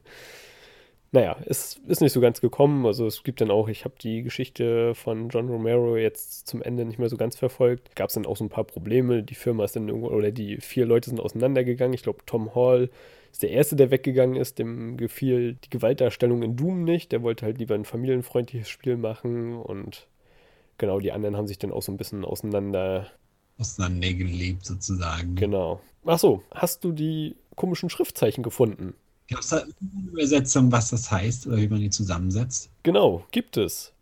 Naja, 1.12 1.36
es 1.46 1.80
ist 1.88 2.00
nicht 2.00 2.12
so 2.12 2.20
ganz 2.20 2.40
gekommen. 2.40 2.86
Also 2.86 3.06
es 3.06 3.24
gibt 3.24 3.40
dann 3.40 3.50
auch, 3.50 3.68
ich 3.68 3.84
habe 3.84 3.94
die 4.00 4.22
Geschichte 4.22 4.94
von 4.94 5.28
John 5.28 5.48
Romero 5.48 5.96
jetzt 5.96 6.46
zum 6.46 6.62
Ende 6.62 6.84
nicht 6.84 7.00
mehr 7.00 7.08
so 7.08 7.16
ganz 7.16 7.36
verfolgt. 7.36 7.96
Gab 7.96 8.10
es 8.10 8.14
dann 8.14 8.26
auch 8.26 8.36
so 8.36 8.44
ein 8.44 8.48
paar 8.48 8.64
Probleme. 8.64 9.24
Die 9.24 9.34
Firma 9.34 9.64
ist 9.64 9.74
dann 9.74 9.88
irgendwo, 9.88 10.08
oder 10.10 10.30
die 10.30 10.58
vier 10.58 10.86
Leute 10.86 11.10
sind 11.10 11.18
auseinandergegangen. 11.18 11.94
Ich 11.94 12.04
glaube, 12.04 12.20
Tom 12.26 12.54
Hall 12.54 12.90
ist 13.32 13.42
der 13.42 13.50
Erste, 13.50 13.74
der 13.74 13.90
weggegangen 13.90 14.36
ist. 14.36 14.60
Dem 14.60 14.96
gefiel 14.96 15.54
die 15.64 15.70
Gewaltdarstellung 15.70 16.42
in 16.44 16.56
Doom 16.56 16.84
nicht. 16.84 17.10
Der 17.10 17.22
wollte 17.22 17.44
halt 17.44 17.58
lieber 17.58 17.74
ein 17.74 17.84
familienfreundliches 17.84 18.68
Spiel 18.68 18.96
machen. 18.96 19.56
Und 19.56 20.06
genau, 20.78 21.00
die 21.00 21.10
anderen 21.10 21.36
haben 21.36 21.48
sich 21.48 21.58
dann 21.58 21.72
auch 21.72 21.82
so 21.82 21.90
ein 21.92 21.96
bisschen 21.96 22.24
auseinander... 22.24 23.08
Auseinandergelebt 23.60 24.64
sozusagen. 24.64 25.34
Genau. 25.36 25.80
Achso, 26.04 26.42
hast 26.52 26.82
du 26.82 26.92
die 26.92 27.36
komischen 27.56 27.90
Schriftzeichen 27.90 28.42
gefunden? 28.42 28.94
Gab 29.28 29.40
es 29.40 29.48
da 29.50 29.58
eine 29.58 30.10
Übersetzung, 30.10 30.72
was 30.72 30.90
das 30.90 31.10
heißt 31.10 31.46
oder 31.46 31.58
wie 31.58 31.68
man 31.68 31.80
die 31.80 31.90
zusammensetzt? 31.90 32.70
Genau, 32.82 33.24
gibt 33.30 33.56
es. 33.56 33.92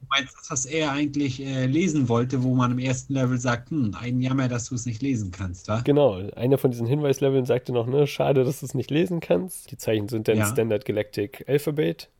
Du 0.00 0.06
meinst 0.10 0.34
das, 0.38 0.50
was 0.50 0.66
er 0.66 0.92
eigentlich 0.92 1.40
äh, 1.40 1.64
lesen 1.66 2.08
wollte, 2.08 2.42
wo 2.42 2.54
man 2.54 2.72
im 2.72 2.78
ersten 2.78 3.14
Level 3.14 3.38
sagt, 3.38 3.70
hm, 3.70 3.96
ein 3.98 4.20
Jammer, 4.20 4.48
dass 4.48 4.68
du 4.68 4.74
es 4.74 4.84
nicht 4.84 5.00
lesen 5.00 5.30
kannst, 5.30 5.68
wa? 5.68 5.80
Genau, 5.80 6.16
einer 6.32 6.58
von 6.58 6.70
diesen 6.70 6.86
Hinweisleveln 6.86 7.46
sagte 7.46 7.72
noch, 7.72 7.86
ne, 7.86 8.06
schade, 8.06 8.44
dass 8.44 8.60
du 8.60 8.66
es 8.66 8.74
nicht 8.74 8.90
lesen 8.90 9.20
kannst. 9.20 9.70
Die 9.70 9.78
Zeichen 9.78 10.08
sind 10.08 10.28
dann 10.28 10.36
Ja. 10.38 10.46
Standard 10.46 10.84
Galactic 10.84 11.44
Alphabet. 11.48 12.10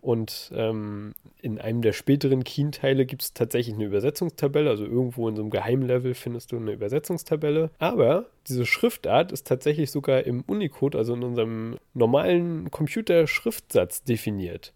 Und 0.00 0.52
ähm, 0.54 1.12
in 1.42 1.58
einem 1.58 1.82
der 1.82 1.92
späteren 1.92 2.44
Keen-Teile 2.44 3.04
gibt 3.04 3.22
es 3.22 3.34
tatsächlich 3.34 3.74
eine 3.74 3.84
Übersetzungstabelle. 3.84 4.70
Also 4.70 4.84
irgendwo 4.84 5.28
in 5.28 5.34
so 5.34 5.42
einem 5.42 5.50
Geheimlevel 5.50 6.14
findest 6.14 6.52
du 6.52 6.56
eine 6.56 6.72
Übersetzungstabelle. 6.72 7.70
Aber 7.78 8.26
diese 8.46 8.64
Schriftart 8.64 9.32
ist 9.32 9.46
tatsächlich 9.46 9.90
sogar 9.90 10.22
im 10.24 10.42
Unicode, 10.46 10.96
also 10.96 11.14
in 11.14 11.24
unserem 11.24 11.78
normalen 11.94 12.70
Computerschriftsatz 12.70 14.04
definiert. 14.04 14.72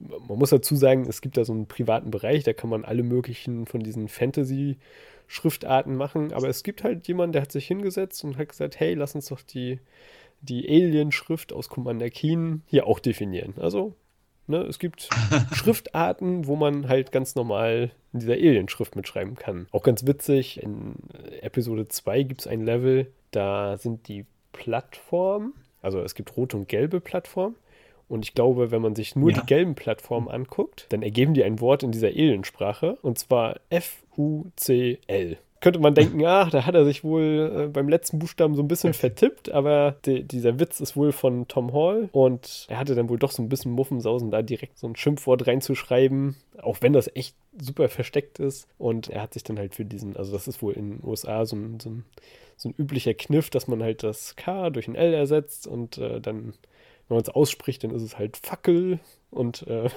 Man 0.00 0.38
muss 0.38 0.50
dazu 0.50 0.74
sagen, 0.74 1.06
es 1.08 1.20
gibt 1.20 1.36
da 1.36 1.44
so 1.44 1.52
einen 1.52 1.66
privaten 1.66 2.10
Bereich, 2.10 2.42
da 2.42 2.52
kann 2.52 2.68
man 2.68 2.84
alle 2.84 3.04
möglichen 3.04 3.66
von 3.66 3.80
diesen 3.80 4.08
Fantasy-Schriftarten 4.08 5.94
machen. 5.94 6.32
Aber 6.32 6.48
es 6.48 6.64
gibt 6.64 6.82
halt 6.82 7.06
jemanden, 7.06 7.32
der 7.32 7.42
hat 7.42 7.52
sich 7.52 7.68
hingesetzt 7.68 8.24
und 8.24 8.38
hat 8.38 8.48
gesagt, 8.48 8.80
hey, 8.80 8.94
lass 8.94 9.14
uns 9.14 9.26
doch 9.26 9.40
die, 9.40 9.78
die 10.40 10.68
Alien-Schrift 10.68 11.52
aus 11.52 11.68
Commander 11.68 12.10
Keen 12.10 12.62
hier 12.66 12.88
auch 12.88 12.98
definieren. 12.98 13.54
Also 13.56 13.94
Ne, 14.46 14.58
es 14.58 14.78
gibt 14.78 15.08
Schriftarten, 15.52 16.46
wo 16.46 16.56
man 16.56 16.88
halt 16.88 17.12
ganz 17.12 17.34
normal 17.34 17.90
in 18.12 18.20
dieser 18.20 18.34
Alien-Schrift 18.34 18.94
mitschreiben 18.94 19.36
kann. 19.36 19.66
Auch 19.72 19.82
ganz 19.82 20.06
witzig, 20.06 20.62
in 20.62 20.94
Episode 21.40 21.88
2 21.88 22.22
gibt 22.24 22.42
es 22.42 22.46
ein 22.46 22.60
Level, 22.64 23.10
da 23.30 23.78
sind 23.78 24.06
die 24.08 24.26
Plattformen, 24.52 25.54
also 25.80 26.00
es 26.00 26.14
gibt 26.14 26.36
rote 26.36 26.56
und 26.58 26.68
gelbe 26.68 27.00
Plattformen. 27.00 27.56
Und 28.06 28.22
ich 28.26 28.34
glaube, 28.34 28.70
wenn 28.70 28.82
man 28.82 28.94
sich 28.94 29.16
nur 29.16 29.30
Ja. 29.30 29.40
die 29.40 29.46
gelben 29.46 29.74
Plattformen 29.74 30.28
anguckt, 30.28 30.86
dann 30.90 31.02
ergeben 31.02 31.32
die 31.32 31.42
ein 31.42 31.58
Wort 31.60 31.82
in 31.82 31.90
dieser 31.90 32.08
Aliensprache 32.08 32.98
und 33.00 33.18
zwar 33.18 33.56
F-U-C-L. 33.70 35.38
Könnte 35.64 35.80
man 35.80 35.94
denken, 35.94 36.22
ach, 36.26 36.50
da 36.50 36.66
hat 36.66 36.74
er 36.74 36.84
sich 36.84 37.04
wohl 37.04 37.50
äh, 37.56 37.68
beim 37.68 37.88
letzten 37.88 38.18
Buchstaben 38.18 38.54
so 38.54 38.60
ein 38.60 38.68
bisschen 38.68 38.92
vertippt, 38.92 39.50
aber 39.50 39.96
die, 40.04 40.22
dieser 40.22 40.60
Witz 40.60 40.78
ist 40.78 40.94
wohl 40.94 41.10
von 41.10 41.48
Tom 41.48 41.72
Hall 41.72 42.10
und 42.12 42.66
er 42.68 42.78
hatte 42.78 42.94
dann 42.94 43.08
wohl 43.08 43.18
doch 43.18 43.30
so 43.30 43.42
ein 43.42 43.48
bisschen 43.48 43.72
Muffensausen, 43.72 44.30
da 44.30 44.42
direkt 44.42 44.78
so 44.78 44.86
ein 44.86 44.94
Schimpfwort 44.94 45.46
reinzuschreiben, 45.46 46.36
auch 46.60 46.82
wenn 46.82 46.92
das 46.92 47.08
echt 47.16 47.34
super 47.58 47.88
versteckt 47.88 48.40
ist. 48.40 48.68
Und 48.76 49.08
er 49.08 49.22
hat 49.22 49.32
sich 49.32 49.42
dann 49.42 49.58
halt 49.58 49.74
für 49.74 49.86
diesen, 49.86 50.18
also 50.18 50.34
das 50.34 50.48
ist 50.48 50.60
wohl 50.60 50.74
in 50.74 50.98
den 50.98 51.08
USA 51.08 51.46
so 51.46 51.56
ein, 51.56 51.80
so 51.80 51.88
ein, 51.88 52.04
so 52.58 52.68
ein 52.68 52.74
üblicher 52.76 53.14
Kniff, 53.14 53.48
dass 53.48 53.66
man 53.66 53.82
halt 53.82 54.02
das 54.02 54.36
K 54.36 54.68
durch 54.68 54.86
ein 54.86 54.96
L 54.96 55.14
ersetzt 55.14 55.66
und 55.66 55.96
äh, 55.96 56.20
dann, 56.20 56.52
wenn 57.08 57.16
man 57.16 57.22
es 57.22 57.30
ausspricht, 57.30 57.84
dann 57.84 57.90
ist 57.90 58.02
es 58.02 58.18
halt 58.18 58.36
Fackel 58.36 58.98
und 59.30 59.66
äh, 59.66 59.88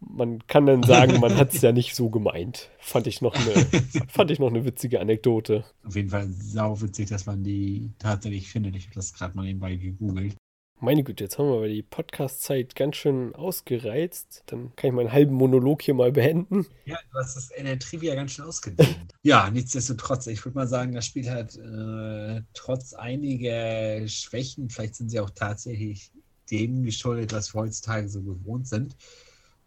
man 0.00 0.46
kann 0.46 0.66
dann 0.66 0.82
sagen, 0.82 1.20
man 1.20 1.36
hat 1.36 1.54
es 1.54 1.62
ja 1.62 1.72
nicht 1.72 1.94
so 1.94 2.10
gemeint. 2.10 2.70
Fand 2.78 3.06
ich 3.06 3.20
noch 3.20 3.34
eine, 3.34 3.54
fand 4.08 4.30
ich 4.30 4.38
noch 4.38 4.50
eine 4.50 4.64
witzige 4.64 5.00
Anekdote. 5.00 5.64
Auf 5.84 5.96
jeden 5.96 6.10
Fall 6.10 6.28
sau 6.30 6.80
witzig, 6.80 7.08
dass 7.08 7.26
man 7.26 7.42
die 7.42 7.92
tatsächlich 7.98 8.48
findet. 8.48 8.76
Ich 8.76 8.86
habe 8.86 8.94
das 8.94 9.12
gerade 9.12 9.36
mal 9.36 9.44
nebenbei 9.44 9.76
gegoogelt. 9.76 10.36
Meine 10.80 11.02
Güte, 11.02 11.24
jetzt 11.24 11.38
haben 11.38 11.48
wir 11.48 11.56
aber 11.56 11.68
die 11.68 11.82
Podcast-Zeit 11.82 12.74
ganz 12.74 12.96
schön 12.96 13.34
ausgereizt. 13.34 14.42
Dann 14.46 14.74
kann 14.76 14.88
ich 14.88 14.94
meinen 14.94 15.12
halben 15.12 15.34
Monolog 15.34 15.80
hier 15.80 15.94
mal 15.94 16.12
beenden. 16.12 16.66
Ja, 16.84 16.98
du 17.10 17.18
hast 17.18 17.36
das 17.36 17.50
in 17.52 17.64
der 17.64 17.78
Trivia 17.78 18.14
ganz 18.14 18.32
schön 18.32 18.44
ausgedehnt. 18.44 19.14
ja, 19.22 19.48
nichtsdestotrotz, 19.50 20.26
ich 20.26 20.44
würde 20.44 20.58
mal 20.58 20.66
sagen, 20.66 20.92
das 20.92 21.06
Spiel 21.06 21.30
hat 21.30 21.56
äh, 21.56 22.42
trotz 22.52 22.92
einiger 22.92 24.06
Schwächen, 24.08 24.68
vielleicht 24.68 24.96
sind 24.96 25.10
sie 25.10 25.20
auch 25.20 25.30
tatsächlich 25.30 26.12
dem 26.50 26.82
geschuldet, 26.82 27.32
was 27.32 27.54
wir 27.54 27.62
heutzutage 27.62 28.08
so 28.08 28.22
gewohnt 28.22 28.68
sind, 28.68 28.96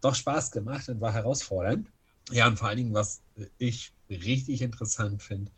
doch 0.02 0.16
Spaß 0.16 0.52
gemacht 0.52 0.90
und 0.90 1.02
war 1.02 1.14
herausfordernd. 1.14 1.92
Ja, 2.32 2.48
und 2.48 2.60
vor 2.60 2.68
allen 2.68 2.78
Dingen, 2.78 2.94
was 2.94 3.22
ich 3.58 3.94
richtig 4.10 4.62
interessant 4.62 5.22
finde, 5.24 5.52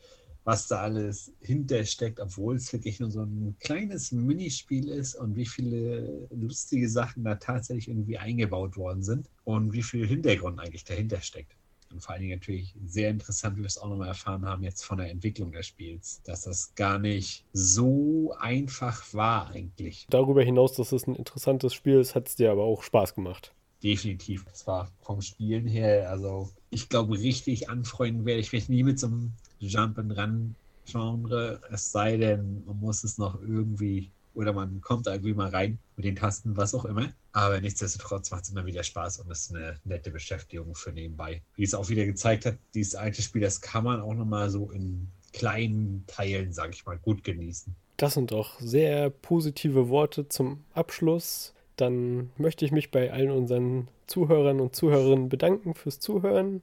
was 0.43 0.67
da 0.67 0.81
alles 0.81 1.31
hintersteckt, 1.41 2.19
obwohl 2.19 2.55
es 2.55 2.71
wirklich 2.71 2.99
nur 2.99 3.11
so 3.11 3.21
ein 3.21 3.55
kleines 3.59 4.11
Minispiel 4.11 4.89
ist 4.89 5.15
und 5.15 5.35
wie 5.35 5.45
viele 5.45 6.27
lustige 6.31 6.89
Sachen 6.89 7.23
da 7.23 7.35
tatsächlich 7.35 7.89
irgendwie 7.89 8.17
eingebaut 8.17 8.77
worden 8.77 9.03
sind 9.03 9.29
und 9.43 9.73
wie 9.73 9.83
viel 9.83 10.07
Hintergrund 10.07 10.59
eigentlich 10.59 10.83
dahinter 10.83 11.21
steckt. 11.21 11.55
Und 11.91 12.01
vor 12.01 12.13
allen 12.13 12.21
Dingen 12.21 12.37
natürlich 12.37 12.75
sehr 12.85 13.09
interessant, 13.09 13.57
wie 13.57 13.61
wir 13.61 13.67
es 13.67 13.77
auch 13.77 13.89
nochmal 13.89 14.09
erfahren 14.09 14.45
haben 14.45 14.63
jetzt 14.63 14.83
von 14.83 14.99
der 14.99 15.09
Entwicklung 15.09 15.51
des 15.51 15.67
Spiels, 15.67 16.21
dass 16.23 16.43
das 16.43 16.73
gar 16.75 16.99
nicht 16.99 17.45
so 17.51 18.35
einfach 18.39 19.11
war 19.13 19.49
eigentlich. 19.49 20.05
Darüber 20.09 20.43
hinaus, 20.43 20.73
dass 20.73 20.91
es 20.91 21.07
ein 21.07 21.15
interessantes 21.15 21.73
Spiel 21.73 21.99
ist, 21.99 22.13
hat 22.13 22.27
es 22.27 22.35
dir 22.35 22.51
aber 22.51 22.63
auch 22.63 22.83
Spaß 22.83 23.15
gemacht. 23.15 23.53
Definitiv. 23.83 24.45
Zwar 24.53 24.91
vom 25.01 25.21
Spielen 25.21 25.67
her, 25.67 26.09
also 26.09 26.51
ich 26.69 26.89
glaube, 26.89 27.17
richtig 27.17 27.69
anfreunden 27.69 28.25
werde 28.25 28.41
ich 28.41 28.51
mich 28.51 28.69
nie 28.69 28.83
mit 28.83 28.99
so 28.99 29.07
einem 29.07 29.33
Jump-and-Run-Genre, 29.59 31.61
es 31.71 31.91
sei 31.91 32.17
denn, 32.17 32.63
man 32.65 32.79
muss 32.79 33.03
es 33.03 33.17
noch 33.17 33.41
irgendwie 33.41 34.11
oder 34.33 34.53
man 34.53 34.81
kommt 34.81 35.07
irgendwie 35.07 35.33
mal 35.33 35.49
rein 35.49 35.79
mit 35.95 36.05
den 36.05 36.15
Tasten, 36.15 36.55
was 36.55 36.73
auch 36.73 36.85
immer. 36.85 37.09
Aber 37.31 37.59
nichtsdestotrotz 37.59 38.31
macht 38.31 38.43
es 38.43 38.49
immer 38.49 38.65
wieder 38.65 38.83
Spaß 38.83 39.19
und 39.19 39.31
ist 39.31 39.53
eine 39.53 39.79
nette 39.83 40.11
Beschäftigung 40.11 40.75
für 40.75 40.91
nebenbei. 40.91 41.41
Wie 41.55 41.63
es 41.63 41.73
auch 41.73 41.89
wieder 41.89 42.05
gezeigt 42.05 42.45
hat, 42.45 42.57
dieses 42.73 42.95
alte 42.95 43.21
Spiel, 43.21 43.41
das 43.41 43.61
kann 43.61 43.83
man 43.83 44.01
auch 44.01 44.13
nochmal 44.13 44.49
so 44.49 44.71
in 44.71 45.09
kleinen 45.33 46.03
Teilen, 46.07 46.53
sage 46.53 46.71
ich 46.73 46.85
mal, 46.85 46.97
gut 46.97 47.23
genießen. 47.23 47.75
Das 47.97 48.13
sind 48.13 48.31
doch 48.31 48.59
sehr 48.59 49.09
positive 49.09 49.89
Worte 49.89 50.27
zum 50.29 50.63
Abschluss. 50.73 51.53
Dann 51.79 52.31
möchte 52.37 52.65
ich 52.65 52.73
mich 52.73 52.91
bei 52.91 53.11
allen 53.13 53.31
unseren 53.31 53.87
Zuhörern 54.05 54.59
und 54.59 54.75
Zuhörerinnen 54.75 55.29
bedanken 55.29 55.75
fürs 55.75 56.01
Zuhören 56.01 56.61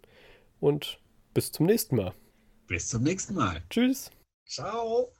und 0.60 1.00
bis 1.32 1.52
zum 1.52 1.64
nächsten 1.64 1.96
Mal. 1.96 2.12
Bis 2.66 2.88
zum 2.88 3.02
nächsten 3.02 3.34
Mal. 3.34 3.62
Tschüss. 3.70 4.10
Ciao. 4.46 5.10